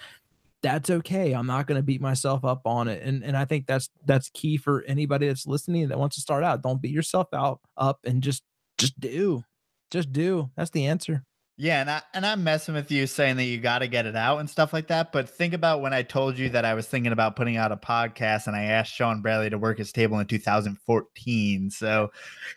[0.64, 1.34] that's okay.
[1.34, 3.03] I'm not going to beat myself up on it.
[3.03, 6.44] And and I think that's that's key for anybody that's listening that wants to start
[6.44, 6.64] out.
[6.64, 8.44] Don't beat yourself out up and just
[8.77, 9.44] just do.
[9.92, 10.50] Just do.
[10.56, 11.24] That's the answer.
[11.60, 14.16] Yeah, and I and I'm messing with you saying that you got to get it
[14.16, 15.11] out and stuff like that.
[15.11, 17.77] But think about when I told you that I was thinking about putting out a
[17.77, 21.72] podcast, and I asked Sean Bradley to work his table in 2014.
[21.72, 22.11] So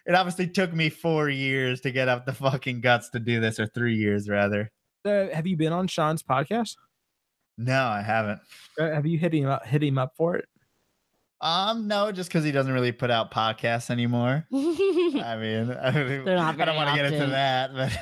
[0.05, 3.59] it obviously took me four years to get up the fucking guts to do this,
[3.59, 4.70] or three years rather.
[5.03, 6.77] Uh, have you been on Sean's podcast?
[7.57, 8.41] No, I haven't.
[8.79, 10.45] Uh, have you hit him up hit him up for it?
[11.41, 14.47] Um, no, just because he doesn't really put out podcasts anymore.
[14.53, 17.99] I mean, I, mean, They're I don't want to get into that, but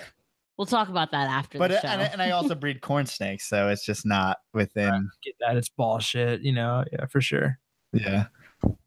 [0.59, 1.89] we'll talk about that after but the show.
[1.89, 5.09] and, I- and I also breed corn snakes, so it's just not within.
[5.23, 5.57] Get that?
[5.57, 6.43] It's bullshit.
[6.43, 7.59] You know, yeah, for sure.
[7.93, 8.27] Yeah.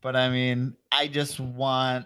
[0.01, 2.05] But I mean, I just want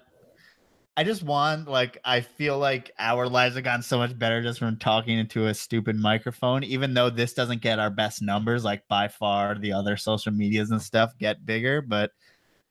[0.97, 4.59] I just want like I feel like our lives have gotten so much better just
[4.59, 8.87] from talking into a stupid microphone, even though this doesn't get our best numbers, like
[8.87, 12.11] by far the other social medias and stuff get bigger, but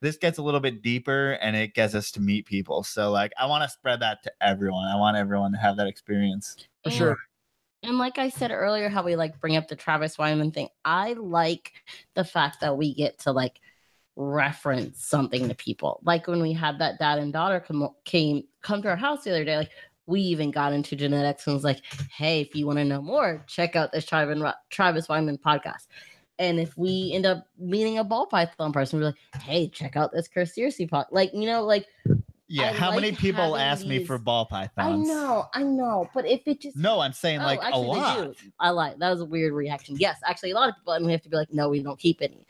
[0.05, 2.83] this gets a little bit deeper and it gets us to meet people.
[2.83, 4.86] So like I want to spread that to everyone.
[4.86, 6.57] I want everyone to have that experience.
[6.83, 7.16] For And- sure.
[7.83, 10.68] And like I said earlier, how we like bring up the Travis Wyman thing.
[10.86, 11.73] I like
[12.15, 13.60] the fact that we get to like
[14.16, 16.00] reference something to people.
[16.02, 19.31] Like when we had that dad and daughter come came come to our house the
[19.31, 19.70] other day, like
[20.07, 23.44] we even got into genetics and was like, hey, if you want to know more,
[23.47, 25.86] check out this Travis, Travis Wyman podcast.
[26.39, 30.13] And if we end up meeting a ball python person, we're like, hey, check out
[30.13, 31.07] this Curseercy pod.
[31.11, 31.87] Like, you know, like
[32.49, 35.09] Yeah, I how many people ask me for ball pythons?
[35.09, 36.11] I know, I know.
[36.13, 38.37] But if it just No, I'm saying Oh, like a lot.
[38.59, 39.97] I like that was a weird reaction.
[39.99, 41.99] Yes, actually, a lot of people and we have to be like, no, we don't
[41.99, 42.47] keep any.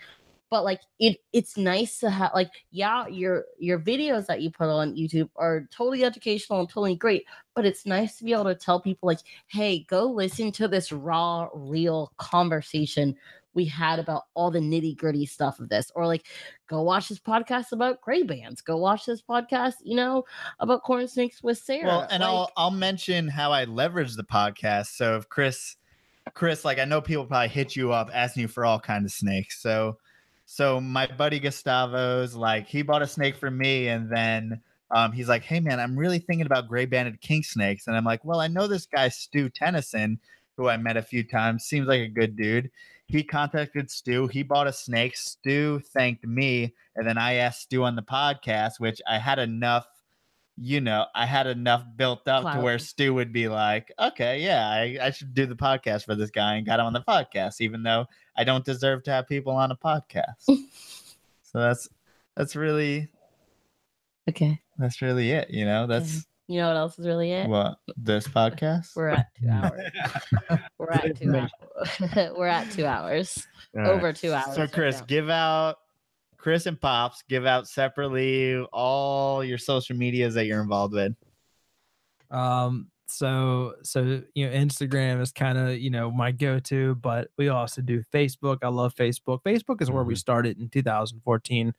[0.51, 4.69] But like it, it's nice to have like, yeah, your your videos that you put
[4.69, 7.25] on YouTube are totally educational and totally great.
[7.55, 10.91] But it's nice to be able to tell people like, hey, go listen to this
[10.91, 13.17] raw, real conversation
[13.55, 16.27] we had about all the nitty gritty stuff of this, or like,
[16.69, 18.61] go watch this podcast about gray bands.
[18.61, 20.25] Go watch this podcast, you know,
[20.61, 21.87] about corn snakes with Sarah.
[21.87, 24.97] Well, and Like, I'll I'll mention how I leverage the podcast.
[24.97, 25.77] So if Chris,
[26.35, 29.13] Chris, like I know people probably hit you up asking you for all kinds of
[29.13, 29.63] snakes.
[29.63, 29.99] So,
[30.47, 34.61] so my buddy Gustavo's like he bought a snake for me, and then
[34.91, 38.05] um, he's like, "Hey man, I'm really thinking about gray banded king snakes," and I'm
[38.05, 40.19] like, "Well, I know this guy Stu Tennyson,
[40.57, 41.65] who I met a few times.
[41.65, 42.71] Seems like a good dude."
[43.07, 44.27] He contacted Stu.
[44.27, 45.17] He bought a snake.
[45.17, 49.87] Stu thanked me, and then I asked Stu on the podcast, which I had enough
[50.57, 54.69] you know, I had enough built up to where Stu would be like, okay, yeah,
[54.69, 57.61] I, I should do the podcast for this guy and got him on the podcast,
[57.61, 60.35] even though I don't deserve to have people on a podcast.
[60.47, 61.89] so that's
[62.37, 63.09] that's really
[64.29, 64.61] okay.
[64.79, 65.87] that's really it, you know.
[65.87, 67.49] That's You know what else is really it?
[67.49, 68.95] what this podcast.
[68.95, 69.91] We're at two hours.
[70.79, 72.33] We're at two hours.
[72.37, 73.47] We're at two hours.
[73.75, 73.91] All right.
[73.91, 74.55] Over two hours.
[74.55, 75.07] So Chris, now.
[75.07, 75.77] give out
[76.37, 81.15] Chris and Pops, give out separately all your social medias that you're involved with.
[82.31, 87.49] Um, so so you know, Instagram is kind of you know my go-to, but we
[87.49, 88.59] also do Facebook.
[88.63, 89.43] I love Facebook.
[89.43, 90.19] Facebook is where we Mhm.
[90.19, 91.75] started in 2014.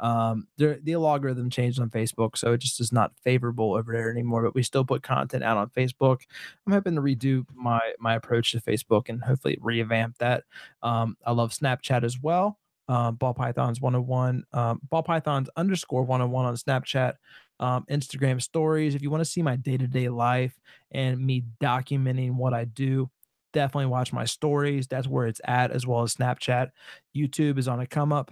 [0.00, 4.10] Um, the the algorithm changed on Facebook, so it just is not favorable over there
[4.10, 4.42] anymore.
[4.42, 6.22] But we still put content out on Facebook.
[6.66, 10.44] I'm hoping to redo my my approach to Facebook and hopefully revamp that.
[10.82, 12.58] Um, I love Snapchat as well.
[12.88, 17.14] Um, ball pythons 101 um, ball pythons underscore 101 on snapchat
[17.60, 20.58] um, instagram stories if you want to see my day-to-day life
[20.92, 23.10] and me documenting what i do
[23.52, 26.70] definitely watch my stories that's where it's at as well as snapchat.
[27.16, 28.30] Youtube is on a come up.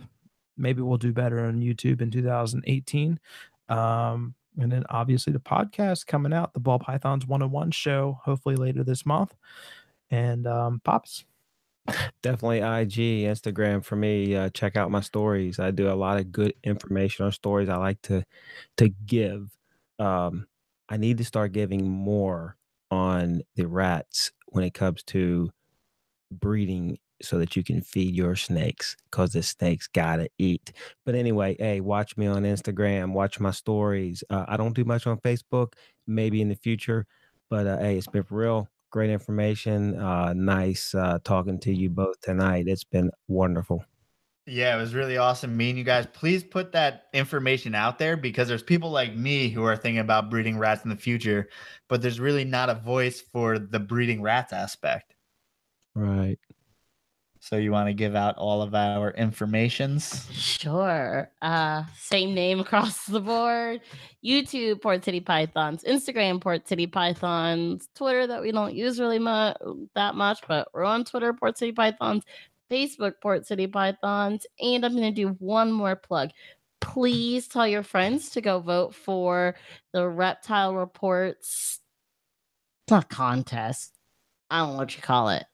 [0.58, 3.18] Maybe we'll do better on youtube in 2018
[3.68, 8.84] um, and then obviously the podcast coming out the ball pythons 101 show hopefully later
[8.84, 9.34] this month.
[10.10, 11.24] And um, pops
[12.22, 14.34] Definitely IG, Instagram for me.
[14.34, 15.58] Uh, check out my stories.
[15.58, 17.68] I do a lot of good information on stories.
[17.68, 18.24] I like to
[18.78, 19.50] to give.
[19.98, 20.46] Um,
[20.88, 22.56] I need to start giving more
[22.90, 25.50] on the rats when it comes to
[26.32, 30.72] breeding, so that you can feed your snakes because the snakes gotta eat.
[31.06, 33.12] But anyway, hey, watch me on Instagram.
[33.12, 34.24] Watch my stories.
[34.30, 35.74] Uh, I don't do much on Facebook.
[36.06, 37.06] Maybe in the future,
[37.50, 39.98] but uh, hey, it's been real great information.
[39.98, 42.68] Uh, nice uh, talking to you both tonight.
[42.68, 43.84] It's been wonderful.
[44.46, 46.06] Yeah, it was really awesome meeting you guys.
[46.12, 50.30] Please put that information out there because there's people like me who are thinking about
[50.30, 51.48] breeding rats in the future,
[51.88, 55.16] but there's really not a voice for the breeding rats aspect.
[55.96, 56.38] Right.
[57.44, 60.26] So you want to give out all of our informations?
[60.32, 61.30] Sure.
[61.42, 63.82] Uh, same name across the board.
[64.24, 65.84] YouTube, Port City Pythons.
[65.84, 67.90] Instagram, Port City Pythons.
[67.94, 69.58] Twitter, that we don't use really much
[69.94, 72.24] that much, but we're on Twitter, Port City Pythons.
[72.70, 74.46] Facebook, Port City Pythons.
[74.58, 76.30] And I'm going to do one more plug.
[76.80, 79.54] Please tell your friends to go vote for
[79.92, 81.78] the Reptile Reports.
[82.86, 83.92] It's not contest.
[84.48, 85.44] I don't know what you call it.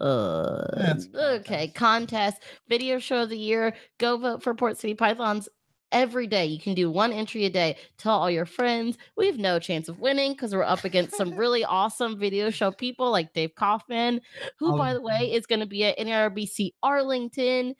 [0.00, 3.74] Uh, okay, contest, video show of the year.
[3.98, 5.48] Go vote for Port City Pythons
[5.92, 6.46] every day.
[6.46, 7.76] You can do one entry a day.
[7.96, 8.96] Tell all your friends.
[9.16, 12.70] We have no chance of winning because we're up against some really awesome video show
[12.70, 14.20] people like Dave Kaufman,
[14.58, 17.74] who, by the way, is going to be at NARBC Arlington.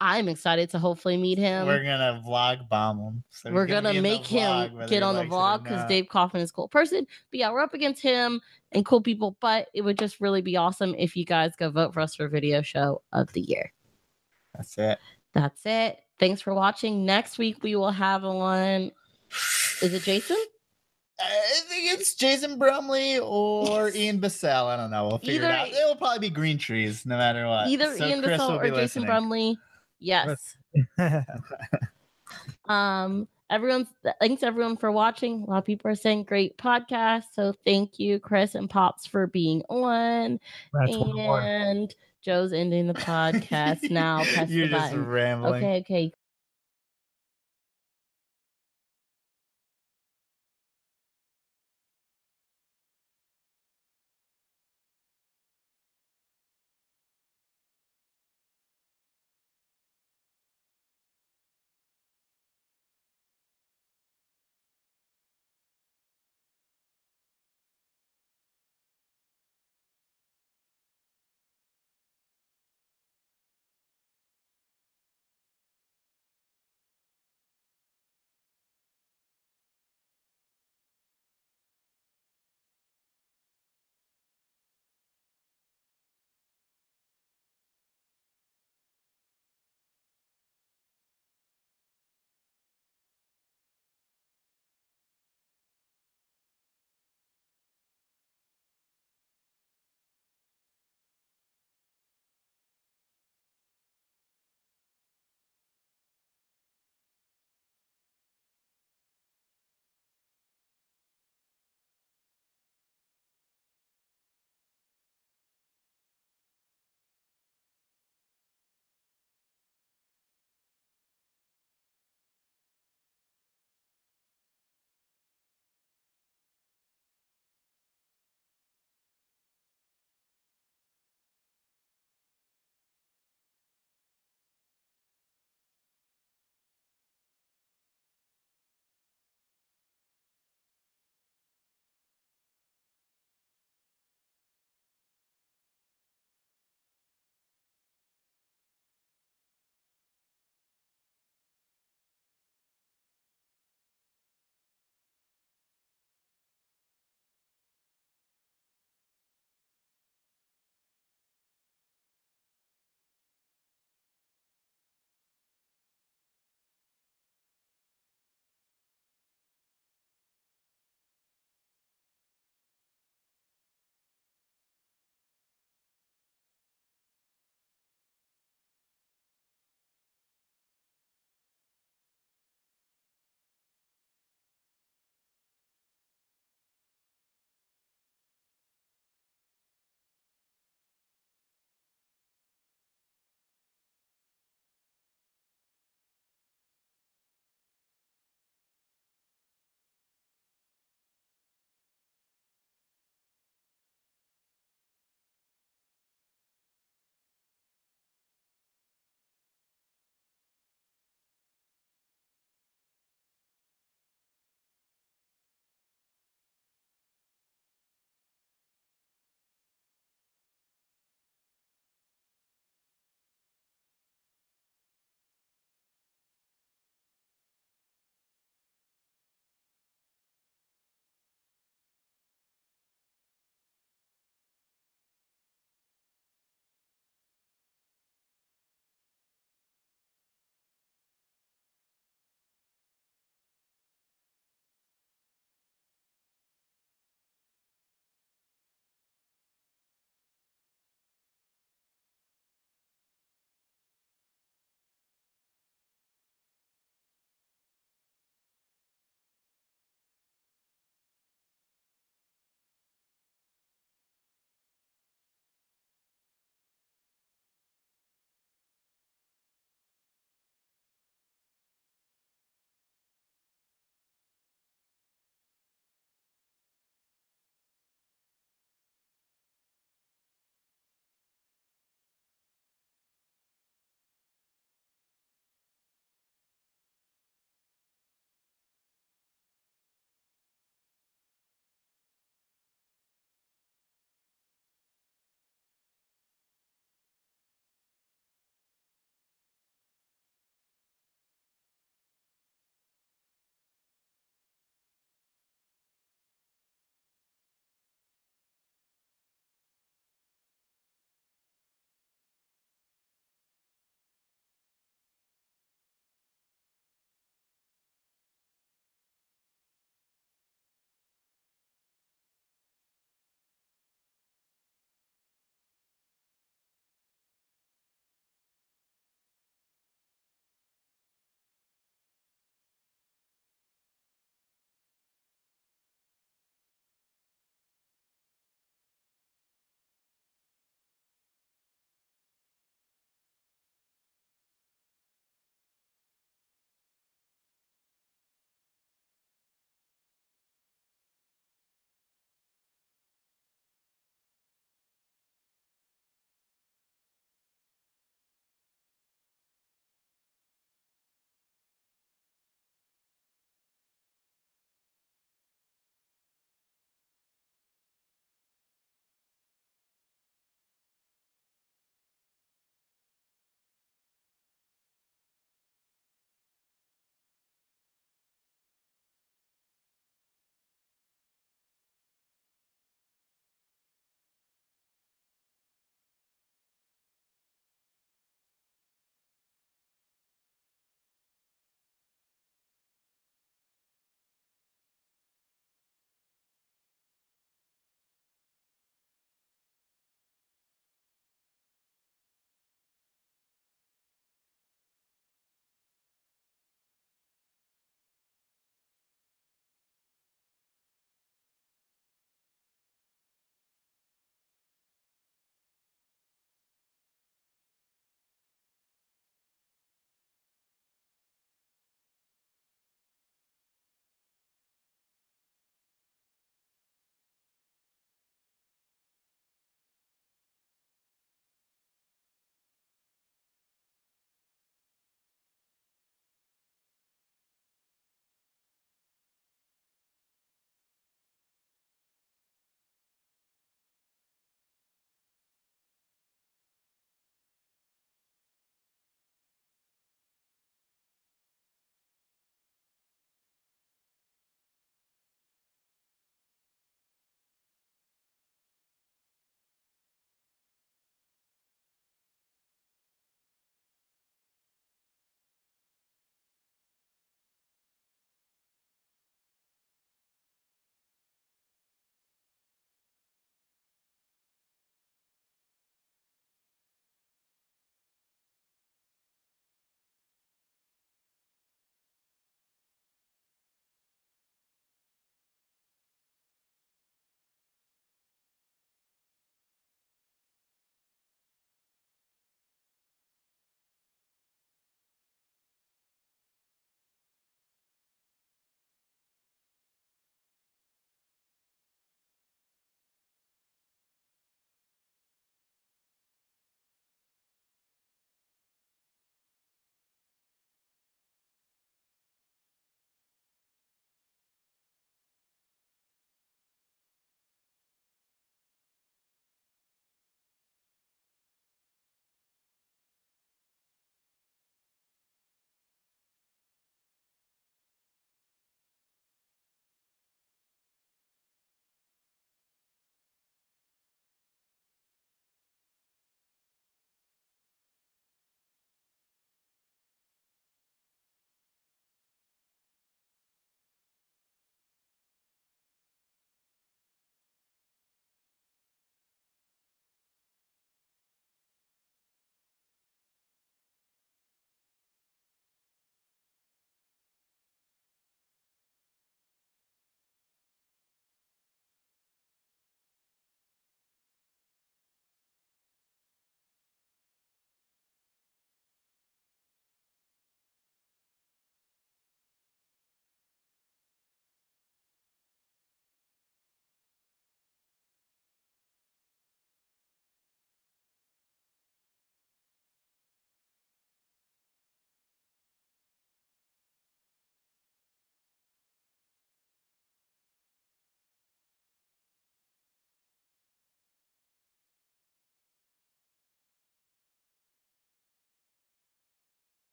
[0.00, 1.66] I'm excited to hopefully meet him.
[1.66, 3.24] We're gonna vlog bomb him.
[3.30, 5.88] So We're gonna, the make him get on the likes it or vlog because.
[5.88, 7.06] Dave Kaufman is a cool person.
[7.30, 8.40] But yeah, we're up against him
[8.72, 9.36] and cool people.
[9.40, 12.28] But it would just really be awesome if you guys go vote for us for
[12.28, 13.72] video show of the year.
[14.54, 14.98] That's it.
[15.32, 15.98] That's it.
[16.18, 17.06] Thanks for watching.
[17.06, 18.90] Next week we will have on.
[19.82, 20.36] Is it Jason?
[21.18, 24.66] I think it's Jason Brumley or Ian Bissell.
[24.66, 25.08] I don't know.
[25.08, 25.68] We'll figure it out.
[25.68, 27.68] It will probably be Green Trees, no matter what.
[27.68, 29.06] Either So Ian Chris Bissell or Jason listening.
[29.06, 29.58] Brumley.
[29.98, 30.56] Yes.
[32.68, 33.88] Um, everyone's
[34.20, 35.42] thanks everyone for watching.
[35.42, 37.24] A lot of people are saying great podcast.
[37.32, 40.40] So thank you, Chris and Pops, for being on.
[40.72, 44.24] That's and Joe's ending the podcast now.
[44.24, 45.06] Press You're the just button.
[45.06, 45.64] rambling.
[45.64, 46.12] Okay, okay.